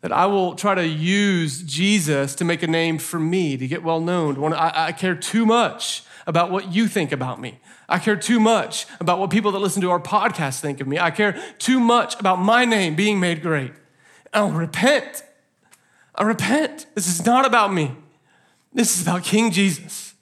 That 0.02 0.12
I 0.12 0.26
will 0.26 0.54
try 0.54 0.76
to 0.76 0.86
use 0.86 1.64
Jesus 1.64 2.36
to 2.36 2.44
make 2.44 2.62
a 2.62 2.68
name 2.68 2.98
for 2.98 3.18
me, 3.18 3.56
to 3.56 3.66
get 3.66 3.82
well 3.82 4.00
known. 4.00 4.52
I, 4.52 4.86
I 4.86 4.92
care 4.92 5.16
too 5.16 5.44
much 5.44 6.04
about 6.26 6.50
what 6.50 6.72
you 6.72 6.88
think 6.88 7.12
about 7.12 7.40
me. 7.40 7.60
I 7.88 7.98
care 7.98 8.16
too 8.16 8.40
much 8.40 8.86
about 9.00 9.18
what 9.18 9.30
people 9.30 9.52
that 9.52 9.58
listen 9.58 9.82
to 9.82 9.90
our 9.90 10.00
podcast 10.00 10.60
think 10.60 10.80
of 10.80 10.86
me. 10.86 10.98
I 10.98 11.10
care 11.10 11.40
too 11.58 11.80
much 11.80 12.18
about 12.18 12.36
my 12.36 12.64
name 12.64 12.94
being 12.94 13.18
made 13.20 13.42
great. 13.42 13.72
I'll 14.32 14.50
repent. 14.50 15.22
I 16.14 16.22
repent. 16.22 16.86
This 16.94 17.08
is 17.08 17.24
not 17.24 17.46
about 17.46 17.72
me. 17.72 17.96
This 18.72 18.96
is 18.96 19.02
about 19.02 19.24
King 19.24 19.50
Jesus. 19.50 20.14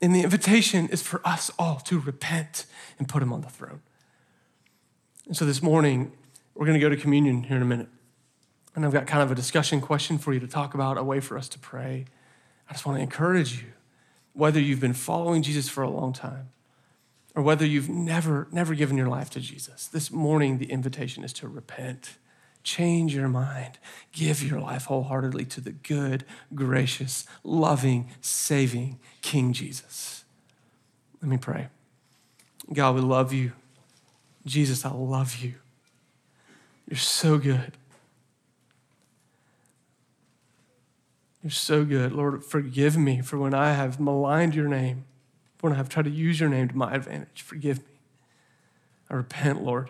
And 0.00 0.14
the 0.14 0.22
invitation 0.22 0.88
is 0.88 1.02
for 1.02 1.20
us 1.26 1.50
all 1.58 1.76
to 1.80 1.98
repent 1.98 2.66
and 2.98 3.08
put 3.08 3.22
him 3.22 3.32
on 3.32 3.40
the 3.40 3.48
throne. 3.48 3.80
And 5.26 5.36
so 5.36 5.44
this 5.44 5.62
morning, 5.62 6.12
we're 6.54 6.66
going 6.66 6.78
to 6.78 6.84
go 6.84 6.88
to 6.88 6.96
communion 6.96 7.44
here 7.44 7.56
in 7.56 7.62
a 7.62 7.66
minute. 7.66 7.88
And 8.74 8.84
I've 8.84 8.92
got 8.92 9.06
kind 9.06 9.22
of 9.22 9.30
a 9.30 9.34
discussion 9.34 9.80
question 9.80 10.18
for 10.18 10.32
you 10.32 10.40
to 10.40 10.46
talk 10.46 10.74
about, 10.74 10.98
a 10.98 11.02
way 11.02 11.20
for 11.20 11.36
us 11.36 11.48
to 11.50 11.58
pray. 11.58 12.04
I 12.68 12.74
just 12.74 12.86
want 12.86 12.98
to 12.98 13.02
encourage 13.02 13.62
you, 13.62 13.68
whether 14.38 14.60
you've 14.60 14.78
been 14.78 14.94
following 14.94 15.42
Jesus 15.42 15.68
for 15.68 15.82
a 15.82 15.90
long 15.90 16.12
time 16.12 16.48
or 17.34 17.42
whether 17.42 17.66
you've 17.66 17.88
never, 17.88 18.46
never 18.52 18.72
given 18.72 18.96
your 18.96 19.08
life 19.08 19.30
to 19.30 19.40
Jesus, 19.40 19.88
this 19.88 20.12
morning 20.12 20.58
the 20.58 20.70
invitation 20.70 21.24
is 21.24 21.32
to 21.32 21.48
repent. 21.48 22.18
Change 22.62 23.16
your 23.16 23.26
mind. 23.26 23.80
Give 24.12 24.40
your 24.40 24.60
life 24.60 24.84
wholeheartedly 24.84 25.46
to 25.46 25.60
the 25.60 25.72
good, 25.72 26.24
gracious, 26.54 27.26
loving, 27.42 28.10
saving 28.20 29.00
King 29.22 29.52
Jesus. 29.52 30.24
Let 31.20 31.28
me 31.28 31.36
pray. 31.36 31.66
God, 32.72 32.94
we 32.94 33.00
love 33.00 33.32
you. 33.32 33.50
Jesus, 34.46 34.84
I 34.84 34.92
love 34.92 35.34
you. 35.34 35.54
You're 36.88 36.96
so 36.96 37.38
good. 37.38 37.72
You're 41.48 41.52
so 41.54 41.86
good. 41.86 42.12
Lord, 42.12 42.44
forgive 42.44 42.98
me 42.98 43.22
for 43.22 43.38
when 43.38 43.54
I 43.54 43.72
have 43.72 43.98
maligned 43.98 44.54
your 44.54 44.68
name 44.68 45.06
for 45.56 45.70
when 45.70 45.80
I've 45.80 45.88
tried 45.88 46.04
to 46.04 46.10
use 46.10 46.40
your 46.40 46.50
name 46.50 46.68
to 46.68 46.76
my 46.76 46.94
advantage. 46.94 47.40
Forgive 47.40 47.78
me. 47.78 48.00
I 49.08 49.14
repent, 49.14 49.62
Lord. 49.62 49.88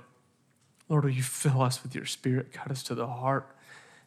Lord, 0.89 1.03
will 1.03 1.11
you 1.11 1.25
fill 1.25 1.61
us 1.61 1.83
with 1.83 1.97
your 1.97 2.07
spirit, 2.07 2.53
cut 2.53 2.71
us 2.71 2.85
to 2.85 2.95
the 2.95 3.09
heart, 3.09 3.57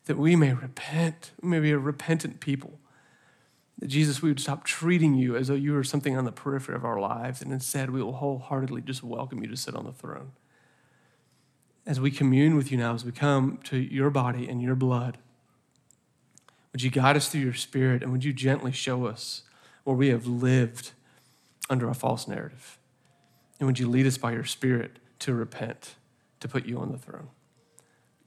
that 0.05 0.17
we 0.17 0.37
may 0.37 0.53
repent, 0.53 1.31
we 1.41 1.49
may 1.49 1.59
be 1.59 1.71
a 1.71 1.77
repentant 1.77 2.39
people. 2.39 2.79
That 3.79 3.87
Jesus, 3.87 4.21
we 4.21 4.29
would 4.29 4.39
stop 4.39 4.63
treating 4.63 5.15
you 5.15 5.35
as 5.35 5.49
though 5.49 5.53
you 5.53 5.73
were 5.73 5.83
something 5.83 6.15
on 6.15 6.23
the 6.23 6.31
periphery 6.31 6.75
of 6.75 6.85
our 6.85 7.01
lives, 7.01 7.41
and 7.41 7.51
instead 7.51 7.89
we 7.89 8.01
will 8.01 8.13
wholeheartedly 8.13 8.83
just 8.83 9.03
welcome 9.03 9.43
you 9.43 9.49
to 9.49 9.57
sit 9.57 9.75
on 9.75 9.83
the 9.83 9.91
throne. 9.91 10.31
As 11.85 11.99
we 11.99 12.11
commune 12.11 12.55
with 12.55 12.71
you 12.71 12.77
now, 12.77 12.93
as 12.93 13.03
we 13.03 13.11
come 13.11 13.59
to 13.65 13.75
your 13.75 14.09
body 14.09 14.47
and 14.47 14.61
your 14.61 14.75
blood, 14.75 15.17
would 16.71 16.81
you 16.81 16.89
guide 16.89 17.17
us 17.17 17.27
through 17.27 17.41
your 17.41 17.53
spirit, 17.53 18.03
and 18.03 18.12
would 18.12 18.23
you 18.23 18.34
gently 18.34 18.71
show 18.71 19.05
us 19.05 19.43
where 19.84 19.95
we 19.95 20.10
have 20.10 20.25
lived? 20.25 20.91
under 21.71 21.89
a 21.89 21.95
false 21.95 22.27
narrative? 22.27 22.77
And 23.60 23.65
would 23.65 23.79
you 23.79 23.89
lead 23.89 24.05
us 24.05 24.17
by 24.17 24.34
your 24.34 24.43
Spirit 24.43 24.99
to 25.19 25.34
repent, 25.34 25.95
to 26.41 26.47
put 26.47 26.65
you 26.65 26.77
on 26.77 26.91
the 26.91 26.97
throne? 26.97 27.29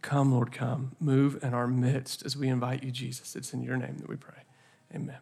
Come, 0.01 0.33
Lord, 0.33 0.51
come. 0.51 0.97
Move 0.99 1.43
in 1.43 1.55
our 1.55 1.67
midst 1.67 2.25
as 2.25 2.37
we 2.37 2.49
invite 2.49 2.83
you, 2.83 2.91
Jesus. 2.91 3.37
It's 3.37 3.53
in 3.53 3.63
your 3.63 3.77
name 3.77 3.99
that 3.99 4.09
we 4.09 4.17
pray. 4.17 4.43
Amen. 4.95 5.19